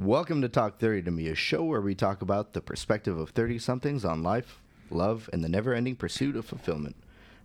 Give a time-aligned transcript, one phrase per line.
[0.00, 3.28] Welcome to Talk 30 to Me, a show where we talk about the perspective of
[3.30, 6.96] 30 somethings on life, love, and the never ending pursuit of fulfillment.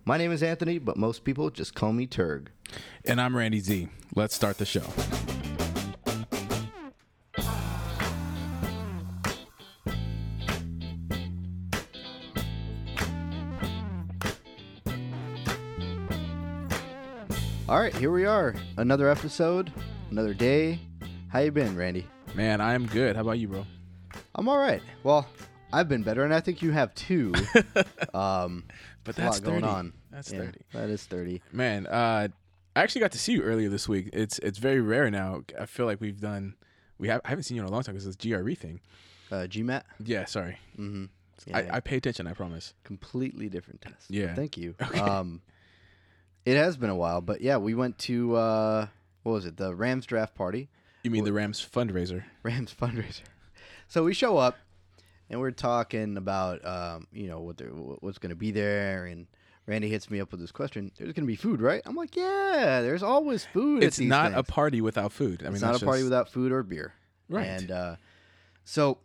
[0.06, 2.50] My name is Anthony, but most people just call me Turg.
[3.04, 3.88] And I'm Randy Z.
[4.14, 4.84] Let's start the show.
[17.68, 18.54] All right, here we are.
[18.78, 19.70] Another episode,
[20.10, 20.80] another day.
[21.28, 22.06] How you been, Randy?
[22.36, 23.16] Man, I am good.
[23.16, 23.66] How about you, bro?
[24.34, 24.82] I'm all right.
[25.02, 25.26] Well,
[25.72, 27.32] I've been better, and I think you have too.
[28.14, 28.64] um,
[29.04, 29.72] But a that's going 30.
[29.72, 29.92] on.
[30.10, 30.58] That's Yeah, 30.
[30.74, 31.40] That is 30.
[31.52, 32.28] Man, uh,
[32.76, 34.10] I actually got to see you earlier this week.
[34.12, 35.44] It's it's very rare now.
[35.58, 36.56] I feel like we've done
[36.98, 38.80] we have I haven't seen you in a long time because it's GRE thing.
[39.32, 39.84] Uh, GMAT.
[40.04, 40.58] Yeah, sorry.
[40.78, 41.06] Mm-hmm.
[41.54, 42.74] I, I pay attention, I promise.
[42.84, 44.10] completely different test.
[44.10, 44.34] Yeah.
[44.34, 44.74] Thank you.
[44.82, 45.00] Okay.
[45.00, 45.40] Um,
[46.44, 48.86] it has been a while, but yeah, we went to uh,
[49.22, 49.56] what was it?
[49.56, 50.68] The Rams draft party,
[51.06, 52.24] You mean the Rams fundraiser?
[52.42, 53.20] Rams fundraiser.
[53.86, 54.58] So we show up,
[55.30, 57.60] and we're talking about um, you know what
[58.02, 59.28] what's going to be there, and
[59.66, 62.16] Randy hits me up with this question: "There's going to be food, right?" I'm like,
[62.16, 65.42] "Yeah, there's always food." at It's not a party without food.
[65.42, 66.94] I mean, it's not a party just- without food or beer.
[67.28, 67.46] Right.
[67.46, 67.96] And uh,
[68.64, 68.98] so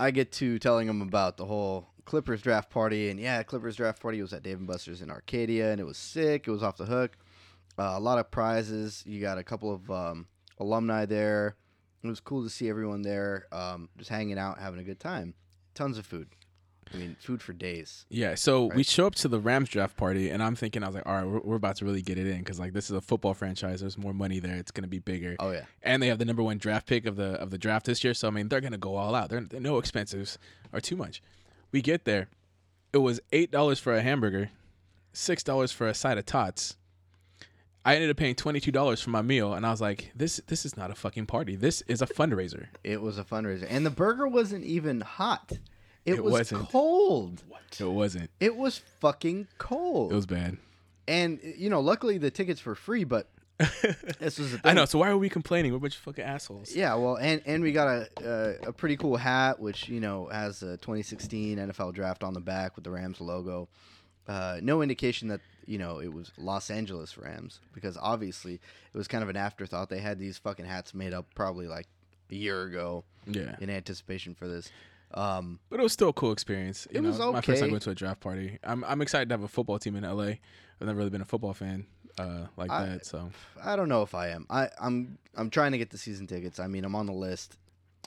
[0.00, 4.00] I get to telling him about the whole Clippers draft party, and yeah, Clippers draft
[4.00, 6.48] party was at Dave and Buster's in Arcadia, and it was sick.
[6.48, 7.18] It was off the hook.
[7.78, 9.02] Uh, a lot of prizes.
[9.04, 11.56] You got a couple of um, alumni there.
[12.02, 15.34] It was cool to see everyone there, um, just hanging out, having a good time.
[15.74, 16.28] Tons of food.
[16.94, 18.06] I mean, food for days.
[18.08, 20.94] Yeah, so we show up to the Rams draft party, and I'm thinking, I was
[20.94, 22.96] like, all right, we're, we're about to really get it in because like this is
[22.96, 23.80] a football franchise.
[23.80, 24.54] There's more money there.
[24.54, 27.16] It's gonna be bigger, Oh yeah, and they have the number one draft pick of
[27.16, 28.14] the of the draft this year.
[28.14, 29.30] So I mean, they're gonna go all out.
[29.30, 30.38] They're, they're no expensives
[30.72, 31.22] or too much.
[31.72, 32.28] We get there,
[32.92, 34.50] it was eight dollars for a hamburger,
[35.12, 36.76] six dollars for a side of tots.
[37.86, 40.40] I ended up paying twenty two dollars for my meal, and I was like, this
[40.48, 41.56] this is not a fucking party.
[41.56, 42.66] This is a fundraiser.
[42.84, 45.52] it was a fundraiser, and the burger wasn't even hot.
[46.04, 46.68] It, It was wasn't.
[46.68, 47.42] cold.
[47.48, 47.62] What?
[47.80, 48.30] It wasn't.
[48.40, 50.12] It was fucking cold.
[50.12, 50.58] It was bad.
[51.08, 53.28] And you know, luckily the tickets were free, but
[54.20, 54.56] this was.
[54.64, 54.84] I know.
[54.84, 55.72] So why are we complaining?
[55.72, 56.74] We're a bunch of fucking assholes.
[56.74, 58.08] Yeah, well, and and we got a
[58.64, 62.40] a, a pretty cool hat, which you know has a 2016 NFL draft on the
[62.40, 63.68] back with the Rams logo.
[64.28, 69.08] Uh, no indication that you know it was Los Angeles Rams because obviously it was
[69.08, 69.88] kind of an afterthought.
[69.90, 71.86] They had these fucking hats made up probably like
[72.30, 73.56] a year ago Yeah.
[73.60, 74.70] in anticipation for this.
[75.14, 76.86] Um, But it was still a cool experience.
[76.90, 77.32] You It know, was okay.
[77.32, 78.58] My first time going to a draft party.
[78.64, 80.24] I'm I'm excited to have a football team in LA.
[80.80, 81.86] I've never really been a football fan
[82.18, 83.06] uh, like I- that.
[83.06, 83.30] So
[83.62, 84.46] I don't know if I am.
[84.50, 86.58] I I'm I'm trying to get the season tickets.
[86.58, 87.56] I mean, I'm on the list.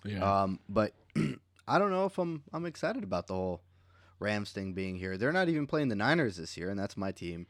[0.03, 0.93] yeah, Um, but
[1.67, 3.61] I don't know if I'm I'm excited about the whole
[4.19, 5.17] Rams thing being here.
[5.17, 7.47] They're not even playing the Niners this year, and that's my team.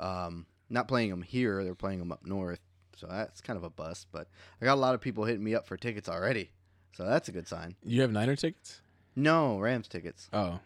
[0.00, 1.62] Um, not playing them here.
[1.64, 2.60] They're playing them up north,
[2.96, 4.08] so that's kind of a bust.
[4.12, 4.28] But
[4.60, 6.50] I got a lot of people hitting me up for tickets already,
[6.92, 7.76] so that's a good sign.
[7.84, 8.80] you have Niner tickets.
[9.16, 10.28] No Rams tickets.
[10.32, 10.58] Oh,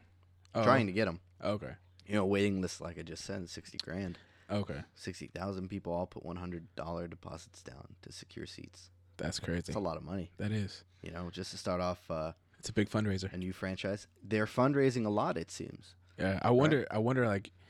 [0.55, 1.21] oh Trying to get them.
[1.45, 1.73] Okay,
[2.07, 4.19] You know, waiting list like I just said, sixty grand.
[4.51, 8.91] okay, Sixty thousand people all put one hundred dollar deposits down to secure seats.
[9.19, 9.65] that's crazy.
[9.67, 10.31] It's a lot of money.
[10.39, 10.85] That is.
[11.03, 13.33] You know, just to start off uh, It's a big fundraiser.
[13.33, 14.07] a new franchise.
[14.23, 15.37] They're fundraising a lot.
[15.37, 15.95] It seems.
[16.19, 16.87] Yeah, I wonder.
[16.91, 17.51] I wonder like.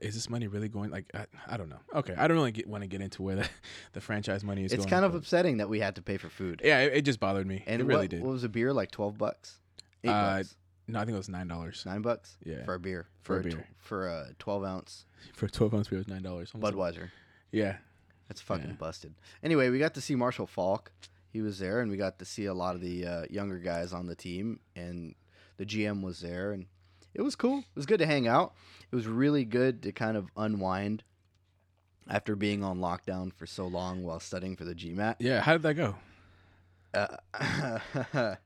[0.00, 0.90] Is this money really going?
[0.90, 1.78] Like, I, I don't know.
[1.94, 3.48] Okay, I don't really get, want to get into where the,
[3.92, 6.60] the franchise money is it's kind of upsetting that we had to pay for food.
[6.64, 7.62] yeah, it, it just bothered me.
[7.66, 8.22] And it really what, did.
[8.22, 8.90] what was a beer like?
[8.90, 9.60] Twelve bucks,
[10.02, 10.56] eight Uh, bucks,
[10.88, 12.36] no, I think it was nine dollars nine bucks.
[12.44, 12.64] yeah.
[12.64, 13.06] for a beer.
[13.22, 13.66] For a a tw- beer.
[13.78, 15.98] for a twelve ounce for a twelve ounce beer.
[15.98, 16.50] It was nine dollars.
[16.52, 17.10] Budweiser.
[17.52, 17.76] Yeah,
[18.28, 18.72] That's fucking Yeah.
[18.74, 19.14] busted.
[19.42, 20.90] Anyway, we got to see Marshall Faulk.
[21.34, 23.92] He was there, and we got to see a lot of the uh, younger guys
[23.92, 25.16] on the team, and
[25.56, 26.66] the GM was there, and
[27.12, 27.58] it was cool.
[27.58, 28.54] It was good to hang out.
[28.92, 31.02] It was really good to kind of unwind
[32.08, 35.16] after being on lockdown for so long while studying for the GMAT.
[35.18, 35.40] yeah.
[35.40, 35.96] How did that go?
[36.94, 37.16] Uh,
[38.12, 38.38] didn't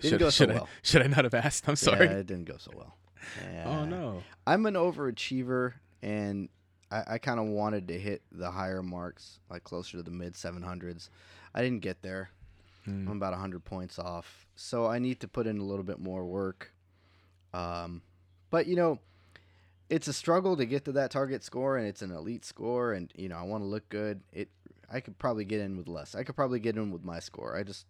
[0.00, 0.68] should, go so should I, well.
[0.80, 1.68] Should I not have asked?
[1.68, 2.06] I'm sorry.
[2.06, 2.96] Yeah, it didn't go so well.
[3.66, 4.22] Oh no.
[4.46, 6.48] I'm an overachiever, and
[6.90, 10.32] I, I kind of wanted to hit the higher marks, like closer to the mid
[10.32, 11.10] 700s.
[11.54, 12.30] I didn't get there.
[12.84, 13.06] Hmm.
[13.08, 16.24] I'm about 100 points off, so I need to put in a little bit more
[16.24, 16.72] work.
[17.52, 18.02] Um,
[18.50, 18.98] but you know,
[19.88, 23.12] it's a struggle to get to that target score, and it's an elite score, and
[23.16, 24.22] you know I want to look good.
[24.32, 24.48] It
[24.92, 26.14] I could probably get in with less.
[26.14, 27.56] I could probably get in with my score.
[27.56, 27.86] I just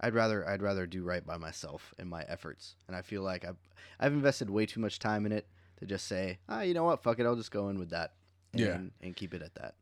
[0.00, 3.44] I'd rather I'd rather do right by myself and my efforts, and I feel like
[3.44, 3.56] I've
[4.00, 5.46] I've invested way too much time in it
[5.78, 8.12] to just say ah you know what fuck it I'll just go in with that
[8.52, 8.78] and, Yeah.
[9.06, 9.74] and keep it at that.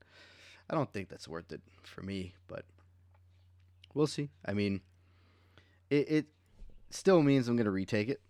[0.69, 2.65] I don't think that's worth it for me, but
[3.95, 4.31] we'll see.
[4.45, 4.81] I mean,
[5.91, 6.27] it, it
[6.91, 8.21] still means I'm gonna retake it,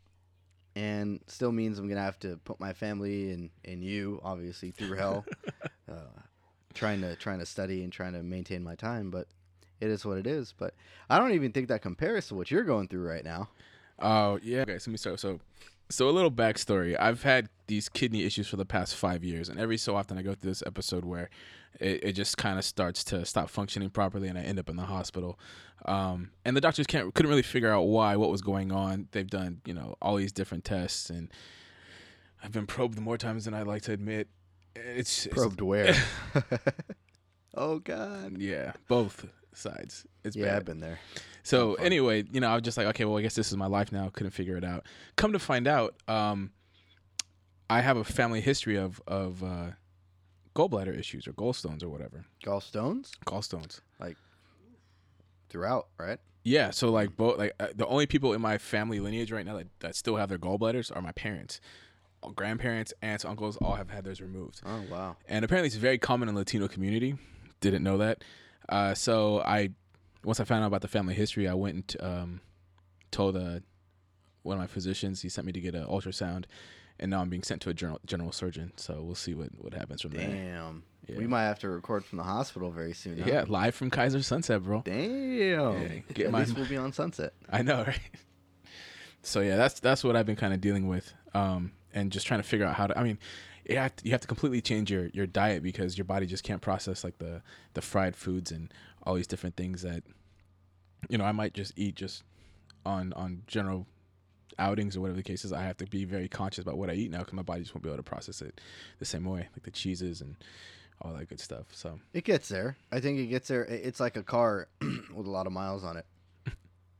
[0.76, 4.96] and still means I'm gonna have to put my family and and you obviously through
[4.96, 5.24] hell,
[5.90, 6.20] uh,
[6.74, 9.10] trying to trying to study and trying to maintain my time.
[9.10, 9.26] But
[9.80, 10.54] it is what it is.
[10.56, 10.74] But
[11.08, 13.48] I don't even think that compares to what you're going through right now.
[13.98, 14.62] Oh yeah.
[14.62, 15.20] Okay, so let me start.
[15.20, 15.40] So,
[15.90, 16.96] so a little backstory.
[16.98, 20.22] I've had these kidney issues for the past five years, and every so often I
[20.22, 21.28] go through this episode where
[21.78, 24.76] it, it just kind of starts to stop functioning properly, and I end up in
[24.76, 25.38] the hospital.
[25.84, 29.08] Um, and the doctors can't couldn't really figure out why, what was going on.
[29.12, 31.30] They've done you know all these different tests, and
[32.42, 34.28] I've been probed more times than I'd like to admit.
[34.76, 35.94] It's, it's Probed where?
[37.54, 38.38] oh God.
[38.38, 40.06] yeah, both sides.
[40.24, 40.56] It's Yeah, bad.
[40.56, 40.98] I've been there.
[41.42, 43.66] So anyway, you know, I was just like, okay, well, I guess this is my
[43.66, 44.08] life now.
[44.12, 44.84] Couldn't figure it out.
[45.16, 46.50] Come to find out, um,
[47.68, 49.70] I have a family history of of uh,
[50.54, 52.24] gallbladder issues or gallstones or whatever.
[52.44, 53.80] Gallstones Gallstones.
[53.98, 54.16] Like
[55.48, 56.18] throughout, right?
[56.44, 56.70] Yeah.
[56.70, 59.66] So like both like uh, the only people in my family lineage right now that,
[59.80, 61.60] that still have their gallbladders are my parents.
[62.22, 64.60] All grandparents, aunts, uncles, all have had theirs removed.
[64.66, 65.16] Oh wow.
[65.28, 67.16] and apparently it's very common in Latino community.
[67.60, 68.22] Didn't know that.
[68.70, 69.70] Uh, so I,
[70.24, 72.40] once I found out about the family history, I went and um,
[73.10, 73.58] told uh,
[74.42, 75.20] one of my physicians.
[75.20, 76.44] He sent me to get an ultrasound,
[76.98, 78.72] and now I'm being sent to a general general surgeon.
[78.76, 80.28] So we'll see what what happens from there.
[80.28, 80.84] Damn.
[81.08, 81.16] Yeah.
[81.18, 83.18] We might have to record from the hospital very soon.
[83.18, 83.24] huh?
[83.26, 84.82] Yeah, live from Kaiser Sunset, bro.
[84.84, 85.02] Damn.
[85.82, 87.32] Yeah, get At my- least we'll be on Sunset.
[87.50, 87.98] I know, right?
[89.22, 92.40] So yeah, that's that's what I've been kind of dealing with, um, and just trying
[92.40, 92.98] to figure out how to.
[92.98, 93.18] I mean,
[93.70, 96.42] you have to, you have to completely change your, your diet because your body just
[96.44, 97.42] can't process like the
[97.74, 98.72] the fried foods and
[99.04, 100.02] all these different things that,
[101.08, 102.22] you know, I might just eat just
[102.84, 103.86] on on general
[104.58, 105.52] outings or whatever the case is.
[105.52, 107.74] I have to be very conscious about what I eat now because my body just
[107.74, 108.60] won't be able to process it
[108.98, 110.36] the same way, like the cheeses and
[111.00, 111.66] all that good stuff.
[111.72, 112.76] So It gets there.
[112.92, 113.64] I think it gets there.
[113.64, 114.68] It's like a car
[115.14, 116.06] with a lot of miles on it.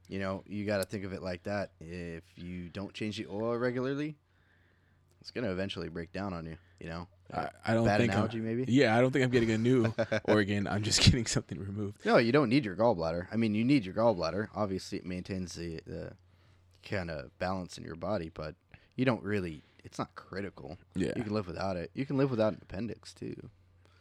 [0.08, 1.70] You know, you got to think of it like that.
[1.80, 4.16] If you don't change the oil regularly,
[5.20, 6.56] it's gonna eventually break down on you.
[6.80, 8.64] You know, I, I don't bad think I'm- analogy, maybe.
[8.72, 9.92] yeah, I don't think I'm getting a new
[10.24, 10.66] organ.
[10.66, 12.04] I'm just getting something removed.
[12.04, 13.26] No, you don't need your gallbladder.
[13.30, 14.48] I mean, you need your gallbladder.
[14.54, 16.12] Obviously, it maintains the, the
[16.82, 18.54] kind of balance in your body, but
[18.96, 19.62] you don't really.
[19.84, 20.76] It's not critical.
[20.94, 21.90] Yeah, You can live without it.
[21.94, 23.34] You can live without an appendix too.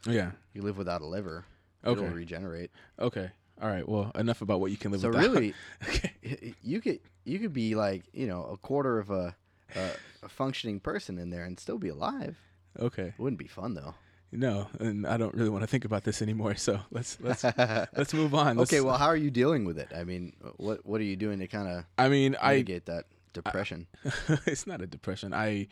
[0.06, 0.32] Oh, yeah.
[0.52, 1.44] You live without a liver.
[1.84, 2.02] Okay.
[2.02, 2.70] It'll regenerate.
[2.98, 3.30] Okay.
[3.62, 3.86] All right.
[3.88, 5.22] Well, enough about what you can live So without.
[5.22, 5.54] really,
[5.88, 6.54] okay.
[6.62, 9.34] you could you could be like you know a quarter of a,
[9.76, 12.36] a, a functioning person in there and still be alive.
[12.78, 13.08] Okay.
[13.08, 13.94] It wouldn't be fun though.
[14.32, 16.54] No, and I don't really want to think about this anymore.
[16.54, 17.42] So let's let's
[17.96, 18.56] let's move on.
[18.56, 19.88] Let's, okay, well, how are you dealing with it?
[19.94, 23.06] I mean, what what are you doing to kind of I mean, I mitigate that
[23.32, 23.88] depression?
[24.46, 25.34] it's not a depression.
[25.34, 25.66] I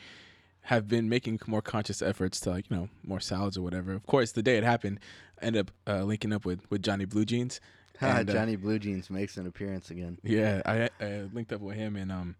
[0.62, 3.92] have been making more conscious efforts to like you know more salads or whatever.
[3.92, 4.98] Of course, the day it happened,
[5.40, 7.60] I ended up uh, linking up with with Johnny Blue Jeans.
[8.00, 10.18] and, uh, Johnny Blue Jeans makes an appearance again.
[10.24, 12.36] Yeah, I, I linked up with him and um,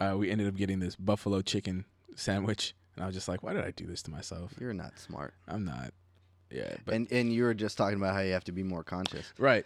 [0.00, 1.84] uh, we ended up getting this buffalo chicken
[2.16, 4.52] sandwich, and I was just like, why did I do this to myself?
[4.60, 5.34] You're not smart.
[5.48, 5.92] I'm not.
[6.50, 8.84] Yeah, but and and you were just talking about how you have to be more
[8.84, 9.32] conscious.
[9.38, 9.64] right.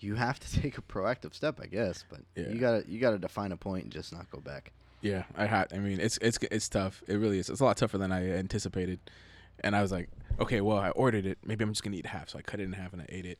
[0.00, 2.48] You have to take a proactive step, I guess, but Yeah.
[2.50, 4.72] you gotta you gotta define a point and just not go back.
[5.00, 5.72] Yeah, I had.
[5.72, 7.02] I mean, it's it's it's tough.
[7.08, 7.48] It really is.
[7.50, 9.00] It's a lot tougher than I anticipated.
[9.64, 10.08] And I was like,
[10.40, 11.38] okay, well, I ordered it.
[11.44, 12.28] Maybe I'm just gonna eat half.
[12.30, 13.38] So I cut it in half and I ate it.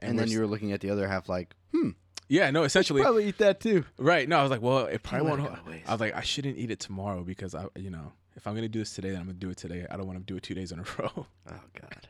[0.00, 1.90] And, we're then you were looking at the other half like, hmm,
[2.28, 3.84] yeah, no, essentially, probably eat that too.
[3.98, 4.28] right.
[4.28, 5.42] No, I was like, well, it probably won't.
[5.42, 5.88] it go to waste.
[5.88, 8.68] I was like, I shouldn't eat it tomorrow because I, you know, if I'm gonna
[8.68, 9.86] do this today, then I'm gonna do it today.
[9.90, 11.26] I don't want to do it two days in a row.
[11.50, 12.08] Oh God.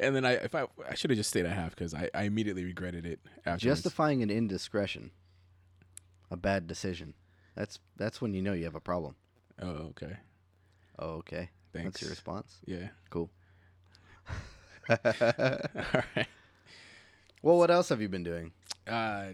[0.00, 2.22] and then I, if I, I should have just stayed at half because I, I
[2.24, 3.20] immediately regretted it.
[3.44, 3.62] Afterwards.
[3.62, 5.10] Justifying an indiscretion,
[6.30, 7.14] a bad decision.
[7.54, 9.16] That's that's when you know you have a problem.
[9.60, 10.16] Oh, okay.
[10.98, 11.50] Oh, okay.
[11.72, 11.92] Thanks.
[11.94, 12.58] That's your response.
[12.66, 12.88] Yeah.
[13.10, 13.30] Cool.
[14.88, 16.26] All right.
[17.42, 18.52] well, what else have you been doing?
[18.86, 19.32] Uh,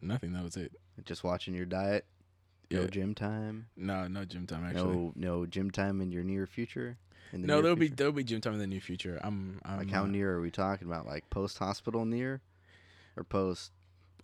[0.00, 0.32] nothing.
[0.32, 0.72] That was it.
[1.04, 2.04] Just watching your diet.
[2.70, 2.86] No Yeah.
[2.88, 3.68] gym time.
[3.76, 4.96] No, no gym time actually.
[4.96, 6.96] No, no gym time in your near future.
[7.32, 9.20] In the No, there'll be there'll be gym time in the near future.
[9.22, 11.06] I'm, I'm like how uh, near are we talking about?
[11.06, 12.40] Like post hospital near,
[13.16, 13.72] or post?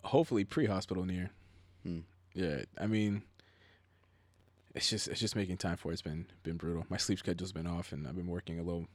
[0.04, 1.30] hopefully pre-hospital near.
[1.84, 2.00] Hmm.
[2.34, 3.22] Yeah, I mean,
[4.74, 5.94] it's just it's just making time for it.
[5.94, 6.86] It's been been brutal.
[6.88, 8.86] My sleep schedule's been off, and I've been working a little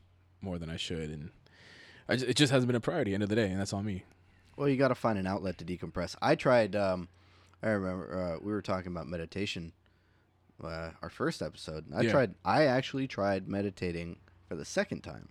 [0.42, 1.30] more than I should, and
[2.10, 3.14] I just, it just hasn't been a priority.
[3.14, 4.04] End of the day, and that's on me.
[4.58, 6.16] Well, you got to find an outlet to decompress.
[6.22, 6.76] I tried.
[6.76, 7.08] Um,
[7.64, 9.72] I remember uh, we were talking about meditation.
[10.62, 11.86] Uh, our first episode.
[11.96, 12.12] I Yeah.
[12.12, 12.36] tried.
[12.44, 14.18] I actually tried meditating
[14.50, 15.30] for the second time.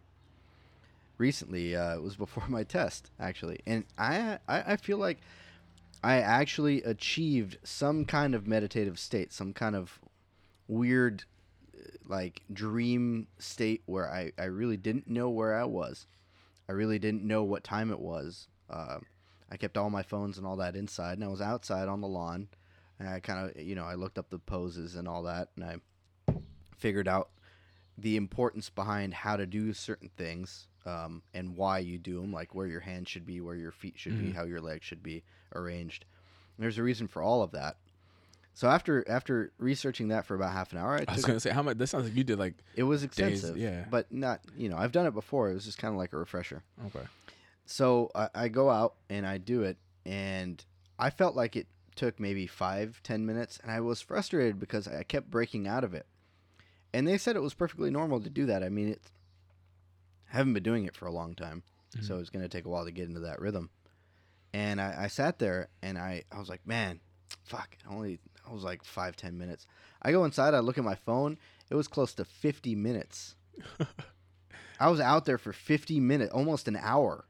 [1.19, 5.19] Recently, uh, it was before my test, actually, and I, I I feel like
[6.05, 9.99] I actually achieved some kind of meditative state, some kind of
[10.69, 11.25] weird,
[11.77, 16.07] uh, like dream state where I I really didn't know where I was.
[16.69, 18.47] I really didn't know what time it was.
[18.69, 18.99] Uh,
[19.51, 22.09] I kept all my phones and all that inside, and I was outside on the
[22.09, 22.49] lawn.
[22.99, 25.65] And I kind of, you know, I looked up the poses and all that, and
[25.65, 26.35] I
[26.77, 27.29] figured out
[27.99, 30.69] the importance behind how to do certain things.
[30.87, 33.95] um, and why you do them, like where your hands should be, where your feet
[33.99, 34.35] should be, Mhm.
[34.37, 36.05] how your legs should be arranged.
[36.61, 37.77] There's a reason for all of that.
[38.55, 41.51] So after after researching that for about half an hour, I I was gonna say
[41.51, 41.77] how much.
[41.77, 43.85] This sounds like you did like it was days, extensive, yeah.
[43.91, 45.51] but not you know I've done it before.
[45.51, 46.63] It was just kind of like a refresher.
[46.87, 47.05] okay.
[47.67, 50.65] So I, I go out and I do it, and
[50.99, 55.03] I felt like it took maybe five, ten minutes, and I was frustrated because I
[55.03, 56.07] kept breaking out of it.
[56.93, 58.63] And they said it was perfectly normal to do that.
[58.63, 59.01] I mean, it.
[60.33, 61.63] I haven't been doing it for a long time,
[62.01, 62.21] so Mhm.
[62.21, 63.71] it's going to take a while to get into that rhythm.
[64.53, 67.01] And I, I sat there and I, I was like, man,
[67.45, 68.19] fuck, it only
[68.49, 69.67] I was like five, ten minutes.
[70.03, 71.39] I go inside, I look at my phone,
[71.71, 73.35] it was close to fifty minutes.
[74.81, 77.25] I was out there for fifty minutes, almost an hour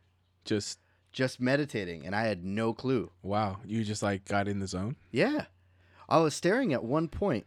[0.46, 0.78] Just
[1.12, 3.10] just meditating and I had no clue.
[3.22, 3.58] wow.
[3.64, 4.96] You just like got in the zone.
[5.10, 5.46] Yeah.
[6.08, 7.46] I was staring at one point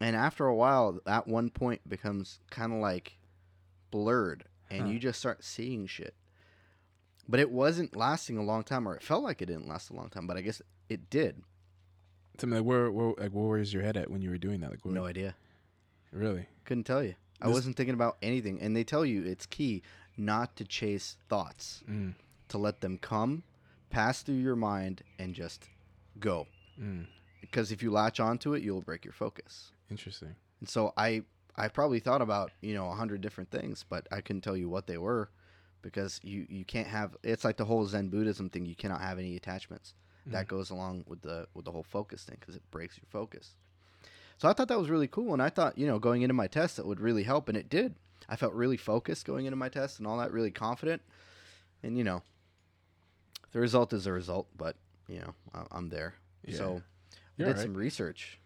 [0.00, 3.18] and after a while that one point becomes kind of like
[3.90, 4.88] blurred and Huh.
[4.88, 6.14] you just start seeing shit.
[7.28, 9.94] But it wasn't lasting a long time or it felt like it didn't last a
[9.94, 11.42] long time, but I guess it did.
[12.38, 14.60] Tell me like where, where like where was your head at when you were doing
[14.60, 14.70] that?
[14.70, 15.34] Like where, No idea.
[16.12, 16.46] really.
[16.64, 17.14] Couldn't tell you.
[17.42, 19.82] I This- wasn't thinking about anything and they tell you it's key
[20.16, 22.14] not to chase thoughts, Mm,
[22.48, 23.42] to let them come,
[23.90, 25.68] pass through your mind and just
[26.20, 26.46] go.
[26.80, 27.06] mm,
[27.40, 29.72] Because if you latch onto it, you'll break your focus.
[29.90, 30.34] interesting.
[30.60, 31.22] And so I
[31.56, 34.68] I probably thought about, you know, a hundred different things, but I couldn't tell you
[34.68, 35.30] what they were
[35.82, 39.18] because you, you can't have it's like the whole Zen Buddhism thing, you cannot have
[39.18, 39.94] any attachments.
[40.26, 40.48] That Mm.
[40.48, 43.54] goes along with the with the whole focus thing because it breaks your focus.
[44.36, 46.46] So I thought that was really cool and I thought, you know, going into my
[46.48, 47.94] test it would really help and it did.
[48.28, 51.02] I felt really focused going into my test and all that, really confident.
[51.82, 52.22] And you know,
[53.52, 54.76] the result is a result, but
[55.08, 56.14] you know, I- I'm there.
[56.44, 56.56] Yeah.
[56.56, 58.38] So I You're did some research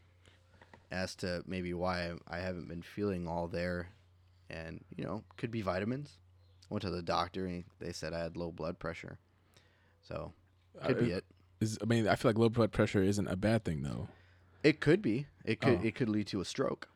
[0.91, 3.89] as to maybe why I haven't been feeling all there,
[4.51, 6.19] and you know, could be vitamins.
[6.71, 9.19] Went to the doctor and they said I had low blood pressure,
[10.03, 10.33] so
[10.85, 11.25] could Uh, be it.
[11.61, 14.09] Is, I mean, I feel like low blood pressure isn't a bad thing though.
[14.63, 15.27] It could be.
[15.45, 15.81] It could.
[15.81, 15.83] Oh.
[15.85, 16.89] It could lead to a stroke.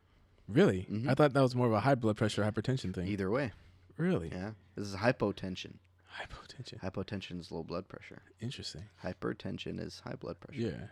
[0.49, 0.87] Really?
[0.91, 1.09] Mhm.
[1.09, 3.07] I thought that was more of a high blood pressure hypertension thing.
[3.09, 3.53] Either way,
[3.97, 4.29] Really?
[4.31, 4.53] yeah.
[4.77, 5.75] This is hypotension.
[6.17, 6.81] Hypotension.
[6.81, 8.23] Hypotension is low blood pressure.
[8.41, 8.85] Interesting.
[9.05, 10.61] Hypertension is high blood pressure.
[10.61, 10.87] Yeah.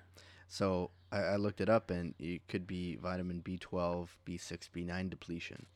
[0.49, 5.67] So I, I looked it up, and it could be vitamin B12, B6, B9 depletion,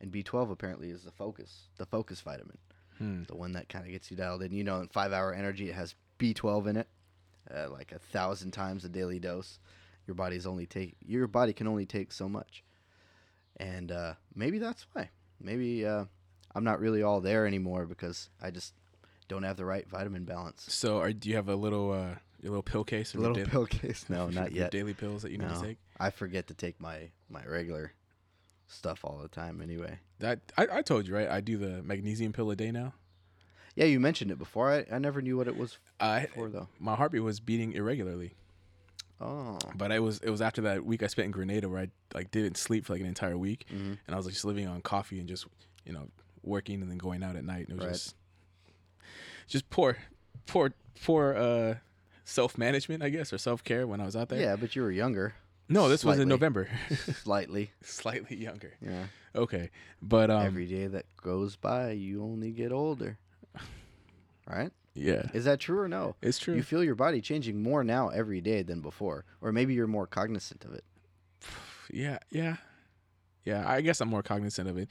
[0.00, 2.58] and B12 apparently is the focus, the focus vitamin.
[2.98, 3.24] Hmm.
[3.24, 4.52] the one that kind of gets you dialed in.
[4.52, 6.88] You know, in five hour energy, it has B12 in it,
[7.54, 9.58] uh, like a thousand times the daily dose.
[10.06, 12.64] Your body's only take your body can only take so much,
[13.58, 15.10] and uh, maybe that's why.
[15.40, 16.04] Maybe uh,
[16.54, 18.72] I'm not really all there anymore because I just
[19.28, 20.64] don't have the right vitamin balance.
[20.68, 23.14] So, are, do you have a little uh, your little pill case?
[23.14, 24.06] A little daily- pill case?
[24.08, 24.70] No, not yet.
[24.70, 25.78] Daily pills that you need to take.
[25.98, 27.92] I forget to take my my regular
[28.68, 29.60] stuff all the time.
[29.60, 31.28] Anyway, That I, I told you right.
[31.28, 32.94] I do the magnesium pill a day now.
[33.74, 34.70] yeah, you mentioned it before.
[34.72, 36.68] I, I never knew what it was I for though.
[36.78, 38.32] my heartbeat was beating irregularly,
[39.20, 41.88] Oh, but it was it was after that week I spent in Grenada where I
[42.14, 44.66] like didn't sleep for like an entire week, hmm and I was like just living
[44.68, 45.46] on coffee and just
[45.86, 46.08] you know
[46.42, 47.68] working and then going out at night.
[47.68, 47.92] And it was Right.
[47.94, 48.14] just
[49.46, 49.96] just poor,
[50.46, 50.72] poor,
[51.04, 51.74] poor uh,
[52.24, 54.40] self management, I guess, or self care when I was out there.
[54.40, 55.34] yeah, but you were younger,
[55.68, 56.68] No, this was in November.
[57.22, 57.70] slightly.
[57.82, 58.74] Slightly younger.
[58.80, 59.04] Yeah.
[59.34, 63.18] Okay, but um, Every day that goes by, you only get older.
[64.48, 64.70] Right?
[64.94, 66.14] yeah, Is that true or no?
[66.22, 66.54] it's true.
[66.54, 70.06] You feel your body changing more now every day than before, or maybe you're more
[70.06, 70.84] cognizant of it.
[71.90, 72.56] yeah, yeah,
[73.44, 73.68] yeah.
[73.68, 74.88] I guess I'm more cognizant of it.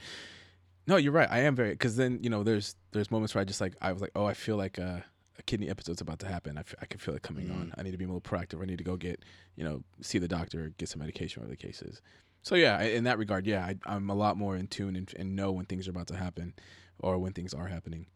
[0.86, 1.28] No, you're right.
[1.30, 3.92] I am very because then you know there's there's moments where I just like I
[3.92, 5.04] was like oh I feel like a,
[5.38, 6.56] a kidney episode's about to happen.
[6.56, 7.66] I, f- I can feel it coming on.
[7.68, 7.74] Mm.
[7.78, 8.62] I need to be more proactive.
[8.62, 9.24] I need to go get
[9.56, 12.00] you know see the doctor, get some medication, whatever the case is.
[12.42, 15.12] So yeah, I- in that regard, yeah, I, I'm a lot more in tune and,
[15.18, 16.54] and know when things are about to happen,
[17.00, 18.06] or when things are happening.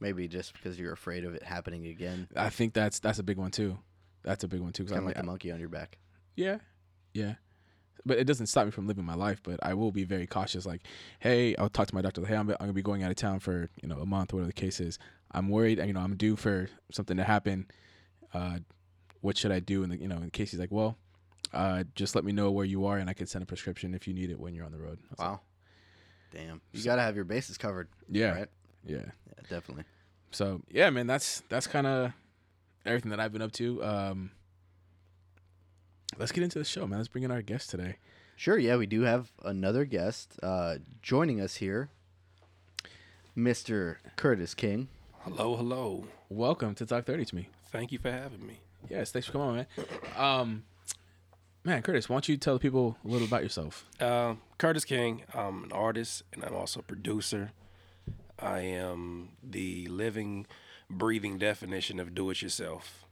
[0.00, 3.36] Maybe just because you're afraid of it happening again, I think that's that's a big
[3.36, 3.78] one too.
[4.22, 4.86] That's a big one too.
[4.86, 5.98] kind of like like, a monkey on your back.
[6.34, 6.58] Yeah,
[7.12, 7.34] yeah.
[8.06, 9.40] But it doesn't stop me from living my life.
[9.42, 10.66] But I will be very cautious.
[10.66, 10.82] Like,
[11.20, 12.20] hey, I'll talk to my doctor.
[12.20, 14.32] Like, hey, I'm, I'm gonna be going out of town for you know a month,
[14.32, 14.98] whatever the case is.
[15.32, 15.78] I'm worried.
[15.78, 17.66] You know, I'm due for something to happen.
[18.32, 18.58] Uh,
[19.20, 19.82] what should I do?
[19.84, 20.96] And you know, in case he's like, well,
[21.52, 24.06] uh, just let me know where you are, and I can send a prescription if
[24.06, 24.98] you need it when you're on the road.
[25.10, 25.40] Was like, Wow.
[26.32, 26.60] Damn.
[26.72, 27.88] You got to have your bases covered.
[28.10, 28.48] yeah, Right?
[28.84, 28.96] yeah.
[28.98, 29.84] Yeah, definitely.
[30.32, 32.12] So yeah, man, that's that's kind of
[32.84, 33.82] everything that I've been up to.
[33.84, 34.30] Um,
[36.18, 36.98] let's get into the show, man.
[36.98, 37.96] Let's bring in our guest today.
[38.36, 38.58] Sure.
[38.58, 41.88] Yeah, we do have another guest uh, joining us here,
[43.36, 43.96] Mr.
[44.16, 44.88] Curtis King.
[45.20, 46.06] Hello, hello.
[46.28, 47.48] Welcome to Talk Thirty to me.
[47.70, 48.60] Thank you for having me.
[48.90, 49.66] Yes, thanks for coming on, man.
[50.16, 50.64] Um,
[51.64, 53.86] man, Curtis, why don't you tell the people a little about yourself?
[54.00, 55.22] Uh, Curtis King.
[55.32, 57.52] I'm an artist and I'm also a producer.
[58.38, 60.46] I am the living,
[60.90, 63.03] breathing definition of do it yourself.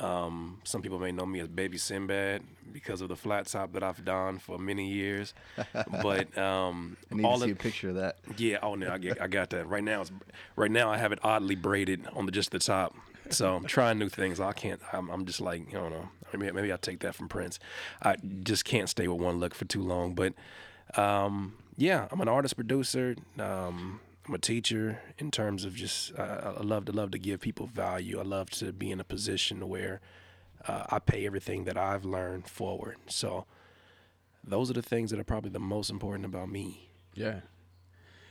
[0.00, 3.82] Um, some people may know me as Baby Sinbad because of the flat top that
[3.82, 5.34] I've donned for many years.
[6.02, 8.18] but um, I need all to see of- a picture of that.
[8.36, 9.68] yeah, oh no, I, get, I got that.
[9.68, 10.12] Right now, it's,
[10.56, 12.94] right now I have it oddly braided on the just the top.
[13.30, 14.40] So I'm trying new things.
[14.40, 14.80] I can't.
[14.92, 16.08] I'm, I'm just like I don't know.
[16.32, 17.58] Maybe maybe I'll take that from Prince.
[18.02, 20.14] I just can't stay with one look for too long.
[20.14, 20.34] But
[20.96, 23.16] um, yeah, I'm an artist producer.
[23.38, 27.40] Um, I'm a teacher in terms of just uh, I love to love to give
[27.40, 28.20] people value.
[28.20, 30.00] I love to be in a position where
[30.66, 32.96] uh, I pay everything that I've learned forward.
[33.06, 33.46] So
[34.44, 36.90] those are the things that are probably the most important about me.
[37.14, 37.40] Yeah.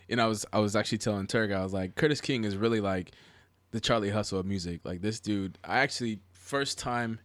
[0.07, 2.79] And I was I was actually telling Turk, I was like, Curtis King is really
[2.79, 3.11] like
[3.71, 4.81] the Charlie Hustle of music.
[4.83, 7.19] Like this dude I actually first time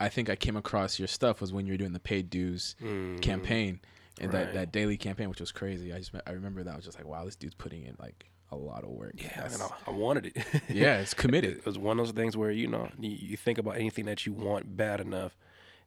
[0.00, 2.74] I think I came across your stuff was when you were doing the paid dues
[3.20, 3.80] campaign
[4.20, 4.54] and that, Right.
[4.54, 5.92] that daily campaign, which was crazy.
[5.92, 8.30] I just I remember that I was just like, wow, this dude's putting in like
[8.50, 9.12] a lot of work.
[9.16, 10.36] Yeah, That's- and I, I wanted it.
[10.68, 11.58] yeah, it's committed.
[11.58, 14.24] it was one of those things where you know you, you think about anything that
[14.26, 15.36] you want bad enough,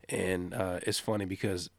[0.09, 1.69] and uh, it's funny because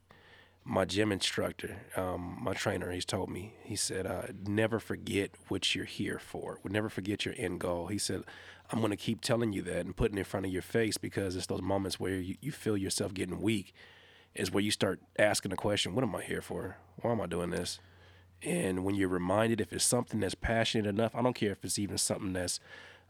[0.65, 5.75] my gym instructor, um, my trainer, he's told me he said, uh, never forget what
[5.75, 6.61] you're here for.
[6.65, 7.89] Never forget your end goal.
[7.89, 8.23] He said,
[8.71, 11.35] I'm gonna keep telling you that and putting it in front of your face because
[11.35, 13.75] it's those moments where you, you feel yourself getting weak,
[14.35, 16.77] is where you start asking the question, what am I here for?
[17.01, 17.81] Why am I doing this?
[18.43, 21.79] And when you're reminded, if it's something that's passionate enough, I don't care if it's
[21.79, 22.59] even something that's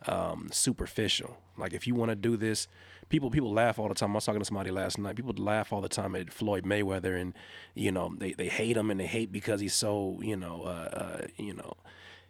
[0.06, 1.38] um, superficial.
[1.56, 2.68] Like if you want to do this,
[3.08, 4.10] people people laugh all the time.
[4.10, 5.16] I was talking to somebody last night.
[5.16, 7.34] People laugh all the time at Floyd Mayweather, and
[7.74, 10.88] you know they, they hate him and they hate because he's so you know uh,
[10.92, 11.76] uh, you know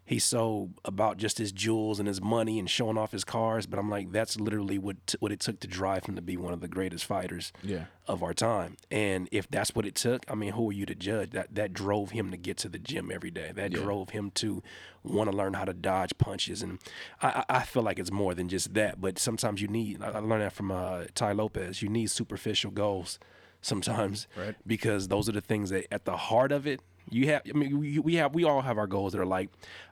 [0.05, 3.67] he's so about just his jewels and his money and showing off his cars.
[3.67, 6.37] But I'm like, that's literally what t- what it took to drive him to be
[6.37, 7.85] one of the greatest fighters Yeah.
[8.07, 8.77] of our time.
[8.91, 11.31] And if that's what it took, I mean, who are you to judge?
[11.31, 13.53] That that drove him to get to the gym every day.
[13.55, 13.79] That Yeah.
[13.83, 14.63] drove him to
[15.05, 16.63] want to learn how to dodge punches.
[16.63, 16.79] And
[17.21, 19.01] I, I I feel like it's more than just that.
[19.01, 20.03] But sometimes you need.
[20.03, 21.81] I I learned that from uh, Tai Lopez.
[21.83, 23.19] You need superficial goals
[23.61, 24.57] sometimes, Right.
[24.67, 26.81] Because those are the things that at the heart of it.
[27.11, 29.51] You have, I mean, we, we have, we all have our goals that are like,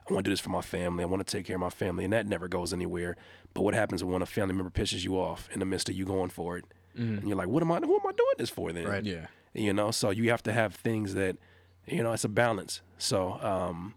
[0.09, 1.03] I want to do this for my family.
[1.03, 3.17] I want to take care of my family, and that never goes anywhere.
[3.53, 6.05] But what happens when a family member pisses you off in the midst of you
[6.05, 8.71] going for it, and you're like, what am I, who am I doing this for
[8.73, 8.85] then?
[8.87, 9.03] Right.
[9.03, 9.27] Yeah.
[9.53, 11.35] you know so you have to have things that
[11.87, 13.95] you know it's a balance so um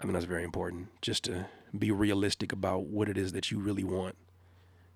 [0.00, 1.46] i mean that's very important just to
[1.76, 4.16] be realistic about what it is that you really want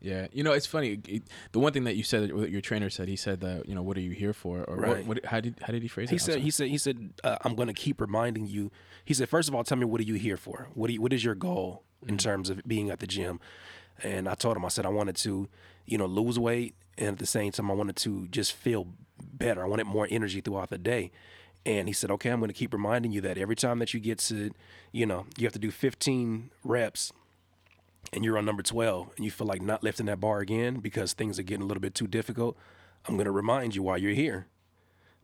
[0.02, 0.98] Yeah, you know it's funny.
[1.06, 3.82] It, the one thing that you said, your trainer said, he said that you know,
[3.82, 5.06] what are you here for, or Right.
[5.06, 5.24] what, what?
[5.26, 6.22] How did how did he phrase he it?
[6.22, 8.70] Said he said he said uh, i'm going to keep reminding you
[9.04, 11.12] he said first of all tell me what are you here for what you, what
[11.12, 13.38] is your goal in terms of being at the gym
[14.02, 15.48] and i told him i said i wanted to
[15.86, 18.88] you know lose weight and at the same time i wanted to just feel
[19.22, 21.12] better i wanted more energy throughout the day
[21.64, 24.00] and he said okay i'm going to keep reminding you that every time that you
[24.00, 24.50] get to
[24.90, 27.12] you know you have to do 15 reps
[28.12, 31.12] and you're on number 12 and you feel like not lifting that bar again because
[31.12, 32.56] things are getting a little bit too difficult
[33.08, 34.46] i'm going to remind you why you're here.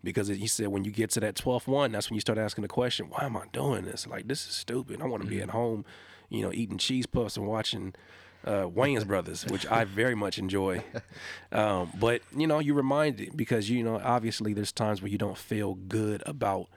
[0.05, 2.62] Because he said when you get to that 12th one that's when you start asking
[2.62, 4.07] the question why am i doing this?
[4.07, 5.03] Like this is stupid.
[5.03, 5.85] I want to be at home
[6.29, 7.95] you know eating cheese puffs and watching
[8.45, 10.85] uh, Wayans Brothers, which I very much enjoy.
[11.51, 15.37] Um, but you know, you reminded because you know, obviously, there's times where you don't
[15.37, 16.69] feel good about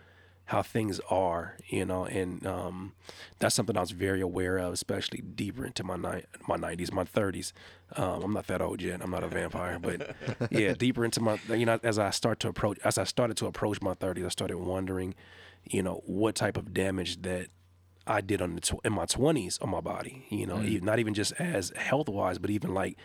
[0.45, 2.93] how things are, you know, and um,
[3.39, 7.03] that's something I was very aware of, especially deeper into my ni- my 90s, my
[7.05, 7.53] 30s.
[7.95, 9.01] Um, I'm not that old yet.
[9.01, 10.15] I'm not a vampire, but
[10.51, 13.45] yeah, deeper into my, you know, as I start to approach, as I started to
[13.45, 15.15] approach my 30s, I started wondering,
[15.69, 17.47] you know, what type of damage that
[18.07, 20.99] I did on the tw- in my 20s on my body, you know, e- not
[20.99, 22.97] even just as health wise, but even like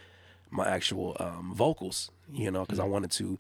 [0.51, 3.39] my actual um, vocals, you know, because I wanted to,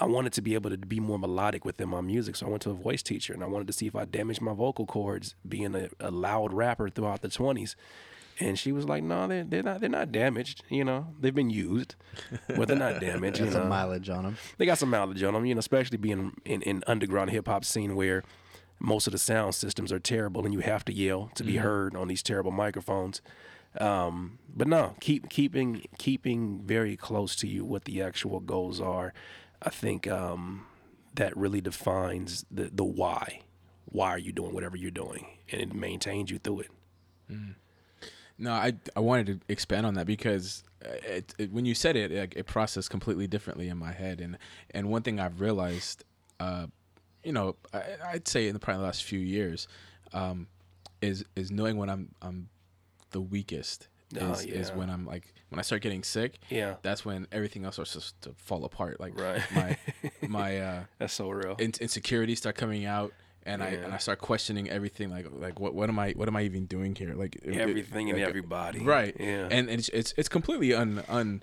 [0.00, 2.34] I wanted to be able to be more melodic within my music.
[2.36, 4.40] So I went to a voice teacher and I wanted to see if I damaged
[4.40, 7.74] my vocal cords being a, a loud rapper throughout the 20s.
[8.42, 9.80] And she was like, "No, they're, they're not.
[9.80, 10.62] They're not damaged.
[10.70, 11.94] You know, they've been used,
[12.56, 13.38] but they're not damaged.
[13.38, 13.68] you Got some know?
[13.68, 14.36] mileage on them.
[14.56, 17.66] they got some mileage on them, you know, especially being in, in underground hip hop
[17.66, 18.22] scene where
[18.78, 21.94] most of the sound systems are terrible and you have to yell to be heard
[21.94, 23.20] on these terrible microphones.
[23.78, 29.12] Um, but no, keep keeping keeping very close to you what the actual goals are.
[29.62, 30.66] I think um,
[31.14, 33.42] that really defines the the why.
[33.86, 36.70] Why are you doing whatever you're doing, and it maintains you through it.
[38.38, 41.96] No, I I wanted to expand on that because uh, it, it, when you said
[41.96, 44.38] it, it, it processed completely differently in my head, and
[44.70, 46.04] and one thing I've realized,
[46.38, 46.66] uh,
[47.22, 49.68] you know, I, I'd say in the probably the last few years,
[50.12, 50.46] um,
[51.02, 52.48] is is knowing when I'm I'm
[53.10, 53.88] the weakest
[54.20, 54.76] Oh, is, is yeah.
[54.76, 56.38] when I'm like when I start getting sick.
[56.48, 58.98] Yeah, That's when everything else starts to, to fall apart.
[59.00, 59.42] Like Right.
[59.54, 59.76] my
[60.28, 61.56] my uh, that's so real.
[61.58, 63.12] in- insecurities start coming out
[63.46, 65.10] and I and I start questioning everything.
[65.10, 67.14] Like like what what am I what am I even doing here?
[67.14, 68.80] Like it- it- Everything and like, everybody.
[68.80, 69.14] right?
[69.18, 69.48] Yeah.
[69.50, 71.42] and it's it's it's completely un un.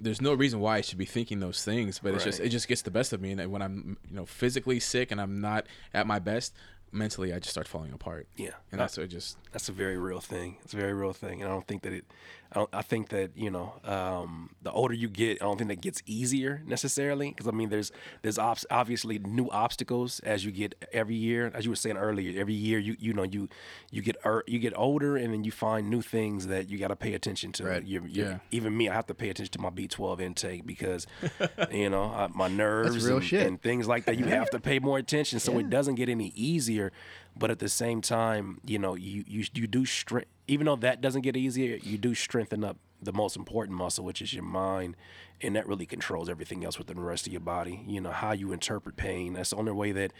[0.00, 2.68] There's no reason why I should be thinking those things, but it's just it just
[2.68, 5.66] gets the best of me, and when I'm you know physically sick and I'm not
[5.92, 6.54] at my best,
[6.92, 8.50] mentally I just start falling apart, yeah.
[8.72, 10.56] and uh, that's what just That's a very real thing.
[10.62, 12.04] It's a very real thing, and I don't think that it.
[12.54, 15.80] I, I think that you know, um, the older you get, I don't think that
[15.82, 17.30] gets easier necessarily.
[17.30, 21.50] Because I mean, there's there's obs- obviously new obstacles as you get every year.
[21.54, 23.48] As you were saying earlier, every year you you know you
[23.90, 26.88] you get er, you get older, and then you find new things that you got
[26.88, 27.64] to pay attention to.
[27.64, 27.84] Right.
[27.86, 28.38] You're, you're- Yeah.
[28.50, 31.06] Even me, I have to pay attention to my B12 intake because
[31.70, 34.18] you know I, my nerves and, and things like that.
[34.18, 36.92] You have to pay more attention, so it doesn't get any easier.
[37.38, 40.28] But at the same time, you know, you you you do strength.
[40.46, 44.20] Even though that doesn't get easier, you do strengthen up the most important muscle, which
[44.20, 44.96] is your mind,
[45.40, 47.84] and that really controls everything else within the rest of your body.
[47.86, 49.34] You know how you interpret pain.
[49.34, 50.12] That's the only way that,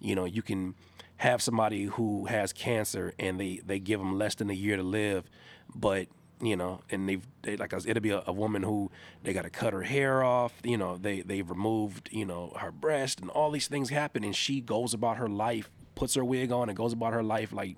[0.00, 0.74] you know, you can
[1.18, 4.82] have somebody who has cancer and they they give them less than a year to
[4.82, 5.30] live,
[5.74, 6.08] but
[6.40, 8.90] you know, and they've they like I it'll be a, a woman who
[9.22, 10.52] they got to cut her hair off.
[10.64, 14.34] You know, they they've removed you know her breast and all these things happen, and
[14.34, 17.76] she goes about her life, puts her wig on, and goes about her life like,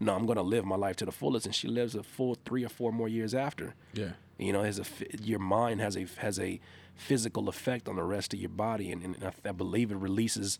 [0.00, 2.64] no, I'm gonna live my life to the fullest, and she lives a full three
[2.64, 3.74] or four more years after.
[3.92, 4.12] yeah.
[4.38, 4.84] You know, has a
[5.20, 6.60] your mind has a has a
[6.94, 10.58] physical effect on the rest of your body, and, and I, I believe it releases.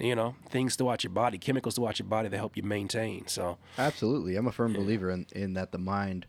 [0.00, 3.26] You know, things throughout your body, chemicals throughout your body that help you maintain.
[3.26, 4.36] So, Absolutely.
[4.36, 6.26] I'm a firm believer in, in that the mind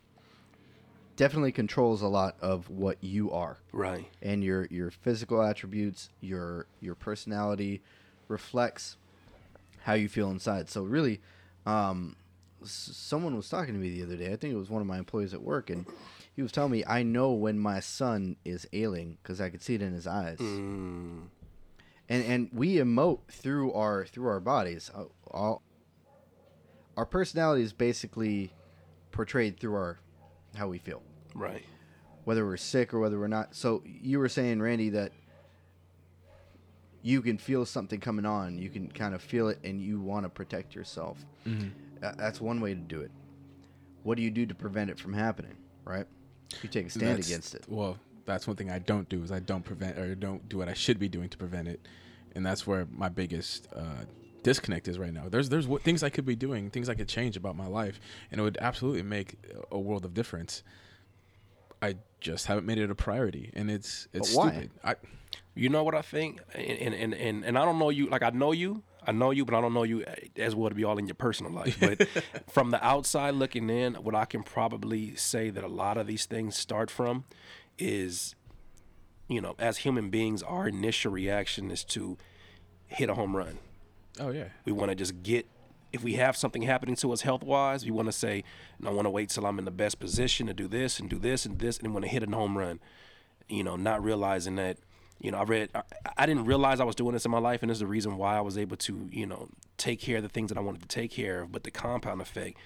[1.16, 3.58] definitely controls a lot of what you are.
[3.72, 7.82] right, And your your physical attributes, your your personality
[8.28, 8.98] reflects
[9.90, 10.70] how you feel inside.
[10.70, 11.20] So really,
[11.66, 12.16] um,
[12.62, 14.32] s- someone was talking to me the other day.
[14.32, 15.86] I think it was one of my employees at work, and
[16.36, 19.74] he was telling me, "I know when my son is ailing because I could see
[19.76, 21.28] it in his eyes." Mm.
[22.08, 24.92] And and we emote through our through our bodies.
[24.94, 25.62] Uh, All
[26.98, 28.54] our personality is basically
[29.12, 30.00] portrayed through our
[30.56, 31.02] how we feel,
[31.36, 31.64] right,
[32.26, 33.56] whether we're sick or whether we're not.
[33.56, 35.12] So you were saying, Randy, that
[37.02, 38.58] you can feel something coming on.
[38.58, 41.26] You can kind of feel it, and you want to protect yourself.
[41.46, 43.12] Tha- That's one way to do it.
[44.04, 45.56] What do you do to prevent it from happening?
[45.86, 46.06] Right?
[46.64, 47.66] You take a stand That's- against it.
[47.68, 50.70] Well, that's one thing I don't do is I don't prevent or don't do what
[50.70, 51.88] I should be doing to prevent it,
[52.36, 54.04] and that's where my biggest uh,
[54.44, 55.30] disconnect is right now.
[55.30, 58.00] There's there's w- things I could be doing, things I could change about my life,
[58.32, 59.36] and it would absolutely make
[59.72, 60.64] a world of difference.
[61.82, 64.70] I just haven't made it a priority, and it's it's stupid.
[64.84, 64.96] I,
[65.56, 68.08] You know what I think, and and and and I don't know you.
[68.08, 70.06] Like I know you, I know you, but I don't know you
[70.38, 71.78] as well to be all in your personal life.
[71.80, 72.08] But
[72.50, 76.26] from the outside looking in, what I can probably say that a lot of these
[76.26, 77.26] things start from
[77.78, 78.36] is,
[79.28, 82.18] you know, as human beings, our initial reaction is to
[82.88, 83.60] hit a home run.
[84.20, 85.46] oh yeah, We want to just get.
[85.92, 88.44] If we have something happening to us health wise, we want to say,
[88.80, 91.10] "No, I want to wait till I'm in the best position to do this and
[91.10, 92.80] do this and this, and want to hit a home run."
[93.48, 94.78] You know, not realizing that,
[95.20, 95.84] you know, I read, I,
[96.18, 98.18] I didn't realize I was doing this in my life, and this is the reason
[98.18, 100.82] why I was able to, you know, take care of the things that I wanted
[100.82, 101.52] to take care of.
[101.52, 102.58] But the compound effect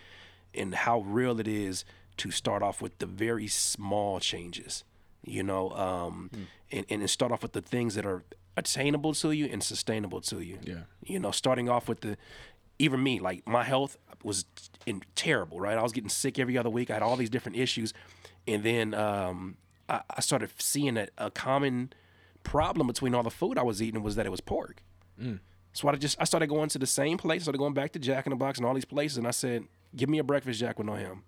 [0.54, 1.84] and how real it is
[2.18, 4.84] to start off with the very small changes,
[5.26, 6.30] you know, um,
[6.72, 8.24] and, and start off with the things that are
[8.56, 10.60] attainable to you and sustainable to you.
[10.62, 10.82] Yeah.
[11.04, 12.18] You know, starting off with the,
[12.78, 14.46] even me, like my health was
[14.86, 15.78] in terrible, right?
[15.78, 16.92] I was getting sick every other week.
[16.92, 17.94] I had all these different issues.
[18.48, 19.58] And then um,
[19.90, 21.94] I, I started seeing that a common
[22.44, 24.84] problem between all the food I was eating was that it was pork.
[25.22, 25.40] Mm.
[25.74, 27.42] So I just I started going to the same place.
[27.42, 29.32] I started going back to Jack in the Box and all these places, and I
[29.32, 29.64] said,
[29.96, 31.24] "Give me a breakfast Jack with no ham."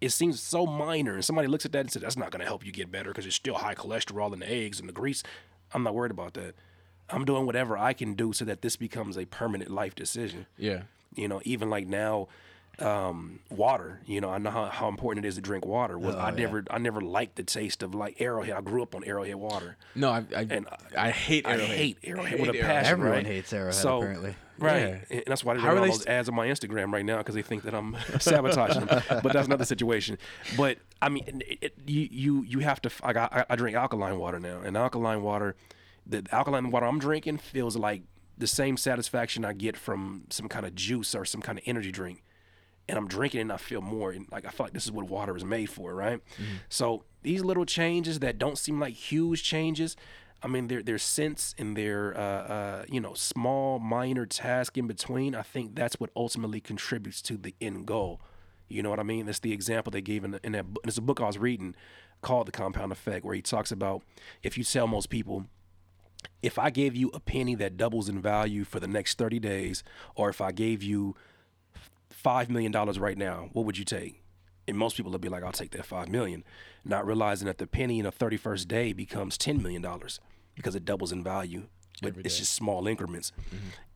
[0.00, 2.46] It seems so minor, and somebody looks at that and says, "That's not going to
[2.46, 5.22] help you get better because it's still high cholesterol in the eggs and the grease."
[5.72, 6.54] I'm not worried about that.
[7.10, 10.46] I'm doing whatever I can do so that this becomes a permanent life decision.
[10.56, 10.82] yeah,
[11.14, 12.28] You know, even like now,
[12.82, 14.00] um, water.
[14.06, 15.98] You know, I know how, how important it is to drink water.
[15.98, 16.36] Well, I yeah.
[16.36, 18.54] never, I never liked the taste of like Arrowhead.
[18.54, 19.76] I grew up on Arrowhead water.
[19.94, 20.66] no, I I, And
[20.96, 21.68] I hate I Arrowhead.
[21.76, 22.90] hate Arrowhead I with a passion.
[22.92, 23.26] Everyone right?
[23.26, 24.34] hates Arrowhead, So- apparently.
[24.58, 24.98] Right, Yeah.
[25.16, 27.34] and that's why they're doing all those st- ads on my Instagram right now because
[27.34, 29.02] they think that I'm sabotaging them.
[29.22, 30.18] But that's another situation.
[30.54, 32.90] But I mean, it, it, you you you have to.
[33.02, 35.56] I, got, I, I drink alkaline water now, and alkaline water,
[36.06, 38.02] the alkaline water I'm drinking feels like
[38.36, 41.90] the same satisfaction I get from some kind of juice or some kind of energy
[41.90, 42.22] drink.
[42.88, 45.08] And I'm drinking and I feel more and like I feel like this is what
[45.08, 46.20] water is made for, right?
[46.68, 49.96] So these little changes that don't seem like huge changes,
[50.42, 54.86] I mean, their their sense and their uh, uh, you know small minor task in
[54.86, 55.34] between.
[55.34, 58.20] I think that's what ultimately contributes to the end goal.
[58.68, 59.26] You know what I mean?
[59.26, 60.66] That's the example they gave in, the, in that.
[60.84, 61.74] It's a book I was reading
[62.22, 64.02] called The Compound Effect, where he talks about
[64.42, 65.46] if you tell most people
[66.42, 69.82] if I gave you a penny that doubles in value for the next 30 days,
[70.14, 71.16] or if I gave you
[72.22, 74.22] $5 million right now, what would you take?
[74.68, 76.44] And most people would be like, I'll take that 5 million,
[76.84, 79.84] not realizing that the penny in a 31st day becomes $10 million
[80.54, 81.66] because it doubles in value.
[82.00, 83.32] But it's just small increments,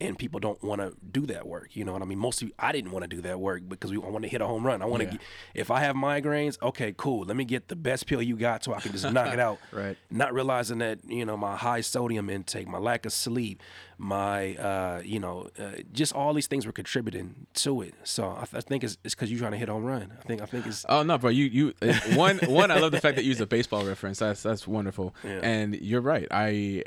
[0.01, 1.75] and people don't want to do that work.
[1.77, 2.19] You know what I mean?
[2.19, 4.47] Mostly, I didn't want to do that work because we, I want to hit a
[4.47, 4.83] home run.
[4.83, 5.09] I want to.
[5.11, 5.19] Yeah.
[5.55, 7.25] If I have migraines, okay, cool.
[7.25, 9.59] Let me get the best pill you got so I can just knock it out.
[9.73, 9.97] Right.
[10.11, 13.61] Not realizing that you know my high sodium intake, my lack of sleep,
[13.99, 17.95] my uh, you know uh, just all these things were contributing to it.
[18.05, 20.13] So I, th- I think it's because you're trying to hit a home run.
[20.19, 21.31] I think I think it's Oh no, bro!
[21.31, 22.71] You you uh, one one.
[22.71, 24.19] I love the fact that you use a baseball reference.
[24.21, 25.15] That's that's wonderful.
[25.25, 25.41] Yeah.
[25.43, 26.29] And you're right.
[26.31, 26.85] I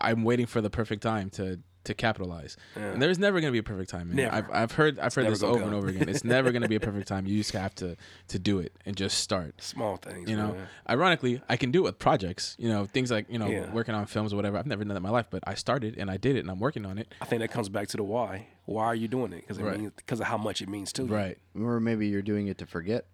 [0.00, 2.56] I'm waiting for the perfect time to to capitalize.
[2.76, 4.06] And there's never gonna be a perfect time.
[4.08, 4.16] man.
[4.16, 4.34] Never.
[4.36, 6.08] I've I've heard I've heard this gonna over and over again.
[6.08, 7.26] It's never gonna be a perfect time.
[7.26, 7.96] You just have to
[8.28, 9.60] to do it and just start.
[9.60, 10.30] small things.
[10.30, 10.68] You know, man.
[10.88, 12.54] ironically, I can do it with projects.
[12.56, 13.68] You know, things like you know Yeah.
[13.72, 14.58] working on films or whatever.
[14.58, 16.50] I've never done that in my life, but I started and I did it, and
[16.52, 17.12] I'm working on it.
[17.20, 18.46] I think that comes back to the why.
[18.64, 19.40] Why are you doing it?
[19.40, 19.96] Because it Right.
[19.96, 21.08] because of how much it means to you.
[21.12, 21.36] Right.
[21.60, 23.06] Or maybe you're doing it to forget.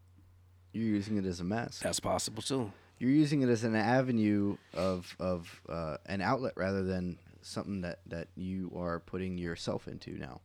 [0.75, 1.83] You're using it as a mask.
[1.83, 2.71] That's possible too.
[2.99, 8.01] You're using it as an avenue of of uh, an outlet rather than something that
[8.07, 10.41] that you are putting yourself into now.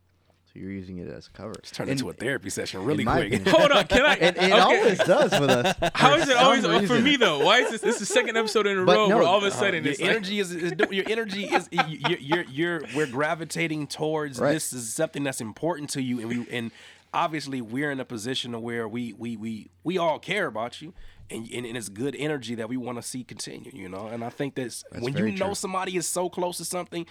[0.46, 1.52] So you're using it as a cover.
[1.58, 3.26] It's turned And- into a therapy session really quick.
[3.32, 4.14] opinion- Hold on, can I?
[4.20, 4.50] It, it okay.
[4.52, 5.74] always does with us.
[5.94, 7.44] How for it always oh, for me though?
[7.44, 7.80] Why is this?
[7.80, 9.50] This is the second episode in a But row no, where all of a uh,
[9.50, 13.88] sudden your it's like, energy is, is your energy is you're, you're you're we're gravitating
[13.88, 14.52] towards Right.
[14.52, 16.70] this is something that's important to you and we and
[17.12, 20.94] obviously we're in a position of where we we we we all care about you
[21.30, 24.22] and and, and it's good energy that we want to see continue you know and
[24.24, 25.54] I think that's, when you very know true.
[25.54, 27.06] somebody is so close to something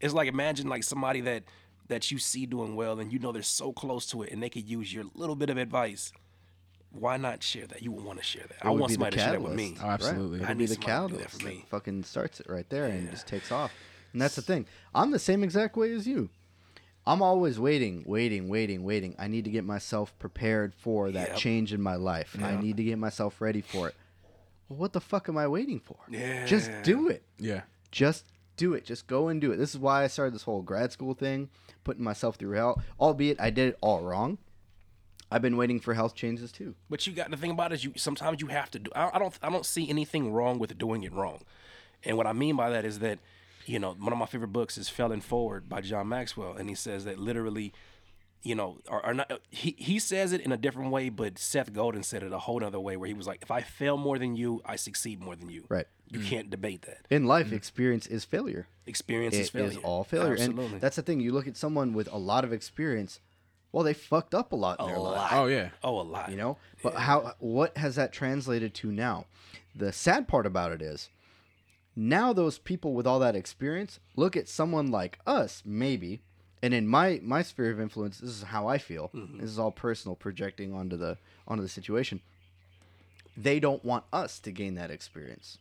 [0.00, 1.44] it's like imagine like somebody that
[1.88, 4.48] that you see doing well and you know they're so close to it and they
[4.48, 6.12] could use your little bit of advice
[6.92, 9.16] why not share that you would want to share that I It would want somebody
[9.16, 10.40] to share that with me Oh, absolutely.
[10.40, 10.48] Right.
[10.48, 11.64] I It'll be need the somebody to that catalyst for that me.
[11.70, 13.72] fucking starts it right there and just takes off.
[14.12, 14.66] And that's the thing.
[14.92, 16.30] I'm the same exact way as you.
[17.10, 19.16] I'm always waiting, waiting, waiting, waiting.
[19.18, 21.36] I need to get myself prepared for that Yep.
[21.38, 22.36] change in my life.
[22.40, 23.94] I need to get myself ready for it.
[24.68, 25.96] Well, what the fuck am I waiting for?
[26.08, 26.46] Yeah.
[26.46, 27.22] Just do it.
[27.38, 28.24] yeah, Just
[28.56, 28.84] do it.
[28.84, 29.56] Just go and do it.
[29.56, 31.48] This is why I started this whole grad school thing,
[31.82, 32.80] putting myself through hell.
[33.00, 34.38] Albeit I did it all wrong.
[35.32, 36.74] I've been waiting for health changes too.
[36.88, 38.90] But you got the thing about it is you sometimes you have to do.
[38.94, 41.40] I, I don't I don't see anything wrong with doing it wrong,
[42.04, 43.18] and what I mean by that is that,
[43.70, 46.74] you know, one of my favorite books is "Failing Forward" by John Maxwell, and he
[46.74, 47.72] says that literally,
[48.42, 49.40] you know, or, or not.
[49.50, 52.64] He he says it in a different way, but Seth Godin said it a whole
[52.64, 55.36] other way, where he was like, "If I fail more than you, I succeed more
[55.36, 55.86] than you." Right.
[56.08, 56.26] You mm.
[56.26, 57.06] can't debate that.
[57.10, 57.52] In life, mm.
[57.52, 58.66] experience is failure.
[58.86, 59.70] Experience It is failure.
[59.70, 60.32] is all failure.
[60.32, 60.72] Absolutely.
[60.72, 61.20] And that's the thing.
[61.20, 63.20] You look at someone with a lot of experience.
[63.70, 65.16] Well, they fucked up a lot in a their life.
[65.16, 65.32] lot.
[65.32, 65.68] Oh yeah.
[65.84, 66.28] Oh, a lot.
[66.28, 67.34] You know, but how?
[67.38, 69.26] What has that translated to now?
[69.76, 71.08] The sad part about it is,
[71.96, 76.22] now those people with all that experience look at someone like us, maybe,
[76.62, 79.10] and in my my sphere of influence, this is how I feel.
[79.14, 79.38] Mm-hmm.
[79.38, 82.20] This is all personal, projecting onto the onto the situation.
[83.36, 85.58] They don't want us to gain that experience.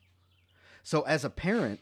[0.83, 1.79] So as a parent,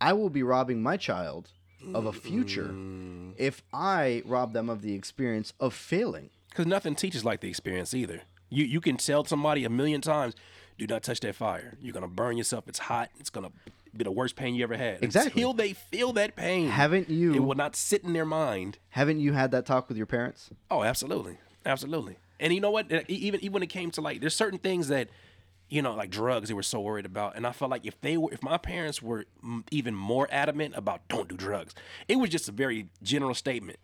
[0.00, 1.50] I will be robbing my child
[1.92, 3.32] of a future mm.
[3.36, 6.30] if I rob them of the experience of failing.
[6.48, 8.22] Because nothing teaches like the experience either.
[8.48, 10.34] You you can tell somebody a million times,
[10.78, 11.76] do not touch that fire.
[11.80, 12.66] You're gonna burn yourself.
[12.68, 13.10] It's hot.
[13.18, 13.50] It's gonna
[13.96, 15.02] be the worst pain you ever had.
[15.02, 15.40] Exactly.
[15.42, 16.68] Until they feel that pain.
[16.68, 18.78] Haven't you- It will not sit in their mind.
[18.90, 20.50] Haven't you had that talk with your parents?
[20.70, 22.16] Oh, absolutely, absolutely.
[22.40, 22.90] And you know what?
[23.08, 25.08] Even even when it came to like, there's certain things that,
[25.68, 27.36] you know, like drugs, they were so worried about.
[27.36, 29.26] And I felt like if they were, if my parents were
[29.70, 31.72] even more adamant about don't do drugs,
[32.08, 33.78] it was just a very general statement.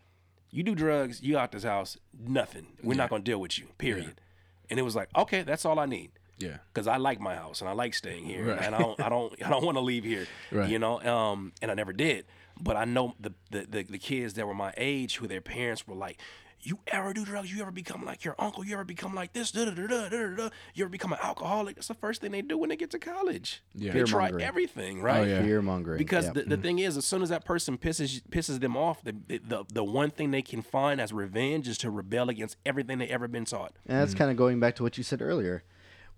[0.50, 2.66] You do drugs, you out this house, nothing.
[2.83, 3.66] We're not gonna deal with you.
[3.79, 4.20] Period.
[4.68, 6.57] And it was like, okay, that's all I need Yeah.
[6.72, 8.62] because I like my house and I like staying here, Right.
[8.62, 10.68] and I don't, I don't, I don't want to leave here, Right.
[10.68, 11.00] you know.
[11.03, 12.24] Um, and I never did,
[12.61, 15.87] but I know the, the the the kids that were my age who their parents
[15.87, 16.18] were like,
[16.62, 17.53] "You ever do drugs?
[17.53, 18.64] You ever become like your uncle?
[18.64, 19.50] You ever become like this?
[19.50, 20.48] Da, da, da, da, da, da.
[20.74, 22.98] You ever become an alcoholic?" That's the first thing they do when they get to
[22.98, 23.62] college.
[23.74, 23.92] Yeah.
[23.92, 25.20] they try everything, right?
[25.20, 25.42] Oh, yeah.
[25.42, 25.98] Fear mongering.
[25.98, 26.33] Because yeah.
[26.33, 29.64] the, the thing is, as soon as that person pisses pisses them off, the, the
[29.72, 33.26] the one thing they can find as revenge is to rebel against everything they ever
[33.29, 33.72] been taught.
[33.87, 35.62] and that's kind of going back to what you said earlier.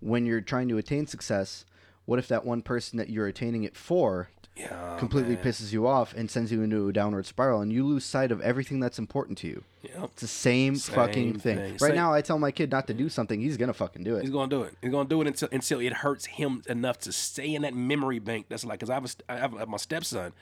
[0.03, 1.65] When you're trying to attain success,
[2.05, 5.43] what if that one person that you're attaining it for Yeah, completely man.
[5.43, 8.41] pisses you off and sends you into a downward spiral and you lose sight of
[8.41, 9.63] everything that's important to you?
[9.83, 10.03] Yep.
[10.11, 11.57] It's the same, Same fucking thing.
[11.57, 11.71] thing.
[11.73, 14.17] Right Same- now, I tell my kid not to do something, he's gonna fucking do
[14.17, 14.21] it.
[14.21, 14.75] He's gonna do it.
[14.81, 18.19] He's gonna do it until until it hurts him enough to stay in that memory
[18.19, 18.47] bank.
[18.49, 20.33] That's like, cause I have, I have my stepson.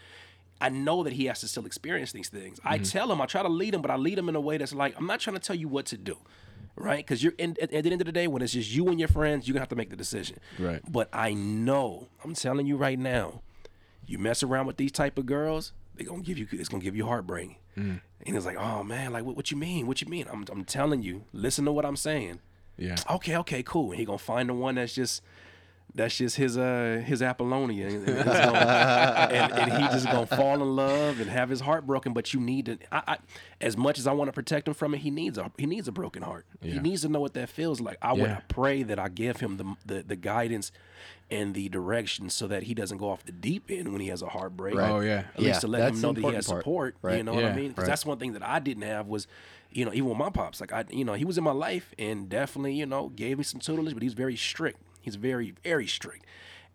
[0.60, 2.60] I know that he has to still experience these things.
[2.63, 2.84] I mm-hmm.
[2.84, 4.74] tell him, I try to lead him, but I lead him in a way that's
[4.74, 6.17] like, I'm not trying to tell you what to do,
[6.76, 6.98] right?
[6.98, 9.00] Because you're in, at, at the end of the day, when it's just you and
[9.00, 10.38] your friends, you're gonna have to make the decision.
[10.60, 10.82] Right.
[10.90, 13.42] But I know, I'm telling you right now,
[14.08, 16.96] You mess around with these type of girls, they gonna give you it's gonna give
[16.96, 17.58] you heartbreak.
[17.78, 18.02] Mm.
[18.26, 19.88] And it's like, oh man, like what, what you mean?
[19.88, 20.26] What you mean?
[20.32, 22.40] I'm I'm telling you, listen to what I'm saying.
[22.78, 22.96] Yeah.
[23.10, 23.92] Okay, okay, cool.
[23.92, 25.22] And he gonna find the one that's just
[25.94, 30.76] that's just his uh his Apollonia, and, and, and- and he just gonna fall in
[30.76, 32.14] love and have his heart broken.
[32.14, 33.18] But you need to, I, I,
[33.60, 35.88] as much as I want to protect him from it, he needs a he needs
[35.88, 36.46] a broken heart.
[36.62, 37.98] He needs to know what that feels like.
[38.02, 40.72] I would pray that I give him the, the the guidance
[41.30, 44.22] and the direction so that he doesn't go off the deep end when he has
[44.22, 44.76] a heartbreak.
[44.76, 44.92] Right.
[44.92, 45.24] Oh yeah.
[45.34, 46.62] At Yeah, least to let that's him know that he has part.
[46.62, 46.96] support.
[47.04, 47.26] You Right.
[47.26, 47.70] know what Yeah, I mean?
[47.74, 47.88] 'Cause right.
[47.88, 49.28] that's one thing that I didn't have was,
[49.72, 51.94] you know, even with my pops, like I, you know, he was in my life
[51.98, 54.80] and definitely, you know, gave me some tutelage, but he's very strict.
[55.02, 56.26] He's very, very strict,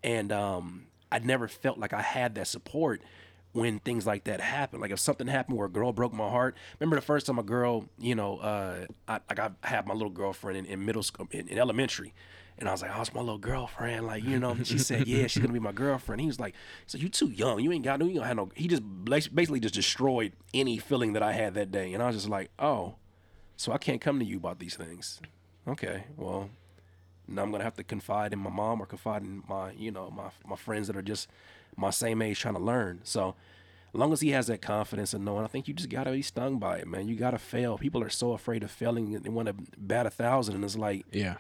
[0.03, 3.01] and um, I never felt like I had that support
[3.57, 4.81] when things like that happen.
[4.81, 6.57] Like if something happened where a girl broke my heart.
[6.79, 10.11] Remember the first time a girl, you know, uh, I, like I had my little
[10.11, 12.13] girlfriend in, in middle school, in, in elementary.
[12.59, 14.07] And I was like, oh, it's my little girlfriend.
[14.07, 16.21] Like, you know, she said, yeah, she's going to be my girlfriend.
[16.21, 16.55] He was like,
[16.87, 17.61] so you too young.
[17.61, 21.15] You ain't got no, you don't have no, he just basically just destroyed any feeling
[21.15, 21.95] that I had that day.
[21.95, 22.97] And I was just like, oh,
[23.57, 25.21] so I can't come to you about these things.
[25.67, 26.51] Okay, well,
[27.29, 29.91] now I'm going to have to confide in my mom or confide in my, you
[29.91, 31.29] know, my, my friends that are just
[31.77, 33.01] my same age trying to learn.
[33.05, 33.35] So
[33.95, 36.13] as long as he has that confidence and knowing, I think you just got to
[36.13, 37.09] be stung by it, man.
[37.09, 37.79] You got to fail.
[37.79, 39.15] People are so afraid of failing.
[39.15, 40.55] And they want to bat a thousand.
[40.57, 41.37] And it's like, Yeah.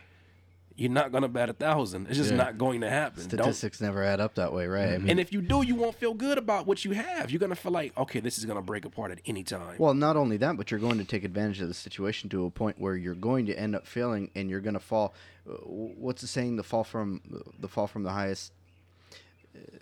[0.78, 2.06] you're not gonna bat a thousand.
[2.08, 2.36] It's just Yeah.
[2.36, 3.22] not going to happen.
[3.28, 4.90] Don't- Statistics never add up that way, right?
[4.94, 7.30] I mean, and if you do, you won't feel good about what you have.
[7.30, 9.76] You're gonna feel like, okay, this is gonna break apart at any time.
[9.78, 12.50] well, not only that, but you're going to take advantage of the situation to a
[12.50, 15.14] point where you're going to end up failing, and you're going to fall.
[15.48, 16.56] Uh, What's the saying?
[16.56, 17.20] The fall from
[17.58, 18.52] the fall from the highest.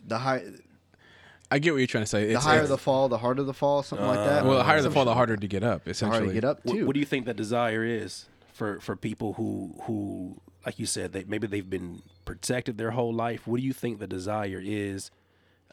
[0.06, 0.42] The high,
[1.50, 2.26] I get what you're trying to say.
[2.26, 4.44] the It's, higher it's- the fall, the harder the fall, something like that.
[4.44, 5.84] well, the higher the fall, the harder to get up.
[5.84, 6.18] The Essentially.
[6.18, 6.86] harder to get up what, too.
[6.86, 11.12] what do you think that desire is for for people who who, like you said,
[11.12, 13.46] they maybe they've been protected their whole life?
[13.46, 15.10] What do you think the desire is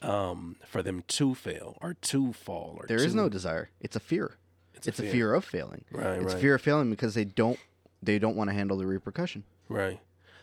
[0.01, 2.75] um, for them to fail or to fall?
[2.79, 3.69] Or There to, is no desire.
[3.79, 4.37] It's a fear.
[4.73, 5.11] It's It's, a a, fear.
[5.13, 5.33] fear.
[5.35, 5.85] of failing.
[5.91, 6.41] Right, it's right.
[6.41, 7.59] fear of failing because they don't
[8.01, 9.43] they don't want to handle the repercussion.
[9.71, 9.99] Right.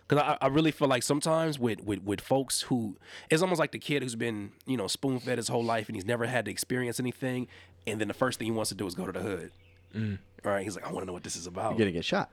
[0.07, 2.97] Because I, I really feel like sometimes with, with, with folks who,
[3.31, 5.97] it's almost like the kid who's been, you know, spoon fed his whole life and
[5.97, 7.47] he's never had to experience anything.
[7.87, 9.53] And then the first thing he wants to do is go to the hood.
[9.95, 10.64] All right.
[10.64, 11.73] He's like, I want to know what this is about.
[11.73, 12.31] You're gonna get shot.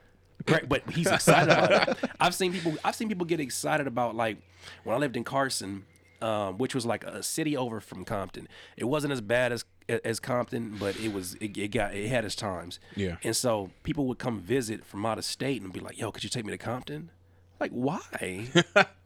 [0.48, 2.10] Right, but he's excited about it.
[2.20, 2.74] I've seen people.
[2.84, 4.36] I've seen people get excited about like
[4.84, 5.84] when I lived in Carson,
[6.20, 8.46] um, which was like a city over from Compton.
[8.76, 11.34] It wasn't as bad as as Compton, but it was.
[11.34, 11.94] It, it got.
[11.94, 12.78] It had its times.
[12.94, 13.16] Yeah.
[13.22, 16.24] And so people would come visit from out of state and be like, "Yo, could
[16.24, 17.10] you take me to Compton?"
[17.58, 18.00] Like, why?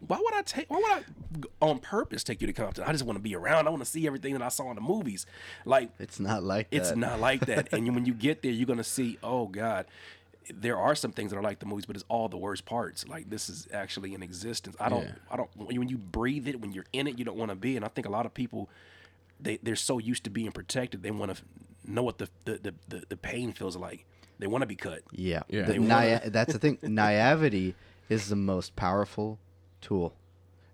[0.06, 0.68] why would I take?
[0.70, 0.90] Why would
[1.44, 2.82] I on purpose take you to Compton?
[2.84, 3.66] I just want to be around.
[3.68, 5.24] I want to see everything that I saw in the movies.
[5.64, 6.98] Like, It's not like it's that.
[6.98, 7.68] not like that.
[7.72, 9.86] and you- when you get there, you're gonna see, oh God,
[10.52, 13.06] there are some things that are like the movies, but it's all the worst parts.
[13.06, 14.74] Like this is actually in existence.
[14.80, 15.12] I don't, Yeah.
[15.30, 15.50] I don't.
[15.56, 17.76] When you breathe it, when you're in it, you don't want to be.
[17.76, 18.68] And I think a lot of people,
[19.42, 21.42] they they're so used to being protected, they want to
[21.86, 24.04] know what the the, the the the pain feels like.
[24.38, 25.02] They want to be cut.
[25.12, 25.42] Yeah.
[25.48, 25.62] Yeah.
[25.66, 26.78] The They naia- that's the thing.
[26.82, 27.74] Naivety
[28.08, 29.38] is the most powerful
[29.82, 30.14] tool.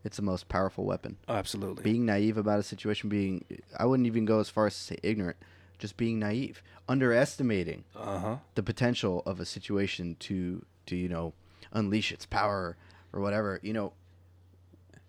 [0.04, 1.16] It's the most powerful weapon.
[1.28, 1.82] Absolutely.
[1.82, 3.44] Being naive about a situation, being
[3.76, 5.36] I wouldn't even go as far as to say ignorant,
[5.78, 8.36] just being naive, underestimating Uh huh.
[8.54, 11.32] the potential of a situation to to you know
[11.72, 12.76] unleash its power
[13.12, 13.58] or whatever.
[13.64, 13.92] You know,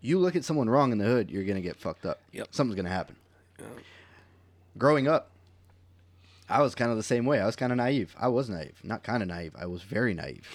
[0.01, 2.19] you look at someone wrong in the hood, you're gonna get fucked up.
[2.31, 2.47] Yep.
[2.51, 3.15] Something's gonna happen.
[3.59, 3.65] Yeah.
[4.77, 5.31] Growing up,
[6.49, 7.39] I was kind of the same way.
[7.39, 8.15] I was kind of naive.
[8.17, 9.53] I was naive, not kind of naive.
[9.57, 10.47] I was very naive,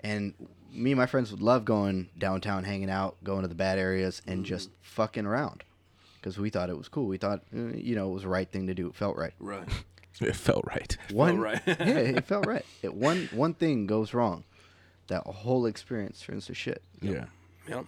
[0.00, 0.34] and
[0.72, 4.22] me and my friends would love going downtown, hanging out, going to the bad areas,
[4.26, 5.64] and just fucking around
[6.24, 7.06] because we thought it was cool.
[7.06, 8.86] We thought, uh, you know, it was the right thing to do.
[8.86, 9.32] It felt right.
[9.38, 9.68] Right.
[10.20, 10.96] It felt right.
[11.10, 11.60] One, right.
[11.66, 12.64] yeah, it felt right.
[12.82, 14.44] It, one one thing goes wrong,
[15.08, 16.82] that whole experience turns to shit.
[17.02, 17.24] Yeah.
[17.68, 17.86] Yep.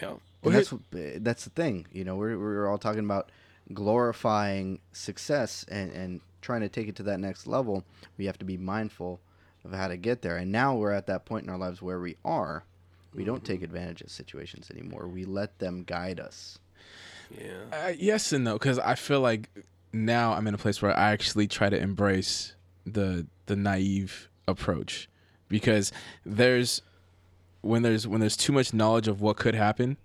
[0.00, 0.20] Yep.
[0.42, 1.86] And that's what, uh, that's the thing.
[1.92, 3.30] You know, we're we're all talking about
[3.72, 7.84] glorifying success and and trying to take it to that next level.
[8.16, 9.20] We have to be mindful
[9.64, 10.36] of how to get there.
[10.36, 12.64] And now we're at that point in our lives where we are.
[13.12, 15.08] We don't take advantage of situations anymore.
[15.08, 16.58] We let them guide us.
[17.36, 17.64] Yeah.
[17.72, 19.50] Uh, yes and no, because I feel like
[19.92, 25.08] now I'm in a place where I actually try to embrace the the naive approach,
[25.48, 25.90] because
[26.24, 26.82] there's
[27.62, 29.96] when there's when there's too much knowledge of what could happen,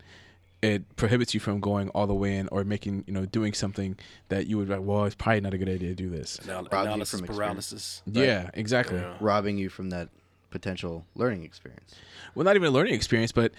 [0.62, 3.98] it prohibits you from going all the way in or making you know doing something
[4.30, 6.40] that you would like, well, it's probably not a good idea to do this.
[6.44, 7.38] Anal- you analysis from experience.
[7.38, 8.02] paralysis.
[8.06, 9.00] Yeah, exactly.
[9.00, 9.16] Yeah.
[9.20, 10.10] robbing you from that
[10.52, 11.96] potential learning experience.
[12.36, 13.54] well not even a learning experience but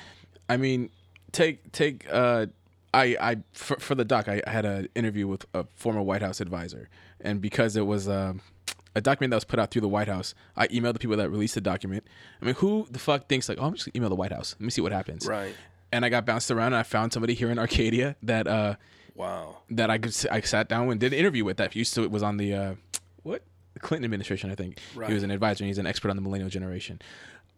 [0.50, 0.90] i mean
[1.32, 2.44] take take uh
[2.92, 6.20] i i for, for the doc I, I had an interview with a former white
[6.20, 8.42] house advisor and because it was um
[8.94, 10.34] a document that was put out through the White House.
[10.54, 12.04] I emailed the people that released the document.
[12.42, 14.54] I mean, who the fuck thinks like, oh, I'm just gonna email the White House.
[14.60, 15.26] Let me see what happens.
[15.26, 15.54] Right.
[15.92, 18.76] And I got bounced around, and I found somebody here in Arcadia that uh,
[19.14, 19.58] Wow.
[19.70, 21.58] that I could s- I sat down and did an interview with.
[21.58, 22.74] That used to was on the uh,
[23.22, 23.42] what
[23.74, 24.78] the Clinton administration, I think.
[25.06, 25.64] He was an advisor.
[25.64, 27.00] and He's an expert on the millennial generation.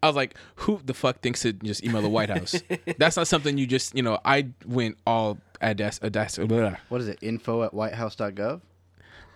[0.02, 2.60] I was like, who the fuck thinks to just email the White House?
[2.98, 4.18] That's not something you just you know.
[4.24, 6.46] I went all adas adas.
[6.46, 6.76] blah.
[6.88, 7.18] What is it?
[7.22, 8.60] Info at whitehouse.gov?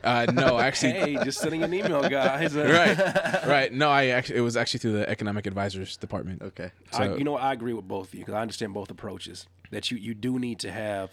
[0.05, 2.55] Uh, no, actually, Hey, just sending an email, guys.
[2.57, 3.73] right, right.
[3.73, 6.43] No, I actually it was actually through the economic advisors department.
[6.43, 6.71] Okay.
[6.93, 7.37] I, So- you know.
[7.37, 9.47] I agree with both of you because I understand both approaches.
[9.71, 11.11] That you you do need to have,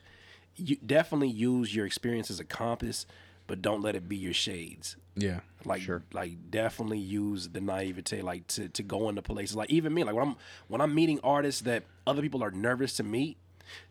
[0.55, 3.05] you definitely use your experience as a compass,
[3.47, 4.95] but don't let it be your shades.
[5.17, 6.03] Yeah, Like, Sure.
[6.11, 9.55] like definitely use the naivete, like to, to go into places.
[9.55, 10.35] Like even me, like when I'm
[10.67, 13.37] when I'm meeting artists that other people are nervous to meet.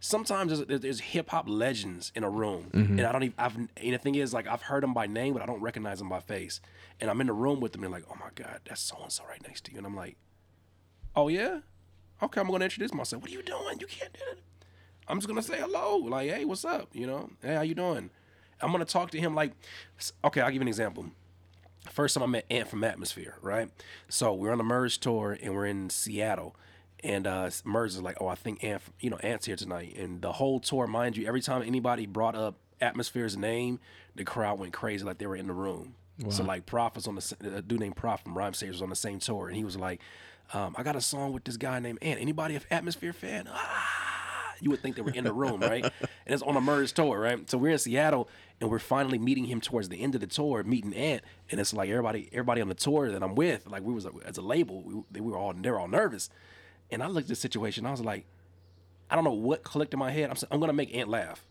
[0.01, 2.99] Sometimes there's, there's hip hop legends in a room, mm-hmm.
[2.99, 3.35] and I don't even.
[3.39, 5.99] I've and the thing is, like I've heard them by name, but I don't recognize
[5.99, 6.61] them by face.
[7.01, 8.97] And I'm in the room with them, and they're like, "Oh my god, that's so
[9.03, 10.17] and so right next to you," and I'm like,
[11.17, 11.61] "Oh yeah,
[12.23, 13.23] okay, I'm gonna introduce myself.
[13.23, 13.79] What are you doing?
[13.81, 14.39] You can't do it."
[15.07, 18.11] I'm just gonna say hello, like, "Hey, what's up?" You know, "Hey, how you doing?"
[18.61, 19.53] I'm gonna talk to him like,
[20.25, 21.07] okay, I'll give you an example.
[21.91, 23.71] First time I met Ant from Atmosphere, right?
[24.09, 26.57] So we're on the Murs tour and we're in Seattle.
[27.05, 29.95] And uh, Murs is like, oh, I think Ant, you know, Ant's here tonight.
[29.97, 33.79] And the whole tour, mind you, every time anybody brought up Atmosphere's name,
[34.17, 35.95] the crowd went crazy, like they were in the room.
[36.31, 38.97] So like, Prof was on the a dude named Prof from Rhymesayers was on the
[38.97, 40.01] same tour, and he was like,
[40.53, 42.21] um, I got a song with this guy named Ant.
[42.21, 43.49] Anybody a Atmosphere fan?
[43.51, 45.83] Ah, you would think they were in the room, right?
[46.01, 47.51] and it's on a Murs tour, right?
[47.51, 48.29] So we're in Seattle
[48.61, 51.75] and we're finally meeting him towards the end of the tour, meeting Ant, and it's
[51.75, 54.83] like everybody, everybody on the tour that I'm with, like we was as a label,
[54.83, 56.31] we, we were all they were all nervous,
[56.91, 58.25] and I looked at the situation, I was like,
[59.11, 60.31] I don't know what clicked in my head.
[60.31, 61.45] I'm saying, I'm gonna make Ant laugh.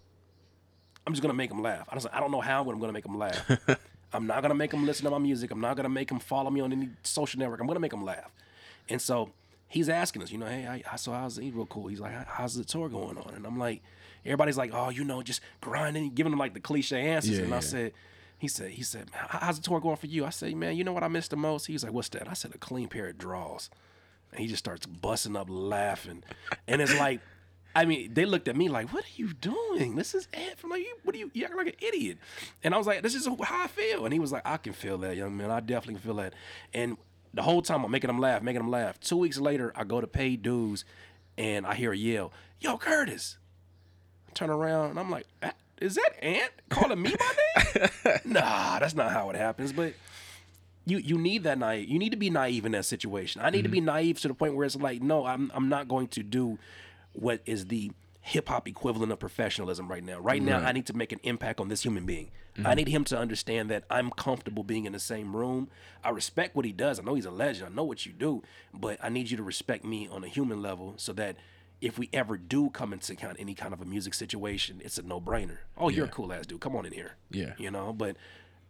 [1.05, 1.87] I'm just gonna make him laugh.
[1.89, 3.51] I was like, I don't know how, but I'm gonna make him laugh.
[4.13, 5.51] I'm not gonna make him listen to my music.
[5.51, 7.59] I'm not gonna make him follow me on any social network.
[7.59, 8.31] I'm gonna make him laugh.
[8.89, 9.31] And so
[9.67, 11.87] he's asking us, you know, hey, I, I saw how's he's real cool.
[11.87, 13.33] He's like, how's the tour going on?
[13.35, 13.81] And I'm like,
[14.25, 17.37] everybody's like, oh, you know, just grinding, giving him like the cliche answers.
[17.37, 17.91] Yeah, and I said,
[18.37, 20.25] he said, he said, how's the tour going for you?
[20.25, 21.65] I said, man, you know what I missed the most?
[21.65, 22.29] He's like, what's that?
[22.29, 23.69] I said, a clean pair of draws.
[24.33, 26.23] And he just starts busting up laughing.
[26.67, 27.21] And it's like,
[27.75, 29.95] I mean, they looked at me like, "What are you doing?
[29.95, 31.31] This is Ant from like, you, what are you?
[31.33, 32.17] You act like an idiot."
[32.63, 34.73] And I was like, "This is how I feel." And he was like, "I can
[34.73, 35.49] feel that, young man.
[35.49, 36.33] I definitely feel that."
[36.73, 36.97] And
[37.33, 38.99] the whole time I'm making him laugh, making him laugh.
[38.99, 40.85] Two weeks later, I go to Paid Dues,
[41.37, 43.37] and I hear a yell, "Yo, Curtis!"
[44.29, 48.79] I turn around and I'm like, "Ah, "Is that Ant calling me by name?" nah,
[48.79, 49.73] that's not how it happens.
[49.73, 49.93] But
[50.85, 51.89] you you need that naive.
[51.89, 53.41] You need to be naive in that situation.
[53.41, 53.85] I need to be mm-hmm.
[53.87, 56.59] naive to the point where it's like, no, I'm I'm not going to do
[57.13, 60.19] what is the hip hop equivalent of professionalism right now.
[60.19, 62.31] Right now, I need to make an impact on this human being.
[62.55, 62.75] I mm-hmm.
[62.75, 65.69] need him to understand that I'm comfortable being in the same room.
[66.03, 66.99] I respect what he does.
[66.99, 67.67] I know he's a legend.
[67.67, 70.61] I know what you do, but I need you to respect me on a human
[70.61, 71.35] level so that
[71.81, 75.01] if we ever do come into kind any kind of a music situation, it's a
[75.01, 75.57] no brainer.
[75.77, 76.61] Oh, you're a cool ass dude.
[76.61, 77.15] Come on in here.
[77.29, 77.53] Yeah.
[77.57, 78.15] You know, but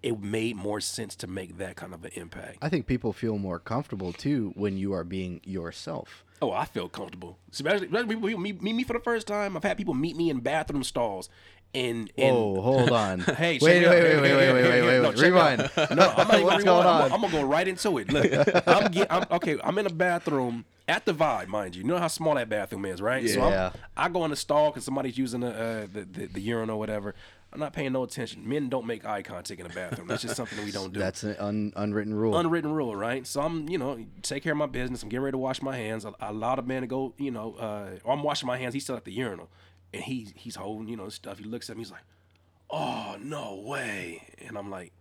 [0.03, 2.57] it made more sense to make that kind of an impact.
[2.61, 6.23] I think people feel more comfortable too when you are being yourself.
[6.41, 7.37] Oh, I feel comfortable.
[7.51, 9.55] Especially, especially people meet, meet me for the first time.
[9.55, 11.29] I've had people meet me in bathroom stalls.
[11.75, 13.19] And, and Oh, hold on.
[13.21, 15.15] Hey, wait, wait, wait, wait, wait, wait, wait, wait, wait.
[15.15, 15.67] check it out.
[15.77, 15.97] Rewind.
[15.97, 17.11] No, I'm not What's going I'm, on?
[17.13, 18.11] I'm gonna go right into it.
[18.11, 19.57] Look, I'm, get, I'm okay.
[19.63, 21.81] I'm in a bathroom at the Vibe, mind you.
[21.81, 23.27] You know how small that bathroom is, right?
[23.29, 23.71] So Yeah.
[23.97, 26.75] I'm, I go in the stall because somebody's using the, uh, the, the the urinal
[26.75, 27.15] or whatever.
[27.53, 28.47] I'm not paying no attention.
[28.49, 30.07] Men don't make eye contact in the bathroom.
[30.07, 32.35] That's just something that we don't do That's an un- unwritten rule.
[32.35, 33.25] unwritten rule, right?
[33.27, 35.03] So I'm, you know, take care of my business.
[35.03, 36.03] I'm getting ready to wash my hands.
[36.05, 38.73] I, I allow the man to go, you know, uh, I'm washing my hands.
[38.73, 39.49] He's still at the urinal,
[39.93, 41.37] and he he's holding, you know, stuff.
[41.37, 41.81] He looks at me.
[41.83, 42.01] He's like,
[42.71, 44.91] "Oh no way!" And I'm like,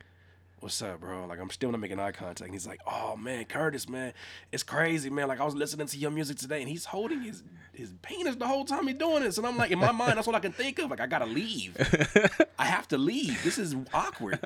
[0.61, 2.43] "What's up, bro?" Like I'm still not making eye contact.
[2.43, 4.13] And he's like, "Oh man, Curtis, man,
[4.53, 5.29] it's crazy, man.
[5.29, 7.43] Like I was listening to your music today, and he's holding his
[7.75, 10.29] his penis the whole time he's doing this." And I'm like, in my mind, that's
[10.29, 10.91] all I can think of.
[10.91, 11.77] Like I gotta leave.
[12.59, 13.43] I have to leave.
[13.45, 14.39] This is awkward.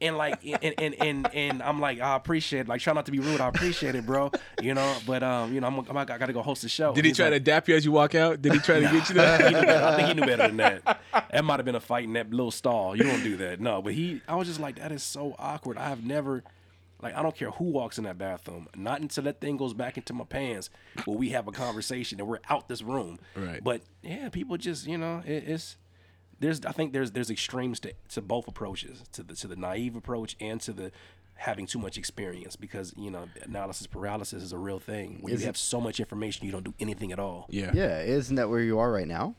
[0.00, 2.68] And like and and and, and I'm like, I appreciate it.
[2.68, 3.40] Like try not to be rude.
[3.40, 4.30] I appreciate it, bro.
[4.62, 6.94] You know, but um, you know, I'm, I'm I gotta go host the show.
[6.94, 8.40] Did he try to like, dap you as you walk out?
[8.40, 9.84] Did he try to get you there?
[9.84, 11.00] I think he knew better than that.
[11.32, 12.94] That might have been a fight in that little stall.
[12.94, 13.60] You don't do that.
[13.60, 15.78] No, but he I was just like, that is so awkward.
[15.78, 16.44] I have never
[17.02, 18.66] like I don't care who walks in that bathroom.
[18.76, 20.68] Not until that thing goes back into my pants
[21.06, 23.18] will we have a conversation and we're out this room.
[23.36, 23.62] Right.
[23.62, 25.76] But yeah, people just, you know, it, it's
[26.40, 29.96] there's I think there's there's extremes to, to both approaches to the to the naive
[29.96, 30.92] approach and to the
[31.34, 35.40] having too much experience because you know analysis paralysis is a real thing where Is
[35.40, 37.46] you it- have so much information you don't do anything at all.
[37.48, 37.70] Yeah.
[37.74, 39.36] Yeah, isn't that where you are right now?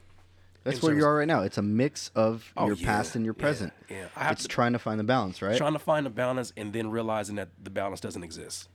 [0.63, 1.41] That's where you are right now.
[1.41, 3.73] It's a mix of Oh, your yeah, past and your present.
[3.89, 4.07] yeah.
[4.15, 5.57] Have it's to- trying to find the balance, right?
[5.57, 8.67] Trying to find the balance and then realizing that the balance doesn't exist.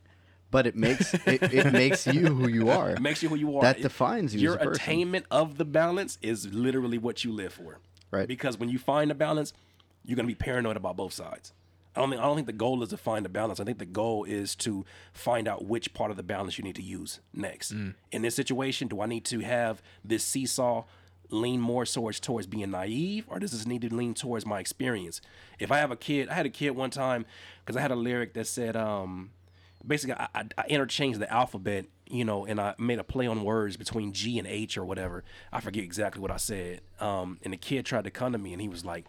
[0.50, 2.90] but it makes it, it makes you who you are.
[2.90, 3.62] It makes you who you are.
[3.62, 7.32] That It- defines you Your as a attainment of the balance is literally what you
[7.32, 7.78] live for.
[8.10, 8.28] Right.
[8.28, 9.52] Because when you find a balance,
[10.04, 11.52] you're gonna be paranoid about both sides.
[11.96, 13.60] I don't think I don't think the goal is to find a balance.
[13.60, 16.74] I think the goal is to find out which part of the balance you need
[16.76, 17.72] to use next.
[17.72, 17.94] Mm.
[18.12, 20.84] In this situation, do I need to have this seesaw
[21.30, 25.20] lean more towards towards being naive, or does this need to lean towards my experience?
[25.58, 27.26] If I have a kid, I had a kid one time
[27.64, 29.30] because I had a lyric that said, um,
[29.86, 33.44] basically I, I, I interchanged the alphabet, you know, and I made a play on
[33.44, 35.24] words between G and H or whatever.
[35.52, 36.80] I forget exactly what I said.
[37.00, 39.06] Um, and the kid tried to come to me and he was like,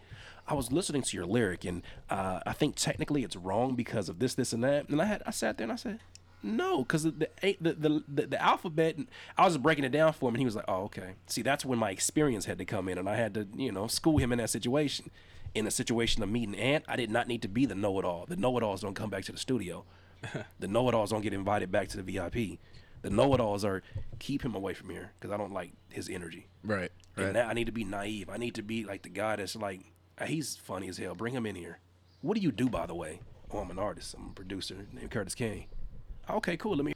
[0.48, 4.20] I was listening to your lyric and uh, I think technically it's wrong because of
[4.20, 4.88] this, this, and that.
[4.88, 6.00] And I had I sat there and I said,
[6.42, 8.96] no, because the the, the the the alphabet.
[9.36, 11.64] I was breaking it down for him, and he was like, "Oh, okay." See, that's
[11.64, 14.32] when my experience had to come in, and I had to, you know, school him
[14.32, 15.10] in that situation.
[15.54, 18.26] In a situation of meeting Ant, I did not need to be the know-it-all.
[18.26, 19.84] The know-it-alls don't come back to the studio.
[20.58, 22.58] the know-it-alls don't get invited back to the VIP.
[23.00, 23.82] The know-it-alls are
[24.18, 26.48] keep him away from here because I don't like his energy.
[26.62, 26.92] Right.
[27.16, 28.28] And that I need to be naive.
[28.28, 29.80] I need to be like the guy that's like,
[30.20, 31.14] "Ah, he's funny as hell.
[31.14, 31.78] Bring him in here.
[32.20, 33.20] What do you do, by the way?
[33.50, 34.14] Oh, I'm an artist.
[34.18, 35.66] I'm a producer named Curtis King.
[36.28, 36.76] Okay, cool.
[36.76, 36.92] Let me.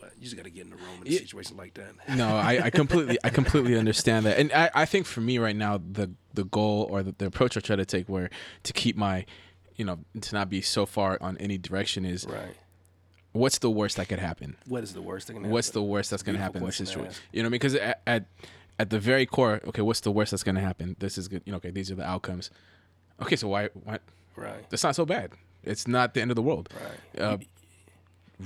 [0.00, 1.18] But you just got to get in the room in a Yeah.
[1.18, 1.92] situation like that.
[2.16, 5.56] no, I, I completely I completely understand that, and I, I think for me right
[5.56, 8.30] now the the goal or the, the approach I try to take where
[8.64, 9.26] to keep my
[9.76, 12.56] you know to not be so far on any direction is Right.
[13.32, 15.50] what's the worst that could happen What is the worst that what's happen?
[15.52, 18.26] What's the worst that's going to happen in this situation you know because at, at
[18.78, 21.42] at the very core okay what's the worst that's going to happen this is good
[21.46, 22.50] you know okay these are the outcomes
[23.20, 23.98] okay so why why
[24.36, 24.68] Right.
[24.70, 27.20] that's not so bad it's not the end of the world Right.
[27.22, 27.38] uh,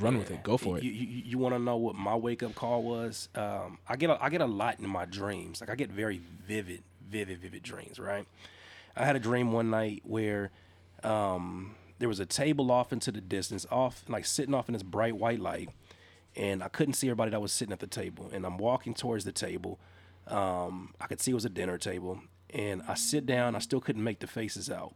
[0.01, 2.43] run with it go for it You, you, you want to know what my wake
[2.43, 3.29] up call was?
[3.35, 5.61] Um, I get a, I get a lot in my dreams.
[5.61, 7.99] Like I get very vivid, vivid, vivid dreams.
[7.99, 8.27] Right.
[8.97, 10.51] I had a dream one night where
[11.03, 14.83] um, there was a table off into the distance, off like sitting off in this
[14.83, 15.69] bright white light,
[16.35, 18.31] and I couldn't see everybody that was sitting at the table.
[18.33, 19.79] And I'm walking towards the table.
[20.27, 22.21] Um, I could see it was a dinner table,
[22.51, 23.55] and I sit down.
[23.55, 24.95] I still couldn't make the faces out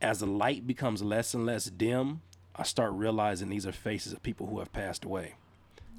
[0.00, 2.20] as the light becomes less and less dim,
[2.56, 5.34] I start realizing these are faces of people who have passed away,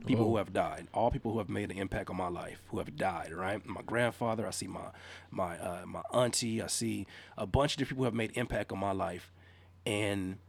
[0.05, 2.79] people who have died, all people who have made an impact on my life, who
[2.79, 3.31] have died.
[3.31, 4.89] Right, my grandfather, I see my
[5.31, 7.05] my uh, my auntie, I see
[7.37, 9.31] a bunch of different people who have made impact on my life,
[9.85, 10.39] and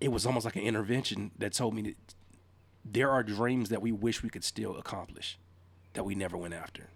[0.00, 1.96] it was almost like an intervention that told me that
[2.84, 5.38] there are dreams that we wish we could still accomplish,
[5.92, 6.88] that we never went after.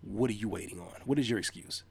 [0.00, 1.02] What are you waiting on?
[1.04, 1.84] What is your excuse?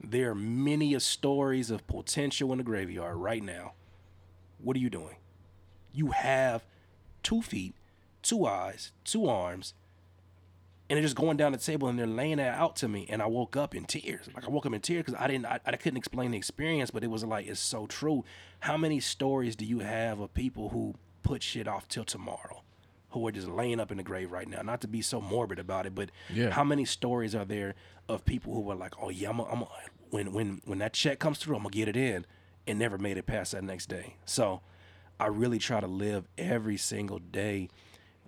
[0.00, 3.72] There are many a stories of potential in the graveyard right now.
[4.58, 5.16] What are you doing?
[5.92, 6.64] You have
[7.22, 7.74] two feet,
[8.22, 9.74] two eyes, two arms,
[10.90, 13.06] and they're just going down the table and they're laying that out to me.
[13.10, 14.28] And I woke up in tears.
[14.34, 16.90] Like I woke up in tears because I didn't, I, I couldn't explain the experience,
[16.90, 18.24] but it was like it's so true.
[18.60, 22.62] How many stories do you have of people who put shit off till tomorrow?
[23.10, 24.60] Who are just laying up in the grave right now.
[24.62, 26.50] Not to be so morbid about it, but Yeah.
[26.50, 27.74] how many stories are there
[28.08, 29.68] of people who were like, "Oh yeah, I'm, a, I'm a,
[30.10, 32.26] when when when that check comes through, I'm gonna get it in,"
[32.68, 34.16] and never made it past that next day.
[34.24, 34.60] So,
[35.18, 37.68] I really try to live every single day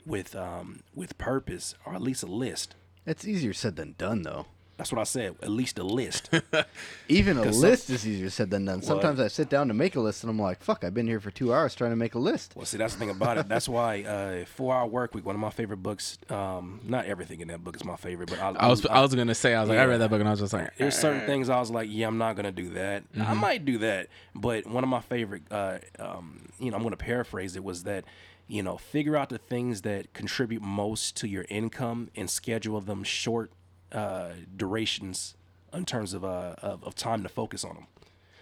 [0.04, 2.74] with um with purpose, or at least a list.
[3.06, 4.46] It's easier said than done, though.
[4.80, 5.36] That's what I said.
[5.42, 6.30] At least a list.
[7.08, 8.80] Even a 'Cause some- list is easier said than done.
[8.80, 11.20] Sometimes I sit down to make a list and I'm like, fuck, I've been here
[11.20, 12.54] for two hours trying to make a list.
[12.56, 13.46] Well, see, that's the thing about it.
[13.46, 16.16] That's why uh, Four Hour Work Week, one of my favorite books.
[16.30, 19.14] Um, not everything in that book is my favorite, but I, I was I was
[19.14, 20.96] gonna say I was like I read that book and I was just like There's
[20.96, 23.02] certain things I was like, yeah, I'm not gonna do that.
[23.20, 26.96] I might do that, but one of my favorite, uh, um, you know, I'm gonna
[26.96, 28.04] paraphrase it was that,
[28.48, 33.04] you know, figure out the things that contribute most to your income and schedule them
[33.04, 33.52] short
[33.92, 35.34] uh, durations
[35.72, 37.86] in terms of, uh, of of time to focus on them.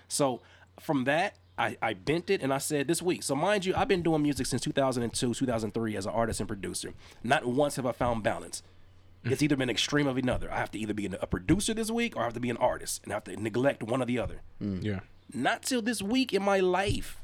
[0.08, 0.40] So
[0.80, 3.22] from that, I, I bent it and I said this week.
[3.22, 6.94] So mind you, I've been doing music since 2002, 2003 as an artist and producer.
[7.24, 8.62] Not once have I found balance.
[9.24, 10.50] It's either been extreme of another.
[10.50, 12.56] I have to either be a producer this week or I have to be an
[12.58, 14.40] artist and I have to neglect one or the other.
[14.60, 15.00] yeah
[15.34, 17.20] Not till this week in my life.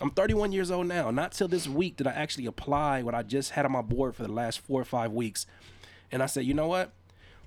[0.00, 1.10] I'm 31 years old now.
[1.12, 4.16] Not till this week did I actually apply what I just had on my board
[4.16, 5.46] for the last four or five weeks.
[6.10, 6.90] And I said, you know what?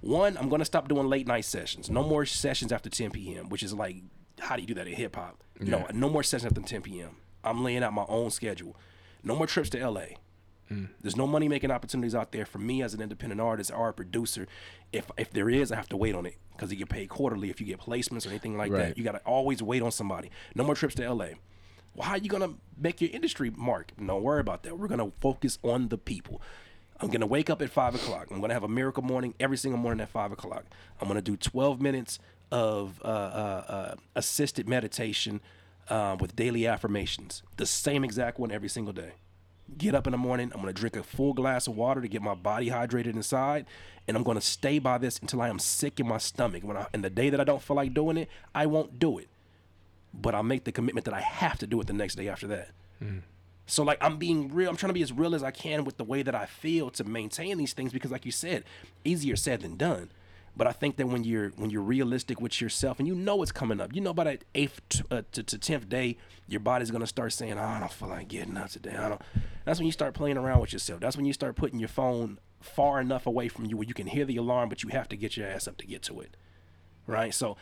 [0.02, 1.89] One, I'm going to stop doing late night sessions.
[1.89, 3.98] No more sessions after 10 p.m., which is like,
[4.39, 5.43] how do you do that in hip hop?
[5.60, 7.18] No, no more sessions after 10 p.m.
[7.43, 8.76] I'm laying out my own schedule.
[9.24, 10.02] No more trips to LA.
[10.72, 10.89] Mm.
[11.02, 13.93] There's no money making opportunities out there for me as an independent artist or a
[13.93, 14.48] producer.
[14.91, 17.50] If if there is, I have to wait on it because you get paid quarterly
[17.50, 18.80] if you get placements or anything like Right.
[18.89, 18.98] that.
[18.98, 20.30] You got to always wait on somebody.
[20.56, 21.28] No more trips to LA.
[21.95, 23.91] Well, how are you gonna make your industry mark?
[23.98, 24.78] Don't worry about that.
[24.78, 26.41] We're gonna focus on the people.
[27.00, 28.28] I'm gonna wake up at five o'clock.
[28.32, 30.66] I'm gonna have a miracle morning every single morning at five o'clock.
[31.00, 32.20] I'm gonna do 12 minutes
[32.52, 35.41] of uh, uh, uh, assisted meditation
[35.89, 37.43] uh, with daily affirmations.
[37.58, 39.12] The same exact one every single day.
[39.78, 40.52] get up in the morning.
[40.54, 43.66] I'm gonna drink a full glass of water to get my body hydrated inside,
[44.08, 46.64] and I'm gonna stay by this until I am sick in my stomach.
[46.64, 49.18] When I, and the day that I don't feel like doing it, I won't do
[49.20, 49.28] it.
[50.14, 52.48] But I'll make the commitment that I have to do it the next day after
[52.48, 52.70] that.
[53.68, 54.70] So like I'm being real.
[54.70, 56.89] I'm trying to be as real as I can with the way that I feel
[56.91, 58.63] to maintain these things because, like you said,
[59.03, 60.09] easier said than done.
[60.55, 63.51] But I think that when you're when you're realistic with yourself and you know what's
[63.51, 66.89] coming up, you know by that eighth t- uh, to to tenth day, your body's
[66.89, 69.22] gonna start saying, oh, "I don't feel like getting up today." I don't.
[69.65, 71.01] That's when you start playing around with yourself.
[71.01, 74.07] That's when you start putting your phone far enough away from you where you can
[74.07, 76.36] hear the alarm, but you have to get your ass up to get to it
[77.07, 77.34] right?
[77.34, 77.57] So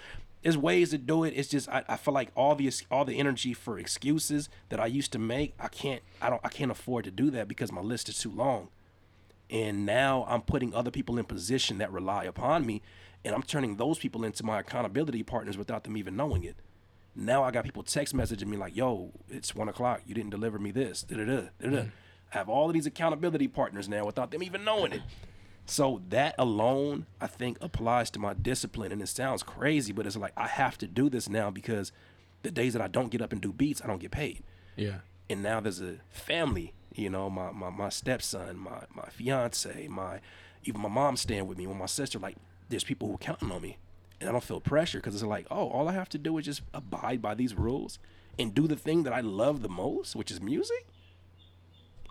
[0.45, 1.33] there's ways to do it.
[1.35, 4.85] It's just I, I feel like all the all the energy for excuses that I
[4.85, 7.81] used to make, I can't I don't I can't afford to do that because my
[7.81, 8.67] list is too long.
[9.49, 12.83] And now I'm putting other people in position that rely upon me,
[13.23, 16.57] and I'm turning those people into my accountability partners without them even knowing it.
[17.15, 20.01] Now I got people text messaging me like, "Yo, it's one o'clock.
[20.05, 21.67] You didn't deliver me this." Da da da da.
[21.67, 21.91] Mm.
[22.31, 25.01] I have all of these accountability partners now without them even knowing it.
[25.65, 28.91] So that alone, I think, applies to my discipline.
[28.91, 31.91] And it sounds crazy, but it's like I have to do this now because
[32.43, 34.43] the days that I don't get up and do beats, I don't get paid.
[34.75, 34.99] Yeah.
[35.29, 40.19] And now there's a family, you know, my my, my stepson, my my fiance, my
[40.63, 42.19] even my mom staying with me, with my sister.
[42.19, 42.37] Like,
[42.69, 43.77] there's people who are counting on me,
[44.19, 46.45] and I don't feel pressure because it's like, oh, all I have to do is
[46.45, 47.97] just abide by these rules
[48.37, 50.87] and do the thing that I love the most, which is music.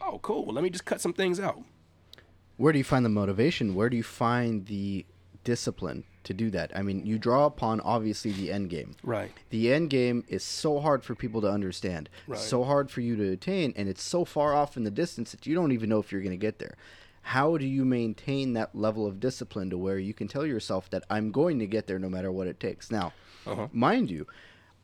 [0.01, 0.45] Oh, cool.
[0.45, 1.63] Well, let me just cut some things out.
[2.57, 3.75] Where do you find the motivation?
[3.75, 5.05] Where do you find the
[5.43, 6.71] discipline to do that?
[6.75, 8.95] I mean, you draw upon obviously the end game.
[9.03, 9.33] Right.
[9.51, 12.39] The end game is so hard for people to understand, Right.
[12.39, 15.47] so hard for you to attain, and it's so far off in the distance that
[15.47, 16.77] you don't even know if you're going to get there.
[17.29, 21.05] How do you maintain that level of discipline to where you can tell yourself that
[21.09, 22.91] I'm going to get there no matter what it takes?
[22.91, 23.13] Now,
[23.47, 23.69] Uh-huh.
[23.73, 24.27] mind you,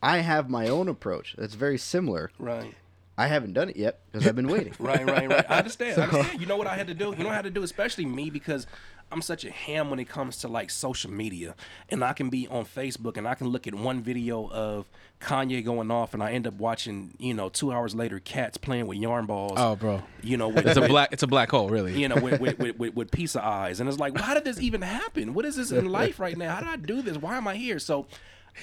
[0.03, 2.31] I have my own approach that's very similar.
[2.39, 2.75] Right.
[3.21, 4.73] I haven't done it yet because I've been waiting.
[4.79, 5.45] Right, right, right.
[5.51, 6.01] I understand.
[6.01, 6.41] I understand.
[6.41, 7.11] You know what I had to do?
[7.11, 8.67] You know what I had to do, especially me because
[9.13, 11.55] I'm such a ham when it comes to like social media.
[11.91, 14.89] And I can be on Facebook and I can look at one video of
[15.21, 18.87] Kanye going off and I end up watching, you know, two hours later cats playing
[18.87, 19.55] with yarn balls.
[19.57, 20.03] Oh, bro.
[20.23, 21.13] You know, with, It's a black.
[21.13, 22.01] It's a black hole, really.
[22.01, 23.81] you know, with, with, with, with, with pizza eyes.
[23.81, 25.35] And it's like, well, how did this even happen?
[25.35, 26.55] What is this in life right now?
[26.55, 27.19] How did I do this?
[27.19, 27.79] Why am I here?
[27.79, 28.07] So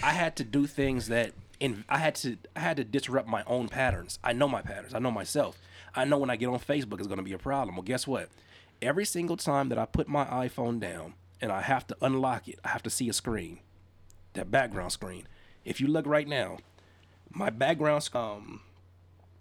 [0.03, 3.43] I had to do things that in I had to I had to disrupt my
[3.45, 4.19] own patterns.
[4.23, 4.93] I know my patterns.
[4.93, 5.59] I know myself.
[5.95, 7.75] I know when I get on Facebook it's gonna be a problem.
[7.75, 8.29] Well guess what?
[8.81, 12.59] Every single time that I put my iPhone down and I have to unlock it,
[12.63, 13.59] I have to see a screen.
[14.33, 15.27] That background screen.
[15.65, 16.57] If you look right now,
[17.31, 18.61] my background um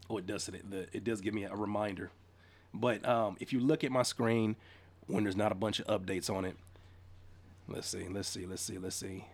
[0.09, 2.11] oh it does it, the, it does give me a reminder
[2.81, 4.57] but um, if you look at my screen
[5.07, 6.57] when there's not a bunch of updates on it,
[7.69, 9.25] let's see, let's see, let's see, let's see.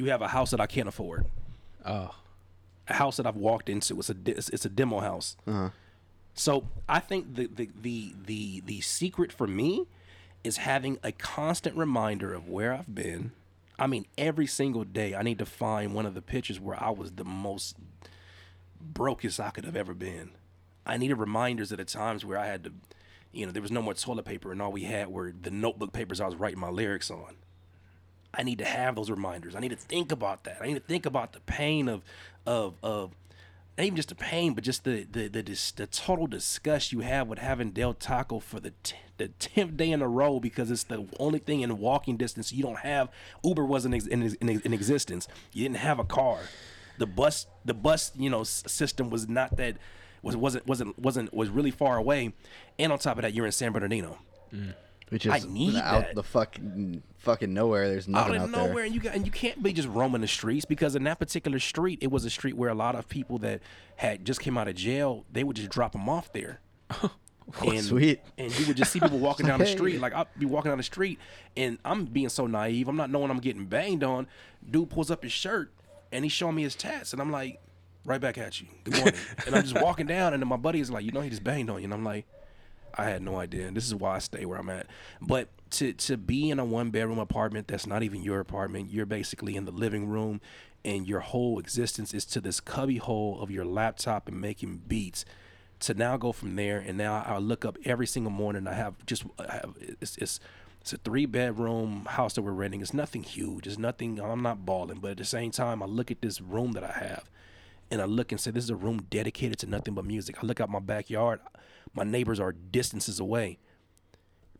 [0.00, 1.26] You have a house that I can't afford.
[1.84, 2.14] oh,
[2.88, 3.98] A house that I've walked into.
[3.98, 5.36] It's a it's it's a demo house.
[5.46, 5.68] Uh-huh.
[6.32, 9.84] So I think the, the the the the secret for me
[10.42, 13.32] is having a constant reminder of where I've been.
[13.78, 16.88] I mean, every single day I need to find one of the pictures where I
[16.90, 17.76] was the most
[18.80, 20.30] brokest I could have ever been.
[20.86, 22.72] I needed reminders of the times where I had to,
[23.32, 25.92] you know, there was no more toilet paper and all we had were the notebook
[25.92, 27.36] papers I was writing my lyrics on.
[28.32, 29.54] I need to have those reminders.
[29.56, 30.58] I need to think about that.
[30.60, 32.02] I need to think about the pain of,
[32.46, 33.10] of, of,
[33.76, 35.42] not even just the pain, but just the the the,
[35.76, 39.90] the total disgust you have with having Del Taco for the t- the tenth day
[39.90, 42.52] in a row because it's the only thing in walking distance.
[42.52, 43.08] You don't have
[43.42, 45.28] Uber wasn't ex- in, in, in existence.
[45.52, 46.40] You didn't have a car.
[46.98, 49.76] The bus the bus you know s- system was not that
[50.22, 52.32] was wasn't wasn't wasn't was really far away,
[52.78, 54.18] and on top of that, you're in San Bernardino.
[54.54, 54.74] Mm.
[55.10, 56.14] Which is I need out that.
[56.14, 57.88] the fucking fucking nowhere.
[57.88, 58.84] There's out nothing of out nowhere, there.
[58.84, 61.58] and you got and you can't be just roaming the streets because in that particular
[61.58, 63.60] street, it was a street where a lot of people that
[63.96, 66.60] had just came out of jail, they would just drop them off there.
[67.66, 68.20] and, sweet.
[68.38, 70.00] And you would just see people walking down the street.
[70.00, 71.18] Like I'd be walking down the street,
[71.56, 72.86] and I'm being so naive.
[72.88, 74.28] I'm not knowing I'm getting banged on.
[74.68, 75.72] Dude pulls up his shirt,
[76.12, 77.60] and he's showing me his tats, and I'm like,
[78.04, 78.68] right back at you.
[78.84, 79.14] Good morning.
[79.46, 81.42] and I'm just walking down, and then my buddy is like, you know, he just
[81.44, 82.26] banged on you, and I'm like.
[82.96, 83.66] I had no idea.
[83.66, 84.86] And this is why I stay where I'm at.
[85.20, 89.06] But to to be in a one bedroom apartment that's not even your apartment, you're
[89.06, 90.40] basically in the living room
[90.84, 95.24] and your whole existence is to this cubby hole of your laptop and making beats.
[95.80, 98.66] To now go from there and now I look up every single morning.
[98.66, 100.40] I have just I have it's it's
[100.80, 102.80] it's a three bedroom house that we're renting.
[102.80, 103.66] It's nothing huge.
[103.66, 106.72] It's nothing I'm not balling, but at the same time I look at this room
[106.72, 107.30] that I have
[107.90, 110.42] and I look and say, this is a room dedicated to nothing but music.
[110.42, 111.40] I look out my backyard,
[111.94, 113.58] my neighbors are distances away.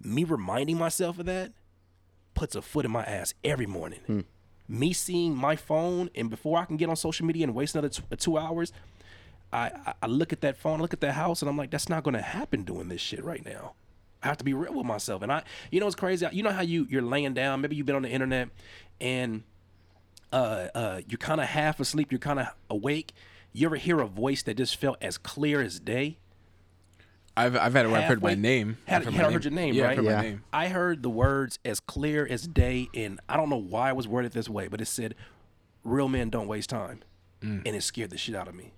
[0.02, 1.52] Me reminding myself of that
[2.34, 4.24] puts a foot in my ass every morning.
[4.68, 7.88] Me seeing my phone, and before I can get on social media and waste another
[7.88, 8.72] t- two hours,
[9.52, 11.70] I, I I look at that phone, I look at that house, and I'm like,
[11.70, 13.74] that's not gonna happen doing this shit right now.
[14.22, 15.22] I have to be real with myself.
[15.22, 16.26] And I, you know, it's crazy.
[16.30, 17.60] You know how you you're laying down.
[17.60, 18.48] Maybe you've been on the internet,
[19.00, 19.42] and
[20.32, 22.12] uh, uh, you're kind of half asleep.
[22.12, 23.12] You're kind of awake.
[23.52, 26.18] You ever hear a voice that just felt as clear as day?
[27.36, 28.76] I've I've had it where I've heard my name.
[28.86, 29.96] Had, I've heard had my heard your name, yeah, I've right?
[29.98, 30.16] heard Yeah.
[30.16, 30.44] my name.
[30.52, 34.06] I heard the words as clear as day, and I don't know why I was
[34.08, 35.14] worded this way, but it said,
[35.84, 37.00] "Real men don't waste time,"
[37.40, 37.62] Mm.
[37.64, 38.72] and it scared the shit out of me.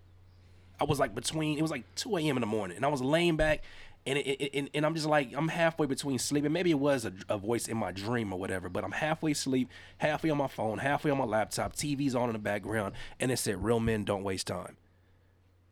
[0.81, 2.37] I was like between it was like 2 a.m.
[2.37, 3.63] in the morning, and I was laying back,
[4.07, 6.53] and it, it, and, and I'm just like I'm halfway between sleeping.
[6.53, 9.69] Maybe it was a, a voice in my dream or whatever, but I'm halfway asleep,
[9.99, 13.39] halfway on my phone, halfway on my laptop, TV's on in the background, and it
[13.39, 14.77] said, "Real men don't waste time."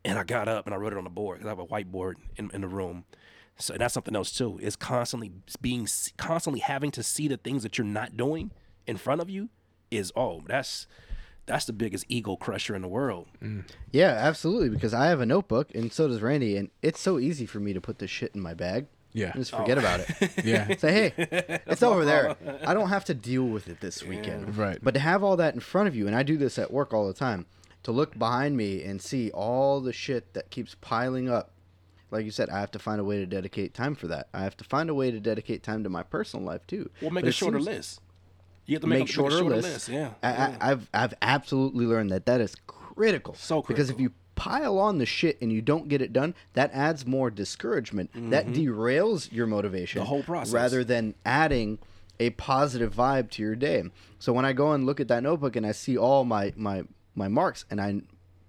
[0.03, 1.65] And I got up and I wrote it on the board because I have a
[1.65, 3.05] whiteboard in, in the room.
[3.57, 4.59] So that's something else too.
[4.61, 5.31] Is constantly
[5.61, 5.87] being
[6.17, 8.51] constantly having to see the things that you're not doing
[8.87, 9.49] in front of you.
[9.91, 10.87] Is oh that's
[11.45, 13.27] that's the biggest ego crusher in the world.
[13.41, 13.65] Mm.
[13.91, 14.69] Yeah, absolutely.
[14.69, 17.73] Because I have a notebook, and so does Randy, and it's so easy for me
[17.73, 18.87] to put this shit in my bag.
[19.13, 19.31] Yeah.
[19.31, 19.81] and just forget oh.
[19.81, 20.31] about it.
[20.45, 20.75] Yeah.
[20.77, 21.13] Say, hey,
[21.67, 22.37] it's over there.
[22.65, 24.55] I don't have to deal with it this weekend.
[24.57, 24.79] Right.
[24.81, 26.93] But to have all that in front of you, and I do this at work
[26.93, 27.45] all the time,
[27.83, 31.51] to look behind me and see all the shit that keeps piling up.
[32.11, 34.27] Like you said, I have to find a way to dedicate time for that.
[34.33, 36.89] I have to find a way to dedicate time to my personal life too.
[37.01, 38.01] We'll make But a shorter list.
[38.65, 39.89] You have to make, make, a, shorter, make a shorter lists.
[39.89, 39.89] list.
[39.89, 40.09] Yeah.
[40.21, 40.57] I, yeah.
[40.59, 43.33] I, I've I've absolutely learned that that is critical.
[43.35, 46.71] So because if you pile on the shit and you don't get it done, that
[46.73, 48.11] adds more discouragement.
[48.31, 50.01] That derails your motivation.
[50.01, 50.05] Mm-hmm.
[50.05, 50.53] The whole process.
[50.53, 51.79] rather than adding
[52.19, 53.83] a positive vibe to your day.
[54.19, 56.83] So when I go and look at that notebook and I see all my my
[57.15, 58.01] my marks and I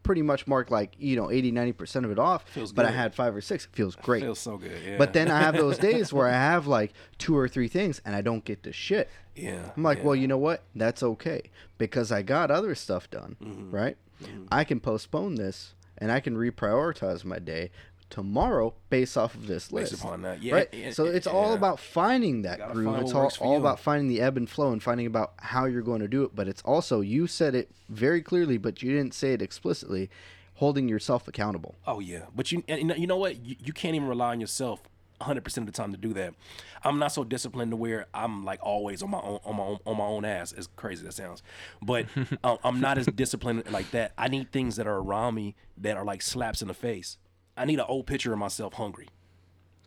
[0.02, 3.14] pretty much mark like you know 80 90% of it off Feels but i had
[3.14, 4.72] five or six it feels great feels so good.
[4.84, 4.98] Yeah.
[4.98, 8.16] but then i have those days where i have like two or three things and
[8.16, 10.04] i don't get to shit yeah, I'm like, yeah.
[10.04, 10.62] well, you know what?
[10.74, 13.70] That's okay because I got other stuff done, Mm-hmm.
[13.70, 13.96] right?
[14.50, 17.70] I can postpone this and I can reprioritize my day
[18.12, 20.04] tomorrow based off of this Based list.
[20.04, 20.68] upon that, yeah, right?
[20.70, 21.56] yeah, so it's all yeah.
[21.56, 22.92] about finding that groove.
[22.92, 25.80] find It's all, all about finding the ebb and flow and finding about how you're
[25.80, 26.34] going to do it.
[26.34, 30.10] But it's also, you said it very clearly, but you didn't say it explicitly,
[30.56, 31.74] holding yourself accountable.
[31.86, 33.42] Oh yeah, but you and you know, what?
[33.42, 34.82] You, you can't even rely on yourself
[35.18, 36.34] 100 percent of the time to do that.
[36.84, 39.78] I'm not so disciplined to where I'm like always on my own on my own
[39.86, 40.52] on my own ass.
[40.52, 41.42] As crazy as that sounds,
[41.80, 42.06] but
[42.44, 44.12] um, I'm not as disciplined like that.
[44.18, 47.16] I need things that are around me that are like slaps in the face.
[47.62, 49.08] I need an old picture of myself hungry.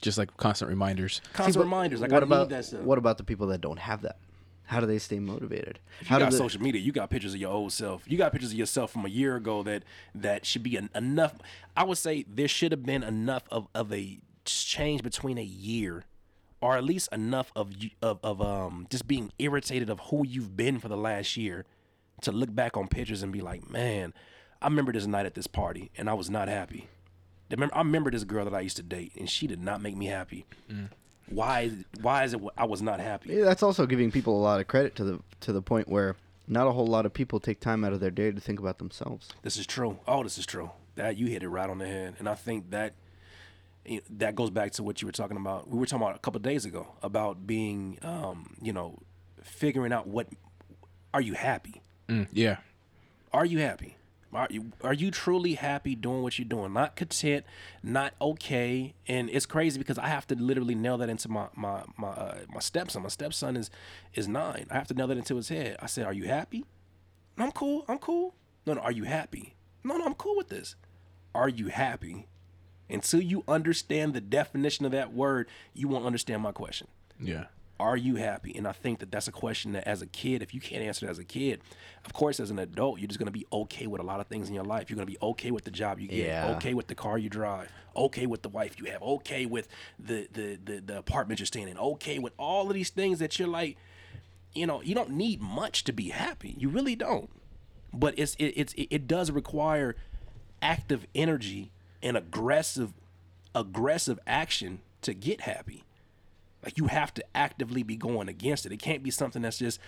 [0.02, 1.22] Just like constant reminders.
[1.34, 2.02] Constant See, reminders.
[2.02, 2.82] Like what I about need that stuff.
[2.82, 4.18] what about the people that don't have that?
[4.64, 5.80] How do they stay motivated?
[6.02, 8.04] If How you do got they- social media, you got pictures of your old self.
[8.08, 9.84] You got pictures of yourself from a year ago that
[10.16, 11.36] that should be en- enough.
[11.78, 16.06] I would say there should have been enough of, of a change between a year,
[16.62, 20.56] or at least enough of you of, of um just being irritated of who you've
[20.58, 21.66] been for the last year,
[22.22, 24.14] to look back on pictures and be like, man,
[24.62, 26.88] I remember this night at this party and I was not happy.
[27.50, 29.82] I remember, I remember this girl that I used to date and she did not
[29.82, 30.46] make me happy.
[31.30, 31.72] Why?
[32.02, 33.34] Why is it I was not happy?
[33.34, 36.16] Yeah, that's also giving people a lot of credit to the to the point where
[36.48, 38.78] not a whole lot of people take time out of their day to think about
[38.78, 39.30] themselves.
[39.42, 40.00] This is true.
[40.08, 40.72] Oh, this is true.
[40.96, 42.94] That you hit it right on the head, and I think that
[43.86, 45.68] you know, that goes back to what you were talking about.
[45.68, 49.00] We were talking about a couple of days ago about being, um, you know,
[49.44, 50.28] figuring out what
[51.14, 51.82] are you happy?
[52.08, 52.58] Mm, yeah.
[53.34, 53.98] Are you happy?
[54.36, 56.74] Are you are you truly happy doing what you're doing?
[56.74, 57.46] Not content,
[57.82, 58.94] not okay.
[59.08, 62.38] And it's crazy because I have to literally nail that into my my my uh,
[62.54, 63.04] my stepson.
[63.04, 63.70] My stepson is
[64.14, 64.68] is nine.
[64.70, 65.78] I have to nail that into his head.
[65.80, 66.66] I said, "Are you happy?"
[67.38, 67.86] I'm cool.
[67.88, 68.36] I'm cool.
[68.66, 68.82] No, no.
[68.82, 69.56] Are you happy?
[69.84, 70.06] No, no.
[70.06, 70.76] I'm cool with this.
[71.34, 72.28] Are you happy?
[72.90, 76.88] Until you understand the definition of that word, you won't understand my question
[77.20, 77.46] Yeah.
[77.80, 78.56] Are you happy?
[78.58, 81.06] And i think that that's a question that as a kid if you can't answer
[81.06, 81.60] it as a kid
[82.06, 84.28] of course as an adult you're just going to be okay with a lot of
[84.28, 84.90] things in your life.
[84.90, 86.56] You're going to be okay with the job you get Yeah.
[86.58, 89.68] okay with the car you drive okay with the wife you have okay with
[90.00, 93.40] the, the the the apartment you're staying in okay with all of these things that
[93.40, 93.78] you're like
[94.54, 96.56] you know you don't need much to be happy.
[96.58, 97.30] You really don't.
[97.94, 99.96] But it's it, it's it, it does require
[100.62, 101.72] active energy
[102.02, 102.94] and aggressive
[103.54, 105.84] aggressive action to get happy
[106.66, 108.72] like you have to actively be going against it.
[108.74, 109.80] It can't be something that's just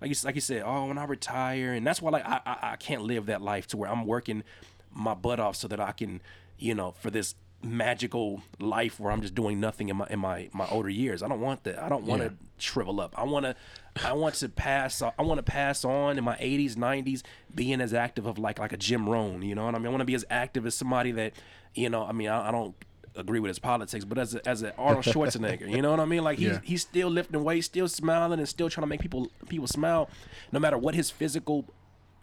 [0.00, 0.62] like you like you said.
[0.64, 3.66] Oh, when I retire, and that's why like I, I I can't live that life
[3.68, 4.44] to where I'm working
[4.92, 6.20] my butt off so that I can,
[6.58, 10.48] you know, for this magical life where I'm just doing nothing in my in my
[10.52, 11.22] my older years.
[11.22, 11.82] I don't want that.
[11.82, 12.34] I don't want to Yeah.
[12.58, 13.14] shrivel up.
[13.18, 13.56] I want to
[14.04, 17.22] I want to pass I want to pass on in my 80s, 90s
[17.54, 19.86] being as active of like like a Jim Rohn, you know what I mean?
[19.86, 21.32] I want to be as active as somebody that,
[21.74, 22.74] you know, I mean, I, I don't
[23.16, 26.04] agree with his politics, but as a, as an Arnold Schwarzenegger, you know what I
[26.04, 26.22] mean?
[26.24, 26.60] Like he's Yeah.
[26.62, 30.08] he's still lifting weights, still smiling, and still trying to make people people smile,
[30.52, 31.64] no matter what his physical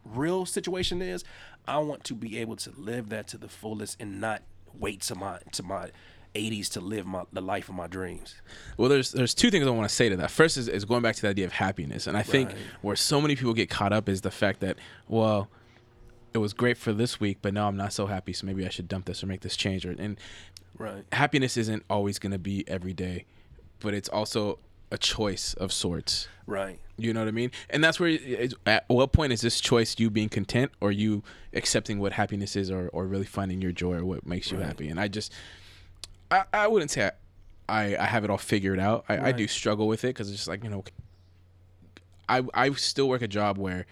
[0.05, 1.23] real situation is,
[1.67, 4.43] I want to be able to live that to the fullest and not
[4.77, 5.91] wait to my to my
[6.35, 8.35] 80s to live my the life of my dreams.
[8.77, 10.31] Well, there's there's two things I want to say to that.
[10.31, 12.57] First is, is going back to the idea of happiness, and I think Right.
[12.81, 14.77] where so many people get caught up is the fact that
[15.07, 15.47] well,
[16.33, 18.69] it was great for this week, but now I'm not so happy, so maybe I
[18.69, 19.85] should dump this or make this change.
[19.85, 20.19] Or and
[20.77, 21.03] Right.
[21.11, 23.25] happiness isn't always going to be every day,
[23.79, 24.59] but it's also
[24.91, 26.27] a choice of sorts.
[26.45, 26.77] Right.
[26.97, 27.51] You know what I mean?
[27.69, 28.17] And that's where,
[28.67, 32.69] at what point is this choice you being content or you accepting what happiness is
[32.69, 34.67] or, or really finding your joy or what makes you Right.
[34.67, 34.89] happy?
[34.89, 35.31] And I just,
[36.29, 37.11] I, I wouldn't say I,
[37.69, 39.05] I, I have it all figured out.
[39.09, 40.83] I, I do struggle with it because it's just like, you know,
[42.29, 43.85] I, I still work a job where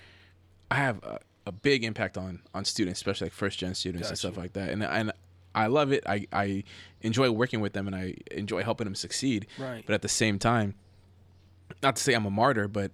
[0.70, 4.18] I have a, a big impact on, on students, especially like first gen students and
[4.18, 4.70] stuff like that.
[4.70, 5.12] And, and
[5.54, 6.04] I love it.
[6.08, 6.64] I, I
[7.02, 9.48] enjoy working with them and I enjoy helping them succeed.
[9.58, 9.84] Right.
[9.86, 10.76] But at the same time,
[11.84, 12.92] not to say I'm a martyr, but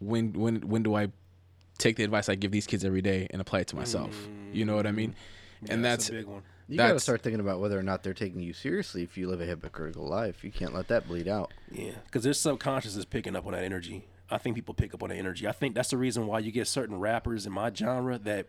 [0.00, 1.08] when when when do I
[1.78, 4.28] take the advice I give these kids every day and apply it to myself?
[4.52, 5.10] You know what I mean?
[5.64, 5.72] Mm.
[5.72, 6.42] and Yeah, that's a big one.
[6.68, 9.40] You gotta start thinking about whether or not they're taking you seriously if you live
[9.40, 10.42] a hypocritical life.
[10.42, 11.52] You can't let that bleed out.
[11.70, 14.06] Yeah, because their subconscious is picking up on that energy.
[14.28, 15.46] I think people pick up on that energy.
[15.46, 18.46] I think that's the reason why you get certain rappers in my genre that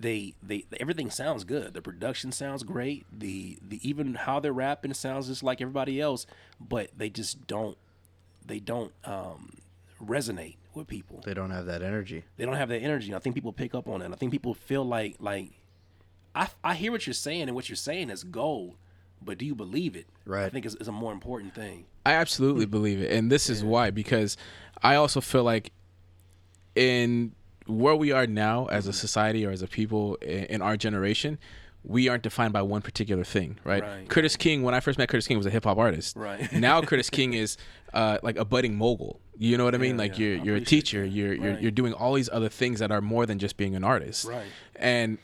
[0.00, 1.74] they they everything sounds good.
[1.74, 3.06] The production sounds great.
[3.16, 6.26] The the even how they're rapping sounds just like everybody else,
[6.60, 7.76] but they just don't
[8.46, 9.58] they don't um,
[10.02, 11.20] resonate with people.
[11.24, 12.24] They don't have that energy.
[12.36, 13.14] They don't have that energy.
[13.14, 14.10] I think people pick up on it.
[14.12, 15.50] I think people feel like like
[16.34, 18.76] I I hear what you're saying and what you're saying is gold,
[19.22, 20.06] but do you believe it?
[20.24, 20.44] Right.
[20.44, 21.86] I think is is a more important thing.
[22.06, 24.36] I absolutely believe it, and this is why because
[24.82, 25.72] I also feel like
[26.74, 27.32] in
[27.68, 31.38] where we are now as a society or as a people in our generation.
[31.84, 33.82] We aren't defined by one particular thing, right?
[33.82, 34.08] Right.
[34.08, 36.16] Curtis King, when I first met Curtis King, was a hip hop artist.
[36.16, 36.52] Right.
[36.68, 37.56] now, Curtis King is
[37.94, 39.20] uh, like a budding mogul.
[39.38, 39.92] You know what I mean?
[39.94, 40.26] Yeah, like yeah.
[40.26, 41.02] you're you're a teacher.
[41.02, 41.08] that.
[41.12, 41.62] You're you're Right.
[41.62, 44.26] you're doing all these other things that are more than just being an artist.
[44.26, 44.46] Right.
[44.74, 45.18] And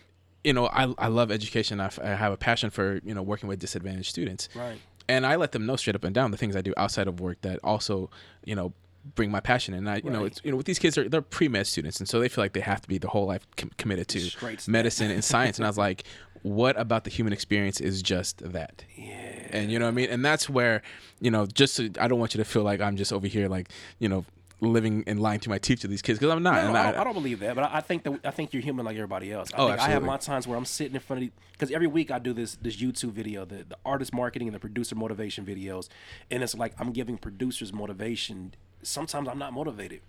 [0.45, 1.81] you know, I I love education.
[1.81, 4.49] I, f- I have a passion for you know working with disadvantaged students.
[4.55, 4.79] Right.
[5.09, 7.19] And I let them know straight up and down the things I do outside of
[7.21, 8.11] work that also
[8.45, 8.73] you know
[9.15, 9.75] bring my passion.
[9.75, 11.99] And I you know it's you know with these kids they're they're pre med students
[12.01, 14.21] and so they feel like they have to be the whole life com- committed to
[14.21, 15.59] Straight medicine and science.
[15.59, 16.05] and I was like,
[16.43, 18.85] what about the human experience is just that?
[18.97, 19.13] Yeah.
[19.51, 20.11] and you know what I mean.
[20.11, 20.83] And that's where
[21.21, 23.49] you know, just to, I don't want you to feel like I'm just over here
[23.49, 24.25] like you know
[24.61, 26.55] living and lying to my teeth to these kids because I'm not.
[26.65, 28.31] No, no, I, I- don't, I don't believe that, but I, I think that I
[28.31, 29.51] think you're human like everybody else.
[29.53, 31.87] I Oh, think I have my times where I'm sitting in front of because every
[31.87, 35.45] week I do this this YouTube video, the the artist marketing and the producer motivation
[35.45, 35.89] videos,
[36.31, 38.55] and it's like I'm giving producers motivation.
[38.85, 40.01] Sometimes I'm not motivated.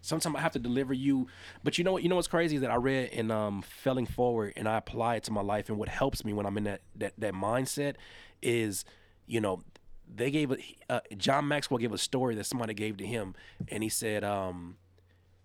[0.00, 1.28] Sometimes I have to deliver you,
[1.62, 2.02] but you know what?
[2.02, 5.16] You know what's crazy is that I read in um, Failing Forward and I apply
[5.16, 7.94] it to my life, and what helps me when I'm in that that that mindset
[8.42, 8.84] is,
[9.26, 9.62] you know,
[10.12, 10.56] they gave a
[10.90, 13.34] uh, John Maxwell gave a story that somebody gave to him,
[13.68, 14.76] and he said, um,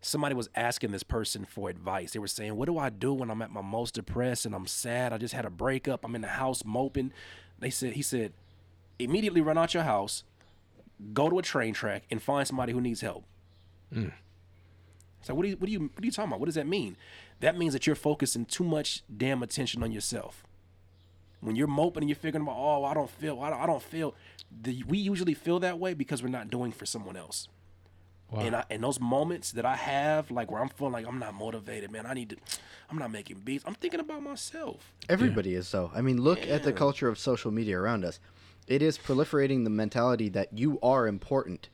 [0.02, 2.14] somebody was asking this person for advice.
[2.14, 4.66] They were saying, "What do I do when I'm at my most depressed and I'm
[4.66, 5.14] sad?
[5.14, 6.04] I just had a breakup.
[6.04, 7.14] I'm in the house moping."
[7.60, 8.34] They said, "He said,
[9.00, 10.24] immediately run out your house,
[11.14, 13.26] go to a train track, and find somebody who needs help."
[13.94, 14.12] Mm.
[15.22, 16.40] So what do you what do you what are you talking about?
[16.40, 16.96] What does that mean?
[17.40, 20.44] That means that you're focusing too much damn attention on yourself.
[21.40, 23.82] When you're moping and you're figuring about, oh, I don't feel, I don't, I don't
[23.82, 24.16] feel.
[24.64, 27.48] The, we usually feel that way because we're not doing for someone else.
[28.32, 28.42] Wow.
[28.42, 31.36] And I, and those moments that I have, like where I'm feeling like I'm not
[31.36, 32.06] motivated, man.
[32.08, 32.38] I need to,
[32.90, 33.64] I'm not making beats.
[33.68, 34.92] I'm thinking about myself.
[35.08, 35.92] Everybody is so.
[35.94, 38.20] I mean, look at the culture of social media around us.
[38.68, 41.70] It is proliferating the mentality that you are important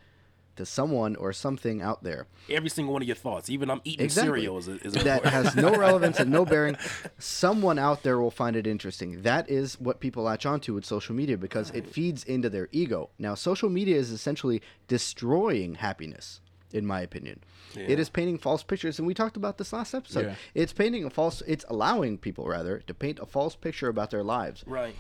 [0.56, 2.28] to someone or something out there.
[2.48, 4.42] Every single one of your thoughts, even I'm eating Exactly.
[4.42, 6.78] cereal, is, is that has no relevance and no bearing.
[7.18, 9.24] Someone out there will find it interesting.
[9.24, 13.10] That is what people latch onto with social media because it feeds into their ego.
[13.18, 16.40] Now, social media is essentially destroying happiness,
[16.72, 17.40] in my opinion.
[17.76, 17.98] It Yeah.
[17.98, 20.26] is painting false pictures, and we talked about this last episode.
[20.28, 20.36] Yeah.
[20.54, 21.42] It's painting a false.
[21.48, 24.96] It's allowing people rather to paint a false picture about their lives, right.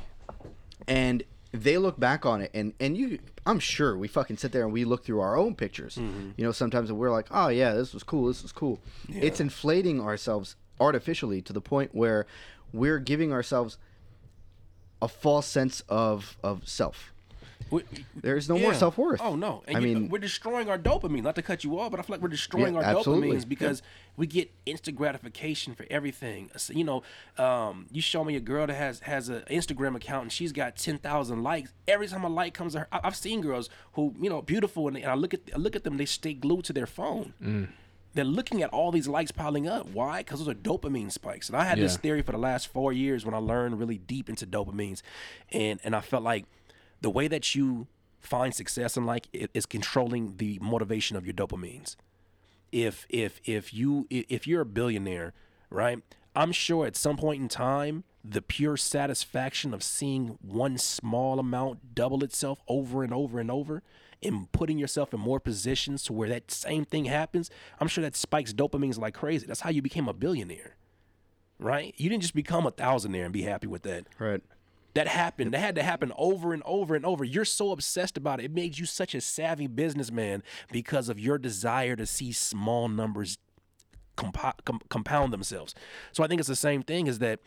[0.87, 1.21] and
[1.53, 4.73] they look back on it and and you i'm sure we fucking sit there and
[4.73, 5.95] we look through our own pictures.
[5.95, 6.31] Mm-hmm.
[6.35, 8.79] You know sometimes we're like oh yeah this was cool this was cool.
[9.07, 12.25] It's inflating ourselves artificially to the point where
[12.73, 13.77] we're giving ourselves
[15.01, 17.12] a false sense of of self
[17.71, 17.83] We-
[18.15, 19.63] there's no more self-worth Oh no!
[19.67, 21.23] And i you- mean we're destroying our dopamine.
[21.23, 23.29] Not to cut you off, but I feel like we're destroying Yeah, our absolutely.
[23.29, 23.81] dopamines because
[24.15, 26.51] we get instant gratification for everything.
[26.55, 27.01] So, you know,
[27.37, 30.75] um, you show me a girl that has has an Instagram account and she's got
[30.75, 31.73] ten thousand likes.
[31.87, 34.95] Every time a like comes to her, I've seen girls who you know beautiful and,
[34.95, 37.33] they, and I look at I look at them, they stay glued to their phone.
[38.15, 39.87] They're looking at all these likes piling up.
[39.89, 40.19] Why?
[40.19, 41.49] Because those are dopamine spikes.
[41.49, 44.29] And I had this theory for the last four years when I learned really deep
[44.29, 45.01] into dopamines,
[45.51, 46.45] and and I felt like
[47.03, 47.87] the way that you
[48.19, 51.95] find success in life is controlling the motivation of your dopamines.
[52.71, 55.33] if if if you if you're a billionaire,
[55.69, 55.99] right?
[56.35, 61.93] I'm sure at some point in time, the pure satisfaction of seeing one small amount
[61.93, 63.83] double itself over and over and over
[64.23, 68.15] and putting yourself in more positions to where that same thing happens, I'm sure that
[68.15, 69.45] spikes dopamines like crazy.
[69.45, 70.77] That's how you became a billionaire.
[71.59, 71.93] Right?
[71.97, 74.07] You didn't just become a thousandaire and be happy with that.
[74.17, 74.41] Right.
[74.93, 75.53] That happened.
[75.53, 77.23] That had to happen over and over and over.
[77.23, 78.45] You're so obsessed about it.
[78.45, 83.37] It made you such a savvy businessman because of your desire to see small numbers
[84.15, 85.73] compo- com- compound themselves.
[86.11, 87.39] So I think it's the same thing is that,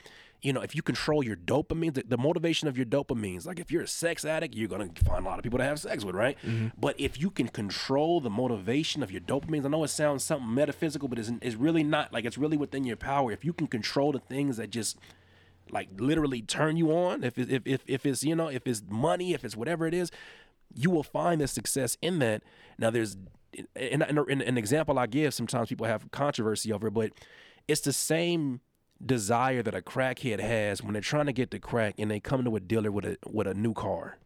[0.42, 3.70] you know, if you control your dopamine, the, the motivation of your dopamines, like if
[3.70, 6.04] you're a sex addict, you're going to find a lot of people to have sex
[6.04, 6.36] with, right?
[6.44, 6.68] Mm-hmm.
[6.78, 10.52] But if you can control the motivation of your dopamines, I know it sounds something
[10.52, 12.12] metaphysical, but it's, it's really not.
[12.12, 13.32] Like it's really within your power.
[13.32, 14.98] If you can control the things that just
[15.70, 17.24] like literally turn you on.
[17.24, 20.10] If if, if if it's you know if it's money if it's whatever it is
[20.74, 22.42] you will find the success in that.
[22.78, 23.16] Now there's
[23.74, 27.10] an example i give sometimes people have controversy over it but
[27.66, 28.60] it's the same
[29.04, 32.44] desire that a crackhead has when they're trying to get the crack and they come
[32.44, 34.18] to a dealer with a with a new car.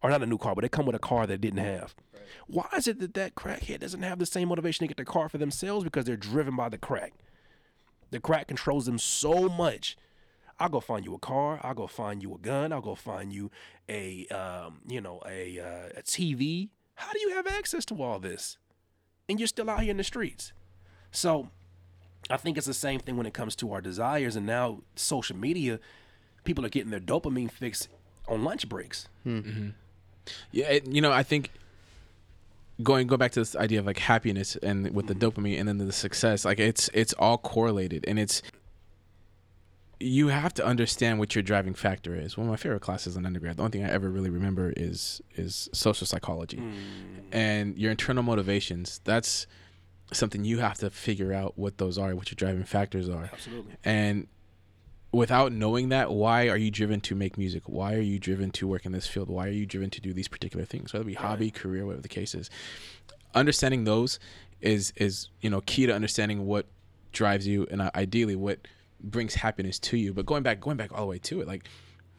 [0.00, 1.94] Or not a new car but they come with a car they didn't have.
[2.46, 5.28] Why is it that that crackhead doesn't have the same motivation to get the car
[5.28, 5.84] for themselves?
[5.84, 7.14] Because they're driven by the crack.
[8.10, 9.96] The crack controls them so much
[10.60, 11.60] I'll go find you a car.
[11.62, 12.72] I'll go find you a gun.
[12.72, 13.50] I'll go find you
[13.88, 16.70] a, um, you know, a, uh, a TV.
[16.96, 18.58] How do you have access to all this?
[19.28, 20.52] And you're still out here in the streets.
[21.12, 21.50] So
[22.28, 24.34] I think it's the same thing when it comes to our desires.
[24.34, 25.78] And now social media,
[26.44, 27.88] people are getting their dopamine fix
[28.26, 29.08] on lunch breaks.
[30.50, 31.52] Yeah, it, you know, I think
[32.82, 35.78] going go back to this idea of like happiness and with the dopamine and then
[35.78, 38.42] the success, like it's it's all correlated and it's
[40.00, 42.36] you have to understand what your driving factor is.
[42.36, 45.20] One of my favorite classes in undergrad, the only thing I ever really remember is
[45.34, 46.62] is social psychology.
[47.32, 49.46] And your internal motivations, that's
[50.12, 53.30] something you have to figure out what those are, what your driving factors are.
[53.32, 53.74] Absolutely.
[53.84, 54.28] And
[55.12, 57.64] without knowing that, why are you driven to make music?
[57.66, 59.28] Why are you driven to work in this field?
[59.28, 60.92] Why are you driven to do these particular things?
[60.92, 62.50] Whether it be hobby, career, whatever the case is.
[63.34, 64.18] Understanding those
[64.60, 66.66] is is you know key to understanding what
[67.12, 68.66] drives you and uh, ideally what
[69.00, 70.12] brings happiness to you.
[70.12, 71.68] But going back going back all the way to it, like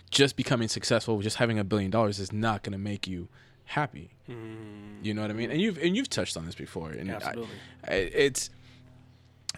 [0.09, 3.27] just becoming successful, just having a billion dollars is not going to make you
[3.65, 4.09] happy.
[4.29, 5.03] Mm.
[5.03, 5.51] You know what I mean?
[5.51, 6.91] And you've and you've touched on this before.
[6.91, 7.55] And I- Absolutely.
[7.87, 8.49] I, it's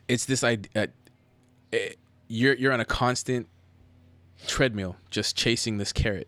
[0.07, 0.69] it's this idea.
[0.75, 0.79] Uh,
[1.73, 1.97] eh, it,
[2.27, 3.47] you're you're on a constant
[4.47, 6.27] treadmill, just chasing this carrot,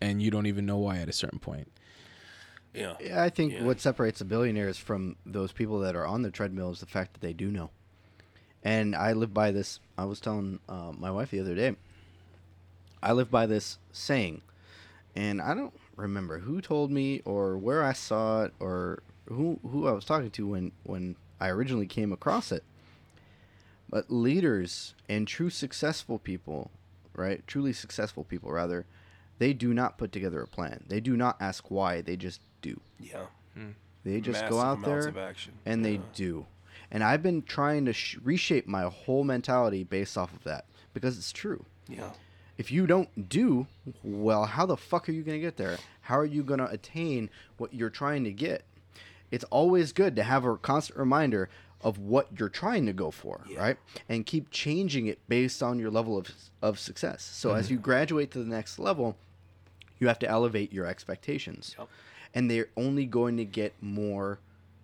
[0.00, 1.70] and you don't even know why at a certain point.
[2.74, 2.94] Yeah.
[3.00, 3.64] Yeah, I think Yeah.
[3.64, 7.12] what separates the billionaires from those people that are on the treadmill is the fact
[7.14, 7.70] that they do know.
[8.64, 9.78] And I live by this.
[9.98, 11.76] I was telling uh, my wife the other day.
[13.02, 14.40] I live by this saying,
[15.14, 19.86] and I don't remember who told me or where I saw it or who who
[19.86, 22.64] I was talking to when when I originally came across it.
[23.90, 26.70] But leaders and true successful people,
[27.14, 27.46] right?
[27.46, 28.86] Truly successful people, rather,
[29.38, 30.84] they do not put together a plan.
[30.88, 32.00] They do not ask why.
[32.00, 32.80] They just do.
[32.98, 33.26] Yeah.
[34.04, 35.54] They just Massive go out there of action.
[35.64, 36.46] and they do.
[36.94, 40.64] And I've been trying to sh- reshape my whole mentality based off of that
[40.94, 41.64] because it's true.
[41.88, 42.10] Yeah.
[42.56, 43.66] If you don't do,
[44.04, 45.76] well, how the fuck are you going to get there?
[46.02, 48.64] How are you going to attain what you're trying to get?
[49.32, 51.48] It's always good to have a constant reminder
[51.82, 53.76] of what you're trying to go for, right?
[54.08, 56.30] And keep changing it based on your level of,
[56.62, 57.24] of success.
[57.24, 57.74] So as mm-hmm.
[57.74, 59.16] you graduate to the next level,
[59.98, 61.88] you have to elevate your expectations Yep.
[62.34, 64.38] and they're only going to get more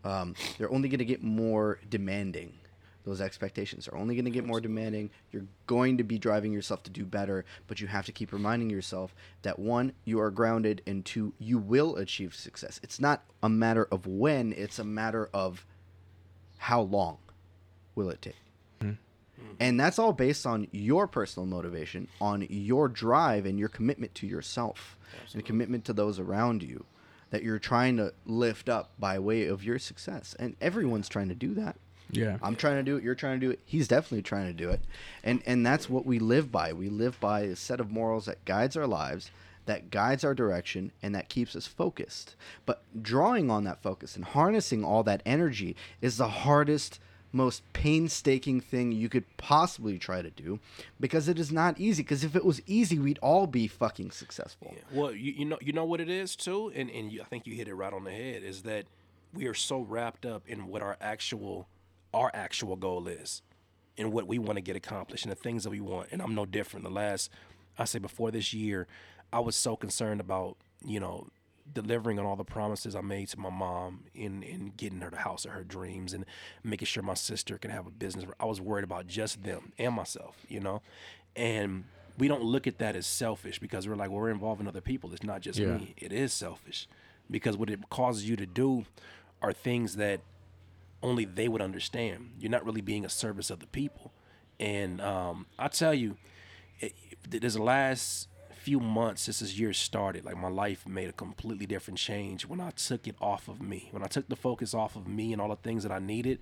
[0.05, 2.55] um, they're only going to get more demanding.
[3.05, 5.11] Those expectations are only going to get more demanding.
[5.33, 8.69] You're going to be driving yourself to do better but you have to keep reminding
[8.71, 12.79] yourself that one you are grounded and two you will achieve success.
[12.83, 15.65] It's not a matter of when it's a matter of
[16.59, 17.19] how long
[17.95, 18.37] will it take.
[19.59, 24.27] And that's all based on your personal motivation, on your drive and your commitment to
[24.27, 24.97] yourself
[25.35, 26.85] and commitment to those around you
[27.31, 30.35] that you're trying to lift up by way of your success.
[30.39, 31.77] And everyone's trying to do that.
[32.13, 32.39] Yeah.
[32.43, 33.61] I'm trying to do it, you're trying to do it.
[33.65, 34.81] He's definitely trying to do it.
[35.23, 36.73] And and that's what we live by.
[36.73, 39.31] We live by a set of morals that guides our lives,
[39.67, 42.35] that guides our direction and that keeps us focused.
[42.67, 46.99] But drawing on that focus and harnessing all that energy is the hardest
[47.33, 50.59] most painstaking thing you could possibly try to do
[50.99, 54.75] because it is not easy because if it was easy we'd all be fucking successful
[54.93, 57.47] Well, you, you know you know what it is too, and and you, I think
[57.47, 58.43] you hit it right on the head.
[58.43, 58.87] Is that
[59.33, 61.69] we are so wrapped up in what our actual
[62.13, 63.43] our actual goal is,
[63.97, 66.09] and what we want to get accomplished, and the things that we want.
[66.11, 66.85] And I'm no different.
[66.85, 67.31] The last
[67.79, 68.87] I say before this year,
[69.33, 71.29] I was so concerned about you know
[71.73, 75.19] delivering on all the promises I made to my mom in in getting her the
[75.19, 76.25] house of her dreams and
[76.65, 78.25] making sure my sister can have a business.
[78.39, 80.83] I was worried about just them and myself, you know,
[81.37, 81.85] and
[82.19, 85.13] we don't look at that as selfish because we're like, well, we're involving other people.
[85.13, 85.79] It's not just Yeah.
[85.79, 85.95] me.
[85.97, 86.87] It is selfish
[87.31, 88.85] because what it causes you to do
[89.41, 90.21] are things that
[91.03, 92.33] only they would understand.
[92.39, 94.13] You're not really being a service of the people.
[94.59, 96.19] And um, I tell you,
[96.81, 96.93] it,
[97.29, 98.29] the last
[98.61, 102.61] few months since this year started, like my life made a completely different change when
[102.61, 103.89] I took it off of me.
[103.91, 106.41] When I took the focus off of me and all the things that I needed,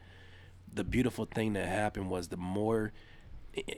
[0.73, 2.93] the beautiful thing that happened was the more,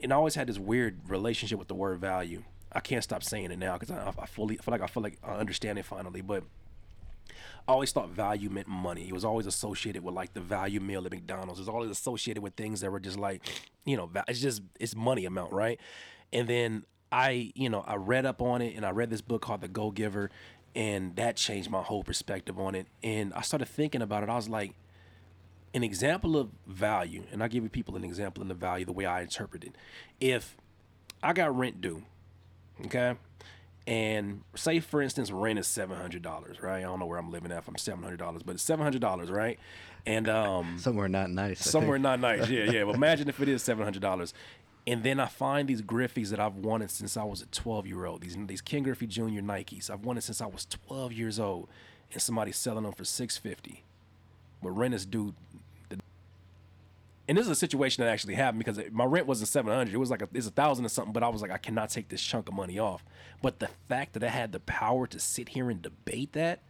[0.01, 2.43] and I always had this weird relationship with the word value.
[2.71, 5.03] I can't stop saying it now because I, I fully I feel like I feel
[5.03, 6.43] like I understand it finally, but
[7.67, 9.07] I always thought value meant money.
[9.07, 11.59] It was always associated with like the value meal at McDonald's.
[11.59, 13.41] It was always associated with things that were just like,
[13.85, 15.79] you know, it's just it's money amount, right?
[16.33, 19.41] And then I, you know, I read up on it and I read this book
[19.41, 20.29] called The Go Giver,
[20.75, 22.87] and that changed my whole perspective on it.
[23.03, 24.29] And I started thinking about it.
[24.29, 24.73] I was like,
[25.73, 28.91] an example of value, and I give you people an example in the value the
[28.91, 29.75] way I interpret it.
[30.19, 30.57] If
[31.23, 32.03] I got rent due,
[32.85, 33.15] okay,
[33.87, 36.79] and say for instance rent is seven hundred dollars, right?
[36.79, 37.59] I don't know where I'm living at.
[37.59, 39.59] If I'm seven hundred dollars, but it's seven hundred dollars, right?
[40.05, 41.59] And um, Somewhere not nice.
[41.61, 42.49] Somewhere not nice.
[42.49, 42.83] Yeah, yeah.
[42.83, 44.33] But imagine if it is seven hundred dollars,
[44.87, 48.05] and then I find these Griffeys that I've wanted since I was a twelve year
[48.05, 48.21] old.
[48.21, 49.41] These these Ken Griffey Jr.
[49.41, 51.69] Nikes I've wanted since I was twelve years old,
[52.11, 53.83] and somebody's selling them for six fifty.
[54.63, 55.33] But rent is due.
[55.89, 55.97] The,
[57.27, 59.93] and this is a situation that actually happened because it- my rent wasn't seven hundred.
[59.93, 61.13] It was like a, it's a thousand or something.
[61.13, 63.03] But I was like, I cannot take this chunk of money off.
[63.41, 66.61] But the fact that I had the power to sit here and debate that,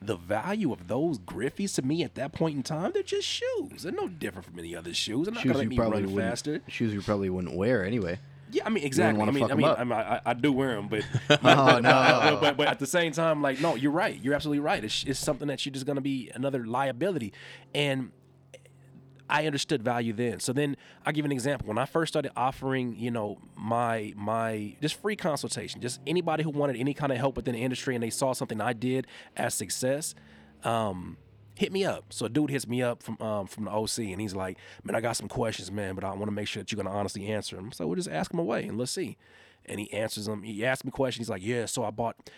[0.00, 3.82] the value of those Griffeys to me at that point in time, they're just shoes.
[3.82, 5.26] They're no different from any other shoes.
[5.26, 6.30] They're not Shoes gonna you probably run wouldn't.
[6.30, 6.60] faster.
[6.68, 8.18] Shoes you probably wouldn't wear anyway.
[8.52, 9.20] Yeah, I mean exactly.
[9.22, 9.66] I mean, I mean.
[9.66, 11.90] I, mean I, I do wear them, but Oh, but, no.
[11.90, 14.18] but, but, but at the same time, like, no, you're right.
[14.22, 14.84] You're absolutely right.
[14.84, 17.32] It's, it's something that you're just gonna be another liability,
[17.74, 18.12] and
[19.28, 20.40] I understood value then.
[20.40, 21.68] So then I'll give an example.
[21.68, 26.50] When I first started offering, you know, my my just free consultation, just anybody who
[26.50, 29.06] wanted any kind of help within the industry and they saw something I did
[29.36, 30.14] as success,
[30.64, 31.16] um,
[31.54, 32.12] hit me up.
[32.12, 34.94] So a dude hits me up from um, from the OC and he's like, Man,
[34.94, 37.26] I got some questions, man, but I want to make sure that you're gonna honestly
[37.26, 37.72] answer them.
[37.72, 39.16] So we'll just ask him away and let's see.
[39.68, 40.44] And he answers them.
[40.44, 41.26] He asks me questions.
[41.26, 42.30] He's like, Yeah, so I bought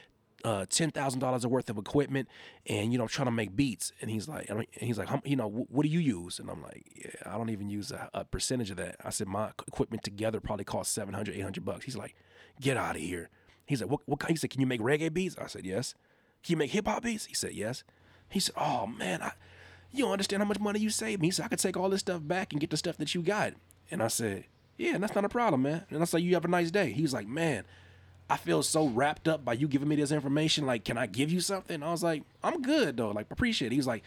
[0.45, 2.29] uh, ten thousand dollars worth of equipment,
[2.67, 3.93] and you know, I'm trying to make beats.
[4.01, 6.39] And he's like, and he's like, you know, what do you use?
[6.39, 8.97] And I'm like, yeah, I don't even use a, a percentage of that.
[9.05, 11.85] I said my equipment together probably cost 700, 800 bucks.
[11.85, 12.15] He's like,
[12.61, 13.31] get out of here.
[13.67, 14.01] He's like, what?
[14.07, 14.23] What?
[14.29, 15.37] He said, can you make reggae beats?
[15.39, 15.95] I said, yes.
[16.43, 17.27] Can you make hip hop beats?
[17.27, 17.83] He said, yes.
[18.29, 19.33] He said, oh man, I,
[19.91, 21.31] you don't understand how much money you saved me.
[21.31, 23.55] Said, I could take all this stuff back and get the stuff that you got.
[23.91, 24.45] And I said,
[24.77, 25.85] yeah, that's not a problem, man.
[25.91, 26.93] And I said, you have a nice day.
[26.93, 27.65] He's like, man.
[28.31, 30.67] I feel so wrapped up by you giving me this information.
[30.67, 31.83] Like, can I give you something?
[31.83, 33.11] I was like, I'm good though.
[33.11, 33.73] Like, appreciate it.
[33.73, 34.03] He was like,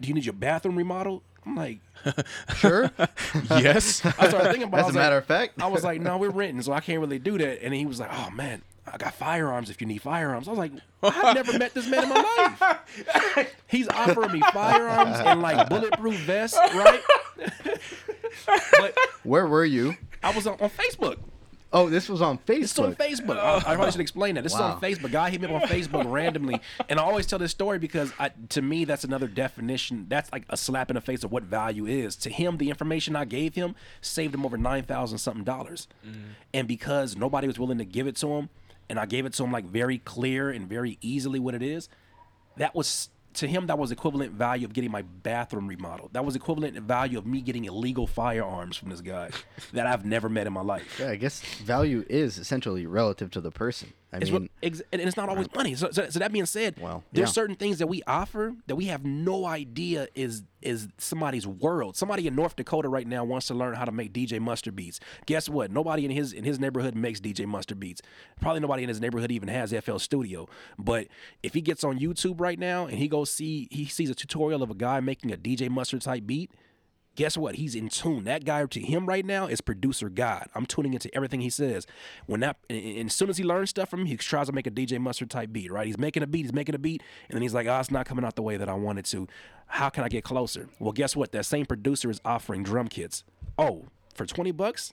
[0.00, 1.22] Do you need your bathroom remodeled?
[1.44, 1.80] I'm like,
[2.56, 2.90] Sure.
[3.50, 4.04] yes.
[4.04, 4.80] I started thinking about.
[4.80, 5.62] As a matter like, of fact.
[5.62, 7.64] I was like, no, we're renting, so I can't really do that.
[7.64, 10.48] And he was like, oh man, I got firearms if you need firearms.
[10.48, 10.72] I was like,
[11.02, 13.54] I've never met this man in my life.
[13.68, 17.00] He's offering me firearms and like bulletproof vests, right?
[18.78, 19.96] but Where were you?
[20.22, 21.18] I was on, on Facebook.
[21.72, 22.60] Oh, this was on Facebook.
[22.60, 23.36] This is on Facebook.
[23.36, 23.38] Facebook.
[23.38, 24.44] I, I probably should explain that.
[24.44, 25.10] This is on Facebook.
[25.10, 28.30] Guy hit me up on Facebook randomly, and I always tell this story because I,
[28.50, 30.06] to me that's another definition.
[30.08, 32.16] That's like a slap in the face of what value is.
[32.16, 36.20] To him, the information I gave him saved him over nine thousand something dollars, mm-hmm.
[36.52, 38.50] and because nobody was willing to give it to him,
[38.90, 41.88] and I gave it to him like very clear and very easily what it is,
[42.56, 46.12] that was to him that was equivalent value of getting my bathroom remodeled.
[46.12, 49.30] That was equivalent value of me getting illegal firearms from this guy
[49.72, 50.98] that I've never met in my life.
[51.00, 53.92] Yeah, I guess value is essentially relative to the person.
[54.12, 55.74] I It's mean, what, and it's not always money.
[55.74, 57.32] So, so, so that being said, Well, there's yeah.
[57.32, 61.96] certain things that we offer that we have no idea is is somebody's world.
[61.96, 65.00] Somebody in North Dakota right now wants to learn how to make DJ Mustard beats.
[65.26, 65.70] Guess what?
[65.70, 68.02] Nobody in his in his neighborhood makes DJ Mustard beats.
[68.40, 70.46] Probably nobody in his neighborhood even has FL Studio.
[70.78, 71.08] But
[71.42, 74.62] if he gets on YouTube right now and he goes see he sees a tutorial
[74.62, 76.50] of a guy making a DJ Mustard type beat,
[77.14, 77.56] guess what?
[77.56, 78.24] He's in tune.
[78.24, 80.46] That guy to him right now is producer God.
[80.54, 81.86] I'm tuning into everything he says.
[82.26, 84.66] When that, and, as soon as he learns stuff from him, he tries to make
[84.66, 85.86] a DJ Mustard type beat, right?
[85.86, 88.06] He's making a beat, he's making a beat, and then he's like, oh, it's not
[88.06, 89.28] coming out the way that I wanted to.
[89.66, 90.68] How can I get closer?
[90.78, 91.32] Well, guess what?
[91.32, 93.24] That same producer is offering drum kits.
[93.58, 94.92] Oh, for 20 bucks?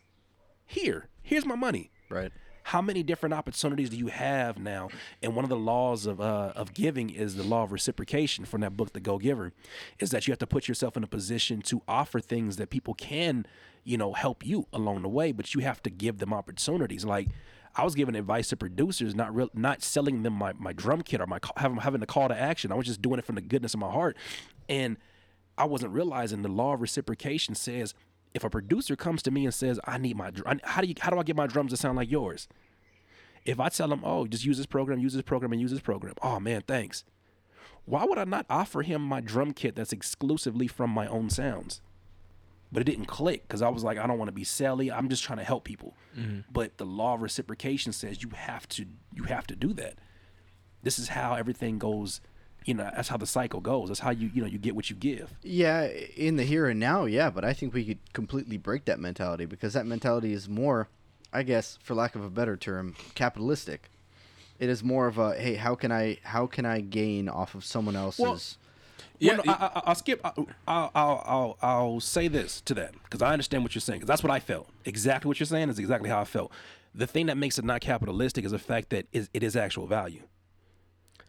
[0.65, 2.31] Here, here's my money right.
[2.69, 4.89] How many different opportunities do you have now?
[5.23, 8.61] And one of the laws of uh, of giving is the law of reciprocation from
[8.61, 9.53] that book, The Go Giver,
[9.97, 12.93] is that you have to put yourself in a position to offer things that people
[12.93, 13.47] can,
[13.83, 17.03] you know, help you along the way, but you have to give them opportunities.
[17.03, 17.29] Like
[17.75, 21.21] I was giving advice to producers, not real, not selling them my, my drum kit
[21.21, 22.71] or my having having the call to action.
[22.71, 24.15] I was just doing it from the goodness of my heart,
[24.67, 24.97] and
[25.57, 27.95] I wasn't realizing the law of reciprocation says
[28.33, 30.31] if a producer comes to me and says I need my
[30.63, 32.47] how do you how do I get my drums to sound like yours?
[33.45, 35.79] If I tell them, oh, just use this program, use this program, and use this
[35.79, 37.03] program, oh man, thanks.
[37.85, 41.81] Why would I not offer him my drum kit that's exclusively from my own sounds?
[42.71, 44.95] But it didn't click because I was like, I don't want to be selly.
[44.95, 45.95] I'm just trying to help people.
[46.15, 46.41] Mm-hmm.
[46.51, 48.85] But the law of reciprocation says you have to
[49.15, 49.95] you have to do that.
[50.83, 52.21] This is how everything goes.
[52.65, 53.87] You know, that's how the cycle goes.
[53.87, 55.33] That's how you you know you get what you give.
[55.41, 58.99] Yeah, in the here and now, yeah, but I think we could completely break that
[58.99, 60.87] mentality because that mentality is more,
[61.33, 63.89] I guess, for lack of a better term, capitalistic.
[64.59, 67.63] It is more of a hey, how can I how can I gain off of
[67.63, 68.57] someone else's
[69.19, 70.21] Yeah, Well, no, I, I, I'll skip.
[70.23, 70.31] I,
[70.67, 73.99] I'll, I'll, I'll, I'll say this to that because I understand what you're saying.
[73.99, 74.69] Because that's what I felt.
[74.85, 76.51] Exactly what you're saying is exactly how I felt.
[76.95, 80.23] The thing that makes it not capitalistic is the fact that it is actual value.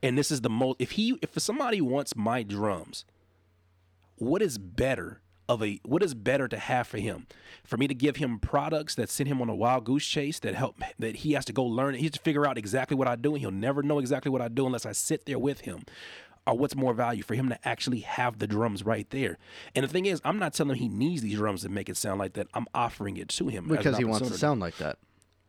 [0.02, 0.76] And this is the most.
[0.78, 3.04] If he, if somebody wants my drums,
[4.16, 7.26] what is better of a what is better to have for him?
[7.64, 10.54] For me to give him products that send him on a wild goose chase that
[10.54, 13.08] help that he has to go learn it, he has to figure out exactly what
[13.08, 15.62] i do and he'll never know exactly what i do unless i sit there with
[15.62, 15.82] him.
[16.46, 19.36] Or what's more value for him to actually have the drums right there?
[19.74, 21.96] And the thing is i'm not telling him he needs these drums to make it
[21.96, 22.46] sound like that.
[22.54, 24.98] I'm offering it to him because he wants to sound like that.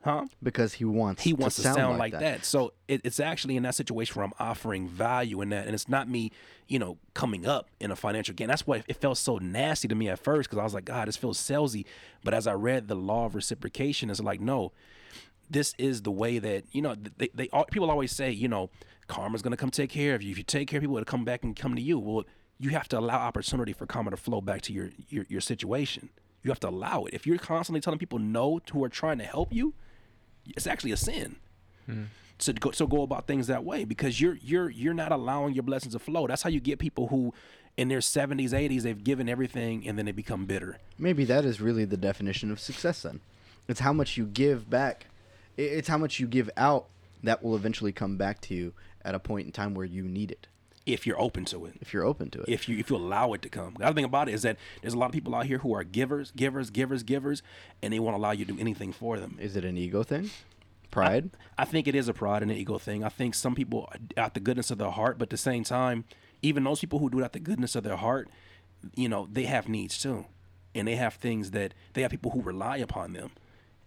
[0.04, 2.22] Huh Because he wants he wants to sound, like, that.
[2.22, 2.46] that.
[2.46, 5.88] So it, it's actually in that situation where I'm offering value in that, and it's
[5.88, 6.32] not me,
[6.68, 8.48] you know, coming up in a financial gain.
[8.48, 11.08] That's why it felt so nasty to me at first because I was like, God,
[11.08, 11.86] this feels salesy.
[12.24, 14.72] But as I read the law of reciprocation, it's like, no,
[15.50, 18.70] this is the way that you know they, they all, people always say, you know,
[19.08, 20.32] karma's gonna come take care of you.
[20.32, 22.00] If you take care of people, it'll come back and come to you.
[22.00, 22.24] Well,
[22.58, 26.10] you have to allow opportunity for karma to flow back to your your, your situation.
[26.44, 27.14] You have to allow it.
[27.14, 29.76] If you're constantly telling people no to who are trying to help you,
[30.48, 31.38] it's actually a sin.
[31.86, 32.04] Hmm.
[32.40, 35.64] to go so go about things that way because you're you're you're not allowing your
[35.64, 36.28] blessings to flow.
[36.28, 37.34] That's how you get people who
[37.78, 40.78] in their 70s, 80s, they've given everything and then they become bitter.
[40.98, 43.22] Maybe that is really the definition of success then.
[43.68, 45.08] It's how much you give back.
[45.58, 46.88] It's how much you give out
[47.24, 48.74] that will eventually come back to you
[49.04, 50.48] at a point in time where you need it
[50.86, 51.76] If you're open to it.
[51.80, 52.50] if you're open to it.
[52.50, 53.76] If you if you allow it to come.
[53.78, 55.74] The other thing about it is that there's a lot of people out here who
[55.74, 57.44] are givers, givers, givers, givers,
[57.82, 59.38] and they won't allow you to do anything for them.
[59.40, 60.32] is it an ego thing?
[60.90, 61.30] Pride?
[61.58, 63.04] I think it is a pride and an ego thing.
[63.04, 66.04] I think some people out the goodness of their heart, but at the same time,
[66.42, 68.30] even those people who do it out the goodness of their heart,
[68.96, 70.26] you know, they have needs too.
[70.74, 73.32] And they have things that they have people who rely upon them.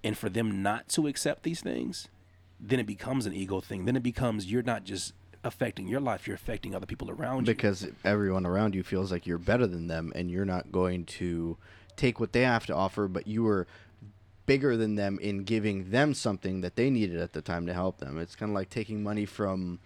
[0.02, 2.08] And for them not to accept these things,
[2.60, 3.84] then it becomes an ego thing.
[3.84, 5.12] Then it becomes you're not just
[5.44, 7.54] affecting your life, you're affecting other people around you.
[7.54, 11.56] because everyone around you feels like you're better than them and you're not going to
[11.96, 13.66] take what they have to offer but you were
[14.46, 17.98] bigger than them in giving them something that they needed at the time to help
[17.98, 19.78] them it's kind of like taking money from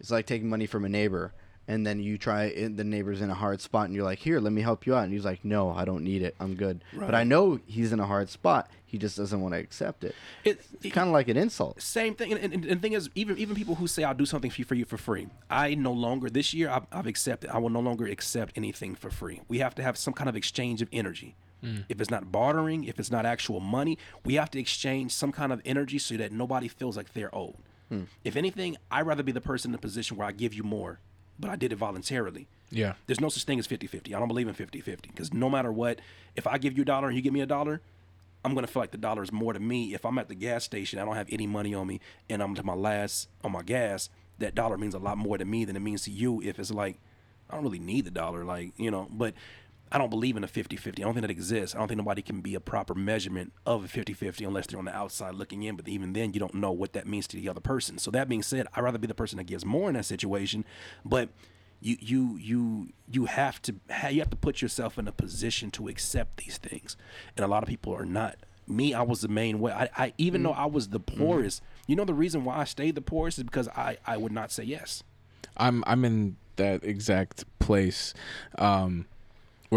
[0.00, 1.32] it's like taking money from a neighbor
[1.66, 4.38] and then you try and the neighbor's in a hard spot and you're like here
[4.40, 6.82] let me help you out and he's like no i don't need it i'm good
[6.94, 10.14] but i know he's in a hard spot he just doesn't want to accept it
[10.44, 13.08] It- it's kind of like an insult Same thing, and, and, and the thing is,
[13.14, 15.74] even even people who say I'll do something for you, for you for free, I
[15.74, 17.50] no longer this year I've, I've accepted.
[17.50, 19.40] I will no longer accept anything for free.
[19.48, 21.34] We have to have some kind of exchange of energy.
[21.64, 21.84] Mm.
[21.88, 25.50] If it's not bartering, if it's not actual money, we have to exchange some kind
[25.52, 27.56] of energy so that nobody feels like they're owed.
[27.88, 28.02] Hmm.
[28.22, 31.00] If anything, I'd rather be the person in the position where I give you more,
[31.38, 32.46] but I did it voluntarily.
[32.70, 32.94] Yeah.
[33.06, 34.14] There's no such thing as 50 50.
[34.14, 36.00] I don't believe in 50 50 because no matter what,
[36.34, 37.80] if I give you a dollar and you give me a dollar,
[38.44, 39.94] I'm gonna feel like the dollar is more to me.
[39.94, 42.54] If I'm at the gas station, I don't have any money on me, and I'm
[42.54, 44.10] to my last on my gas.
[44.38, 46.42] That dollar means a lot more to me than it means to you.
[46.42, 46.98] If it's like,
[47.48, 49.08] I don't really need the dollar, like you know.
[49.10, 49.34] But
[49.94, 50.88] I don't believe in a 50-50.
[50.88, 51.74] I don't think that exists.
[51.74, 54.84] I don't think nobody can be a proper measurement of a 50-50 unless they're on
[54.86, 55.76] the outside looking in.
[55.76, 57.98] But even then, you don't know what that means to the other person.
[57.98, 60.64] So that being said, I'd rather be the person that gives more in that situation.
[61.04, 61.30] But
[61.80, 63.74] you you you you have to
[64.10, 66.96] you have to put yourself in a position to accept these things
[67.36, 70.14] and a lot of people are not me i was the main way i, I
[70.16, 73.36] even though i was the poorest you know the reason why i stayed the poorest
[73.36, 75.02] is because i i would not say yes
[75.56, 78.14] I'm I'm in that exact place.
[78.58, 79.06] Um,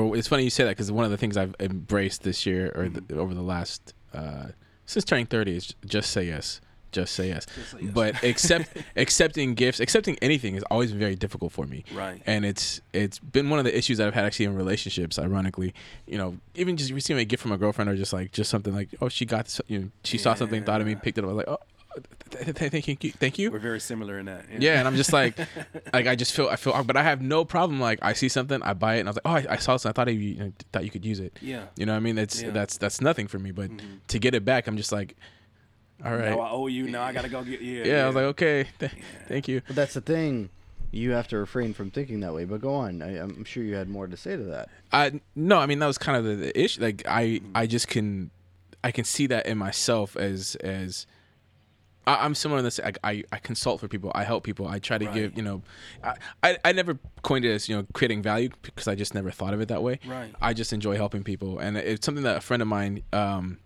[0.05, 2.71] well, it's funny you say that because one of the things I've embraced this year
[2.75, 4.47] or the, over the last uh,
[4.85, 6.61] since turning thirty is just say yes,
[6.91, 7.45] just say yes.
[7.71, 7.93] say yes.
[7.93, 11.83] But accept accepting gifts, accepting anything has always been very difficult for me.
[11.93, 12.21] Right.
[12.25, 15.19] And it's it's been one of the issues that I've had actually in relationships.
[15.19, 15.73] Ironically,
[16.05, 18.73] you know, even just receiving a gift from a girlfriend or just like just something
[18.73, 20.99] like oh she got this, you know she saw something, thought of me, Yeah.
[20.99, 21.29] picked it up.
[21.29, 21.59] I was like oh.
[22.31, 23.51] Th- th- th- Thank you, thank you.
[23.51, 25.37] we're very similar in that Yeah, and I'm just like,
[25.93, 27.79] like I just feel, I feel, but I have no problem.
[27.79, 29.73] Like I see something, I buy it, and I was like, oh, I, I saw
[29.73, 31.37] this, and I thought you, you know, thought you could use it.
[31.41, 32.15] yeah You know what I mean?
[32.15, 32.51] That's Yeah.
[32.51, 33.51] that's that's nothing for me.
[33.51, 33.99] But Mhm.
[34.07, 35.15] to get it back, I'm just like,
[36.05, 36.29] All right.
[36.31, 36.89] Now I owe you.
[36.89, 37.61] Now I gotta go get.
[37.61, 37.83] Yeah.
[37.85, 38.91] yeah, I was like, okay, th-
[39.27, 39.61] thank you.
[39.67, 40.49] But that's the thing.
[40.91, 42.45] You have to refrain from thinking that way.
[42.45, 43.01] But go on.
[43.01, 44.69] I, I'm sure you had more to say to that.
[44.91, 46.81] I no, I mean that was kind of the, the issue.
[46.81, 48.31] Like I, I just can,
[48.83, 51.05] I can see that in myself as as.
[52.07, 52.79] I, I'm similar in this.
[52.79, 54.11] I, I, I consult for people.
[54.15, 54.67] I help people.
[54.67, 55.13] I try to Right.
[55.13, 55.37] give.
[55.37, 55.61] You know,
[56.03, 59.29] I, I, I never coined it as you know creating value because I just never
[59.29, 59.99] thought of it that way.
[60.07, 60.33] Right.
[60.41, 63.59] I just enjoy helping people, and it's something that a friend of mine um,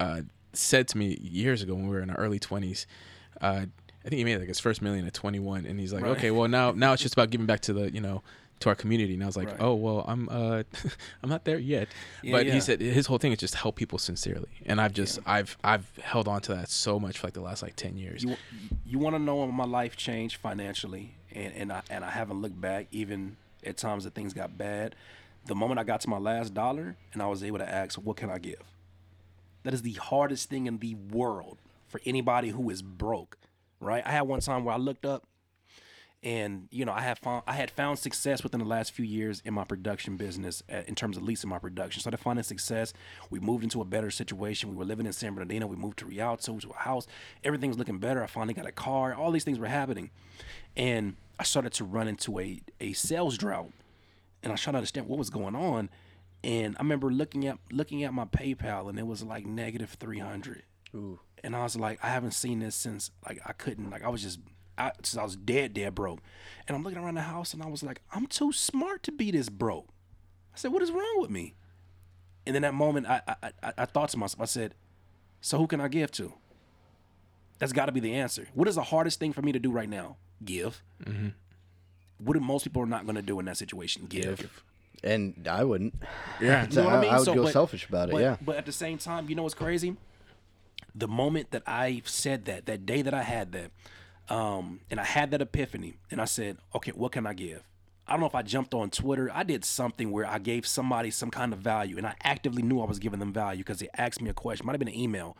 [0.00, 2.86] uh, said to me years ago when we were in our early twenties.
[3.40, 3.66] Uh,
[4.04, 6.12] I think he made like his first million at 21, and he's like, Right.
[6.16, 8.22] okay, well now now it's just about giving back to the you know
[8.60, 9.14] to our community.
[9.14, 9.60] And I was like, Right.
[9.60, 10.62] oh well, I'm uh
[11.22, 11.88] I'm not there yet.
[12.22, 12.54] Yeah, but yeah.
[12.54, 15.90] he said his whole thing is just help people sincerely, and I've just I've I've
[16.02, 18.22] held on to that so much for like the last like 10 years.
[18.24, 18.36] You
[18.84, 22.40] you want to know when my life changed financially, and and I and I haven't
[22.40, 24.94] looked back even at times that things got bad.
[25.46, 28.16] The moment I got to my last dollar, and I was able to ask, "What
[28.16, 28.62] can I give?"
[29.62, 31.58] That is the hardest thing in the world
[31.88, 33.36] for anybody who is broke,
[33.80, 34.02] right?
[34.06, 35.24] I had one time where I looked up,
[36.26, 39.40] and you know I had found I had found success within the last few years
[39.44, 42.00] in my production business uh, in terms of leasing my production.
[42.00, 42.92] So I started finding success.
[43.30, 44.70] We moved into a better situation.
[44.70, 45.68] We were living in San Bernardino.
[45.68, 47.06] We moved to Rialto to a house.
[47.44, 48.24] Everything was looking better.
[48.24, 49.14] I finally got a car.
[49.14, 50.10] All these things were happening,
[50.76, 53.70] and I started to run into a a sales drought,
[54.42, 55.90] and I tried to understand what was going on.
[56.42, 60.18] And I remember looking at looking at my PayPal, and it was like negative three
[60.18, 61.20] hundred Ooh.
[61.44, 64.22] and I was like, I haven't seen this since like I couldn't like I was
[64.22, 64.40] just
[64.78, 66.20] I, since I was dead dead broke,
[66.66, 69.30] and I'm looking around the house and I was like, I'm too smart to be
[69.30, 69.88] this broke.
[70.54, 71.54] I said, what is wrong with me?
[72.46, 74.74] And in that moment, I I, I, I thought to myself, I said,
[75.40, 76.32] so who can I give to?
[77.58, 78.48] That's got to be the answer.
[78.54, 80.16] What is the hardest thing for me to do right now?
[80.44, 80.82] Give.
[81.04, 81.28] Mm-hmm.
[82.18, 84.06] What do most people are not going to do in that situation?
[84.08, 84.62] Give.
[85.02, 85.94] And I wouldn't.
[86.40, 86.66] Yeah.
[86.70, 87.10] So You know what I I, mean?
[87.12, 88.12] I would So, feel but- selfish about it.
[88.12, 88.36] But, yeah.
[88.42, 89.96] But at the same time, you know what's crazy?
[90.94, 93.70] The moment that I said that, that day that I had that,
[94.28, 97.62] um, and I had that epiphany, and I said, okay, what can I give?
[98.06, 99.30] I don't know if I jumped on Twitter.
[99.32, 102.80] I did something where I gave somebody some kind of value, and I actively knew
[102.80, 104.66] I was giving them value because they asked me a question.
[104.66, 105.36] Might have been an email.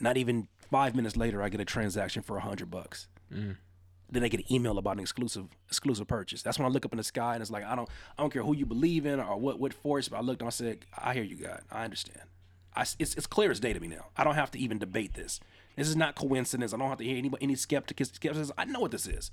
[0.00, 3.08] Not even five minutes later, I get a transaction for a hundred bucks.
[4.10, 6.42] Then I get an email about an exclusive exclusive purchase.
[6.42, 8.32] That's when I look up in the sky and it's like I don't I don't
[8.32, 10.08] care who you believe in or what what force.
[10.08, 11.60] But I looked and I said, I hear you, God.
[11.70, 12.20] I understand.
[12.74, 14.06] I, it's, it's clear as day to me now.
[14.16, 15.40] I don't have to even debate this.
[15.76, 16.74] This is not coincidence.
[16.74, 18.10] I don't have to hear anybody any skeptics.
[18.12, 18.50] skeptics.
[18.58, 19.30] I know what this is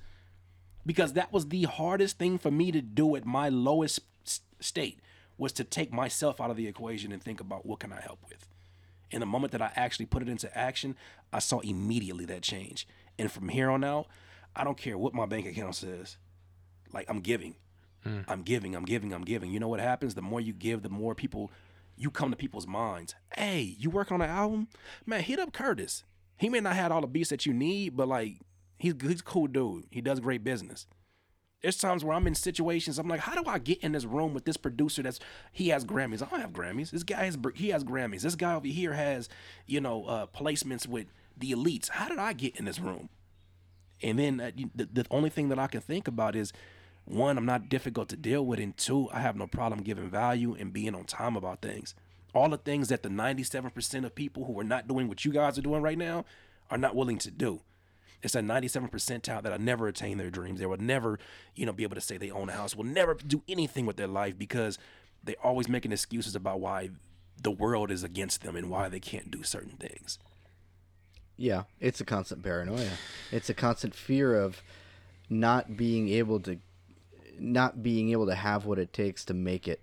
[0.86, 3.99] because that was the hardest thing for me to do at my lowest
[4.60, 4.99] state
[5.38, 8.20] was to take myself out of the equation and think about what can I help
[8.28, 8.48] with.
[9.11, 10.95] And the moment that I actually put it into action,
[11.34, 12.88] I saw immediately that change.
[13.18, 14.07] And from here on out,
[14.56, 16.18] I don't care what my bank account says.
[16.94, 17.56] Like I'm giving.
[18.03, 18.22] Hmm.
[18.28, 19.52] I'm giving, I'm giving, I'm giving.
[19.52, 20.16] You know what happens?
[20.16, 21.52] The more you give, the more people
[21.98, 23.16] you come to people's minds.
[23.36, 24.70] Hey, you work on an album?
[25.06, 26.03] Man, hit up Curtis.
[26.40, 28.40] He may not have all the beats that you need, but like
[28.78, 29.86] he's he's a cool dude.
[29.91, 30.88] He does great business.
[31.61, 34.34] There's times where I'm in situations I'm like, how do I get in this room
[34.34, 35.20] with this producer that's
[35.52, 36.26] he has Grammys?
[36.26, 36.91] I don't have Grammys.
[36.91, 38.22] This guy has he has Grammys.
[38.22, 39.28] This guy over here has
[39.66, 41.07] you know uh, placements with
[41.38, 41.90] the elites.
[41.90, 43.10] How did I get in this room?
[44.02, 46.53] And then uh, the, the only thing that I can think about is
[47.03, 50.56] one, I'm not difficult to deal with, and two, I have no problem giving value
[50.57, 51.95] and being on time about things.
[52.34, 55.57] All the things that the 97% of people who are not doing what you guys
[55.57, 56.26] are doing right now
[56.69, 57.61] are not willing to do.
[58.22, 60.60] It's that 97 percentile that will never attain their dreams.
[60.60, 61.19] They will never,
[61.56, 62.76] you know, be able to say they own a house.
[62.76, 64.77] Will never do anything with their life because
[65.23, 66.89] they're always making excuses about why
[67.41, 70.19] the world is against them and why they can't do certain things.
[71.38, 72.89] Yeah, it's a constant paranoia.
[73.31, 74.61] It's a constant fear of
[75.30, 76.60] not being able to
[77.39, 79.80] not being able to have what it takes to make it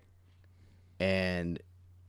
[1.01, 1.59] and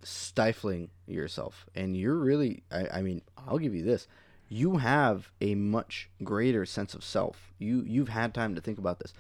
[0.08, 1.66] stifling yourself.
[1.76, 4.08] And you're really I, I mean, I'll give you this.
[4.50, 7.52] You have a much greater sense of self.
[7.60, 9.14] You you've had time to think about this.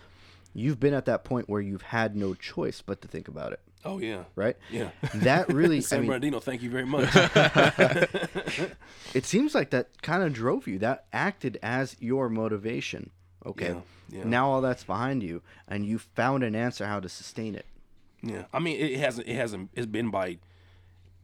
[0.54, 3.60] You've been at that point where you've had no choice but to think about it,
[3.86, 4.56] Oh yeah, right?
[4.72, 4.90] yeah.
[5.16, 7.10] That really I San mean, Bernardino, thank you very much.
[9.14, 10.80] it seems like that kind of drove you.
[10.80, 13.12] That acted as your motivation.
[13.46, 13.76] Okay.
[14.10, 14.24] Yeah, yeah.
[14.26, 17.66] Now all that's behind you, and you found an answer how to sustain it.
[18.24, 19.28] Yeah, I mean, it hasn't.
[19.28, 19.70] It hasn't.
[19.74, 20.40] It's been by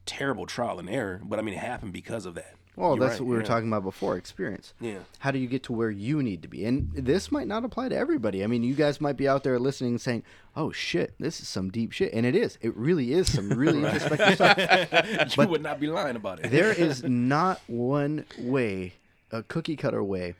[0.05, 2.55] terrible trial and error, but I mean, it happened because of that.
[2.75, 3.47] Well, You're that's right, what we were yeah.
[3.47, 4.73] talking about before experience.
[4.79, 4.99] Yeah.
[5.19, 6.65] How do you get to where you need to be?
[6.65, 8.43] And this might not apply to everybody.
[8.43, 10.23] I mean, you guys might be out there listening and saying,
[10.55, 12.11] oh, shit, this is some deep shit.
[12.13, 12.57] And it is.
[12.61, 15.37] It really is some really introspective stuff.
[15.37, 16.49] you would not be lying about it.
[16.49, 18.93] there is not one way,
[19.31, 20.33] a cookie cutter way,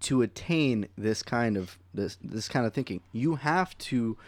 [0.00, 3.00] to attain this kind of this this kind of thinking.
[3.12, 4.18] You have to,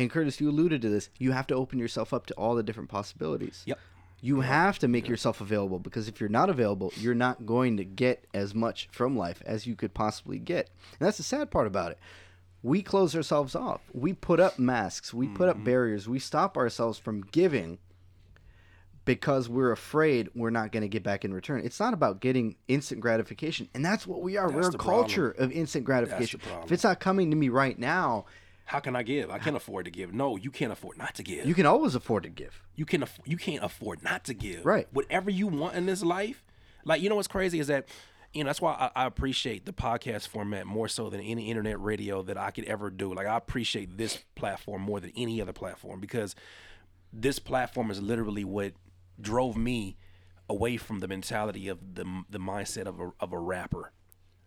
[0.00, 1.10] and Curtis, you alluded to this.
[1.18, 3.62] You have to open yourself up to all the different possibilities.
[3.66, 3.78] Yep.
[4.22, 7.84] You have to make yourself available because if you're not available, you're not going to
[7.84, 10.70] get as much from life as you could possibly get.
[10.98, 11.98] And that's the sad part about it.
[12.62, 13.82] We close ourselves off.
[13.92, 15.12] We put up masks.
[15.12, 15.64] We put up mm-hmm.
[15.64, 16.08] barriers.
[16.08, 17.78] We stop ourselves from giving
[19.04, 21.60] because we're afraid we're not going to get back in return.
[21.62, 23.68] It's not about getting instant gratification.
[23.74, 24.48] And that's what we are.
[24.48, 25.04] That's we're a the problem.
[25.04, 26.40] culture of instant gratification.
[26.64, 28.24] If it's not coming to me right now,
[28.70, 29.32] How can I give?
[29.32, 30.14] I can't afford to give.
[30.14, 31.44] No, you can't afford not to give.
[31.44, 32.62] you can always afford to give.
[32.76, 34.64] you can aff- you can't afford not to give.
[34.64, 34.86] Right.
[34.92, 36.44] Whatever you want in this life,
[36.84, 37.88] like you know what's crazy is that
[38.32, 41.82] you know that's why I, I appreciate the podcast format more so than any internet
[41.82, 43.12] radio that I could ever do.
[43.12, 46.36] Like I appreciate this platform more than any other platform because
[47.12, 48.74] this platform is literally what
[49.20, 49.96] drove me
[50.48, 53.90] away from the mentality of the the mindset of a of a rapper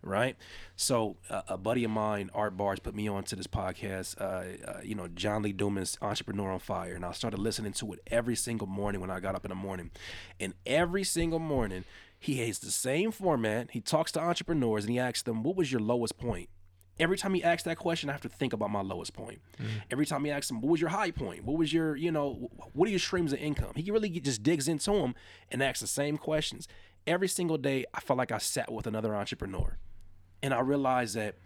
[0.04, 0.36] right?
[0.76, 4.20] So uh, a buddy of mine, Art Bars, put me on to this podcast.
[4.20, 7.92] Uh, uh, you know, John Lee Dumas, Entrepreneur on Fire, and I started listening to
[7.94, 9.90] it every single morning when I got up in the morning,
[10.38, 11.84] and every single morning
[12.18, 13.70] he has the same format.
[13.72, 16.48] He talks to entrepreneurs and he asks them, "What was your lowest point?"
[16.98, 19.40] Every time he asks that question, I have to think about my lowest point.
[19.90, 21.44] Every time he asks him, "What was your high point?
[21.44, 24.68] What was your, you know, what are your streams of income?" He really just digs
[24.68, 25.14] into them
[25.50, 26.68] and asks the same questions
[27.06, 27.84] every single day.
[27.92, 29.76] I felt like I sat with another entrepreneur
[30.44, 31.36] and I realized that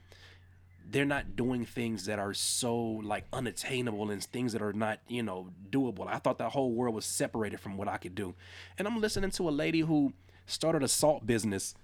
[0.90, 5.22] they're not doing things that are so like unattainable and things that are not you
[5.22, 6.08] know doable.
[6.08, 8.34] I thought the whole world was separated from what I could do,
[8.76, 10.14] and I'm listening to a lady who
[10.46, 11.76] started a salt business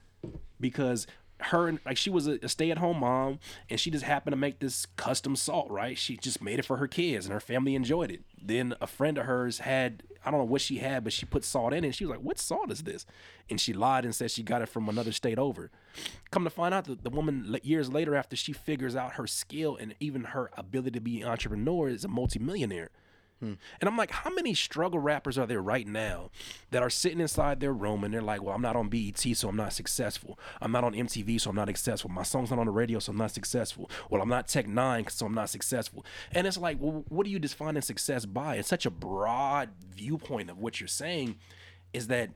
[0.59, 1.07] because
[1.41, 3.39] her like she was a, a stay-at-home mom
[3.69, 5.99] and she just happened to make this custom salt right?
[5.99, 8.23] She just made it for her kids and her family enjoyed it.
[8.41, 11.45] Then a friend of hers had i don't know what she had but she put
[11.45, 13.05] salt in it and she was like what salt is this?
[13.51, 15.71] And she lied and said she got it from another state over.
[16.31, 19.77] Come to find out that the woman years later after she figures out her skill
[19.77, 22.91] and even her ability to be an entrepreneur is a multimillionaire
[23.45, 23.53] Hmm.
[23.79, 26.31] and I'm like, how many struggle rappers are there right now
[26.71, 29.51] that are sitting inside their room and they're like, well, I'm not on BET, so
[29.51, 30.39] I'm not successful.
[30.63, 32.11] I'm not on MTV, so I'm not successful.
[32.11, 33.91] My song's not on the radio, so I'm not successful.
[34.09, 36.07] Well, I'm not Tech N9ne, so I'm not successful.
[36.33, 38.57] And it's like, well, what are you defining success by?
[38.57, 41.37] It's such a broad viewpoint of what you're saying
[41.93, 42.31] is that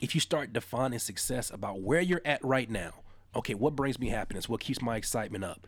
[0.00, 2.92] if you start defining success about where you're at right now,
[3.34, 4.48] okay, what brings me happiness?
[4.48, 5.66] What keeps my excitement up?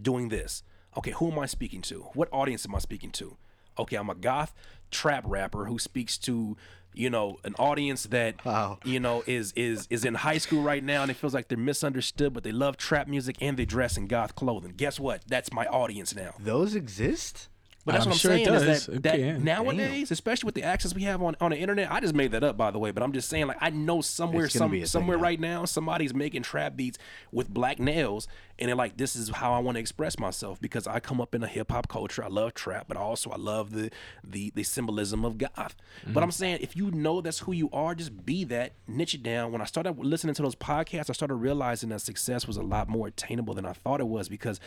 [0.00, 0.62] Doing this.
[0.96, 2.02] Okay, who am I speaking to?
[2.14, 3.36] What audience am I speaking to?
[3.78, 4.54] Okay, I'm a goth
[4.90, 6.56] trap rapper who speaks to,
[6.94, 8.78] you know, an audience that Wow.
[8.84, 11.58] you know is is is in high school right now and it feels like they're
[11.58, 14.72] misunderstood, but they love trap music and they dress in goth clothing.
[14.76, 15.22] Guess what?
[15.26, 16.34] That's my audience now.
[16.38, 17.48] Those exist?
[17.86, 20.64] But that's I'm what I'm sure saying is that, that Okay, nowadays, especially with the
[20.64, 22.90] access we have on, on the internet, I just made that up by the way,
[22.90, 25.22] but I'm just saying like I know somewhere some somewhere now.
[25.22, 26.98] right now somebody's making trap beats
[27.30, 28.26] with black nails
[28.58, 31.32] and they're like this is how I want to express myself because I come up
[31.32, 32.24] in a hip hop culture.
[32.24, 33.90] I love trap, but also I love the
[34.24, 35.76] the the symbolism of goth.
[36.02, 36.12] Mm-hmm.
[36.12, 39.22] But I'm saying if you know that's who you are, just be that, niche it
[39.22, 39.52] down.
[39.52, 42.88] When I started listening to those podcasts, I started realizing that success was a lot
[42.88, 44.58] more attainable than I thought it was because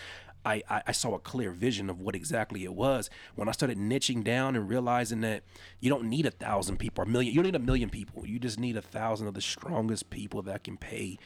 [0.45, 3.77] I, I, I saw a clear vision of what exactly it was when I started
[3.77, 5.43] niching down and realizing that
[5.79, 7.33] you don't need a thousand people or a million.
[7.33, 8.25] You don't need a million people.
[8.25, 11.17] You just need a thousand of the strongest people that can pay,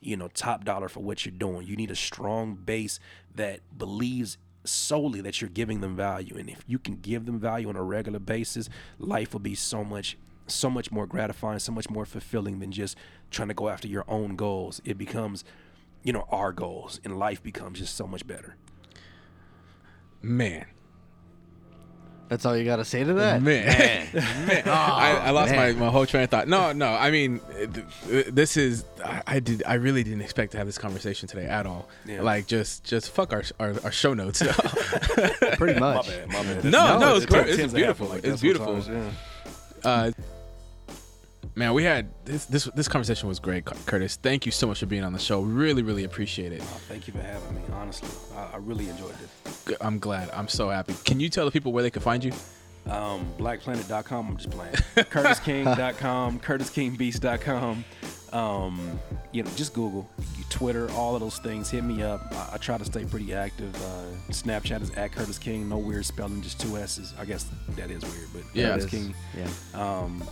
[0.00, 1.66] you know, top dollar for what you're doing.
[1.66, 3.00] You need a strong base
[3.34, 6.36] that believes solely that you're giving them value.
[6.36, 8.68] And if you can give them value on a regular basis,
[8.98, 10.16] life will be so much
[10.50, 12.96] so much more gratifying, so much more fulfilling than just
[13.30, 14.80] trying to go after your own goals.
[14.84, 15.44] It becomes
[16.02, 18.56] you know, our goals and life becomes just so much better.
[20.22, 20.66] Man,
[22.28, 23.40] That's all you got to say to that?
[23.40, 24.08] man,
[24.66, 25.78] I, I lost man.
[25.78, 26.48] my, my whole train of thought.
[26.48, 26.88] No, no.
[26.88, 27.40] I mean,
[28.06, 31.66] this is I, I did I really didn't expect to have this conversation today at
[31.66, 31.88] all.
[32.04, 32.22] Yeah.
[32.22, 34.42] Like just just fuck our our, our show notes.
[35.56, 36.08] Pretty My much.
[36.08, 36.64] bad, my bad.
[36.64, 38.08] No, no, it's it per- it's beautiful.
[38.08, 38.78] like It's beautiful.
[38.80, 39.10] yeah.
[39.84, 40.10] uh,
[41.58, 44.16] man, we had this this this conversation was great, Curtis.
[44.16, 45.40] Thank you so much for being on the show.
[45.40, 46.62] Really, really appreciate it.
[46.62, 47.60] Oh, thank you for having me.
[47.72, 49.76] Honestly, I, I really enjoyed this.
[49.80, 50.30] I'm glad.
[50.30, 50.94] I'm so happy.
[51.04, 52.32] Can you tell the people where they can find you?
[52.86, 54.28] Um, BlackPlanet.com.
[54.28, 54.72] I'm just playing.
[54.96, 56.40] CurtisKing.com.
[56.40, 57.84] CurtisKingBeats.com.
[58.32, 58.98] Um,
[59.32, 60.08] you know, just Google,
[60.50, 61.70] Twitter, all of those things.
[61.70, 62.20] Hit me up.
[62.32, 63.74] I, I try to stay pretty active.
[63.76, 65.68] Uh, Snapchat is at Curtis King.
[65.68, 67.14] No weird spelling, just two S's.
[67.18, 67.46] I guess
[67.76, 68.90] that is weird, but Yeah, Curtis It is.
[68.90, 69.14] King.
[69.74, 69.98] Yeah.
[70.00, 70.24] Um,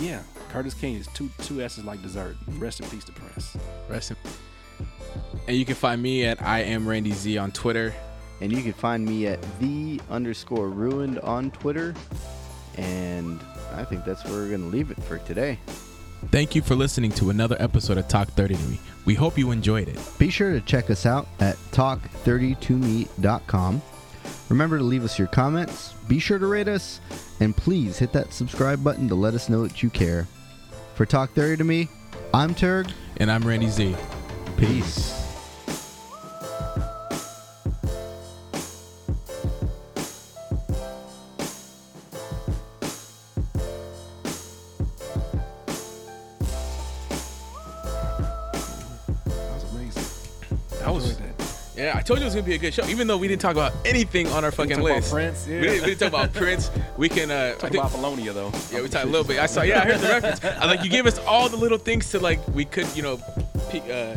[0.00, 2.36] yeah, Curtis King is two two S's like dessert.
[2.58, 3.56] Rest in peace to Prince.
[3.88, 4.16] Rest in.
[5.48, 7.94] And you can find me at I am Randy Z on Twitter.
[8.42, 11.94] And you can find me at the underscore ruined on Twitter.
[12.76, 13.40] And
[13.74, 15.58] I think that's where we're going to leave it for today.
[16.30, 18.80] Thank you for listening to another episode of Talk 30 to Me.
[19.04, 19.98] We hope you enjoyed it.
[20.18, 23.82] Be sure to check us out at talk32me.com.
[24.48, 27.00] Remember to leave us your comments, be sure to rate us,
[27.40, 30.26] and please hit that subscribe button to let us know that you care.
[30.94, 31.88] For Talk 30 to Me,
[32.34, 32.88] I'm Turg.
[33.18, 33.94] And I'm Randy Z.
[34.56, 35.10] Peace.
[35.10, 35.15] That
[51.76, 53.42] Yeah, I told you it was gonna be a good show, even though we didn't
[53.42, 55.12] talk about anything on our fucking Talk about list.
[55.12, 55.60] Prince, yeah.
[55.60, 56.70] We, didn't, we didn't talk about Prince.
[56.96, 57.30] We can.
[57.30, 58.50] Uh, I Talk think, about Apollonia though.
[58.72, 59.38] yeah, we talked a little bit.
[59.38, 59.62] I saw.
[59.62, 60.44] Yeah, I heard the reference.
[60.62, 63.18] I like you gave us all the little things to like we could, you know,
[63.68, 64.16] pe- uh,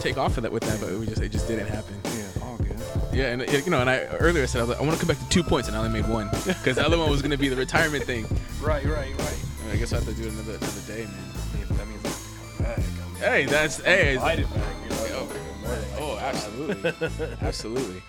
[0.00, 1.94] take off of that with that, but we just it just didn't happen.
[2.04, 2.76] Yeah, all good.
[3.12, 5.14] Yeah, and you know, and I earlier said I was like, I want to come
[5.14, 7.36] back to two points, and I only made one because the other one was gonna
[7.36, 8.26] be the retirement thing.
[8.60, 9.38] Right, right, right.
[9.72, 11.14] I guess I have to do it another another day, man.
[11.58, 12.04] Yeah, that means
[12.58, 12.78] I'm back.
[12.78, 14.14] I'm Hey, that's hey.
[14.16, 14.74] invited back.
[14.84, 15.32] You know, Oh,
[15.98, 16.92] oh, absolutely,
[17.42, 18.02] absolutely.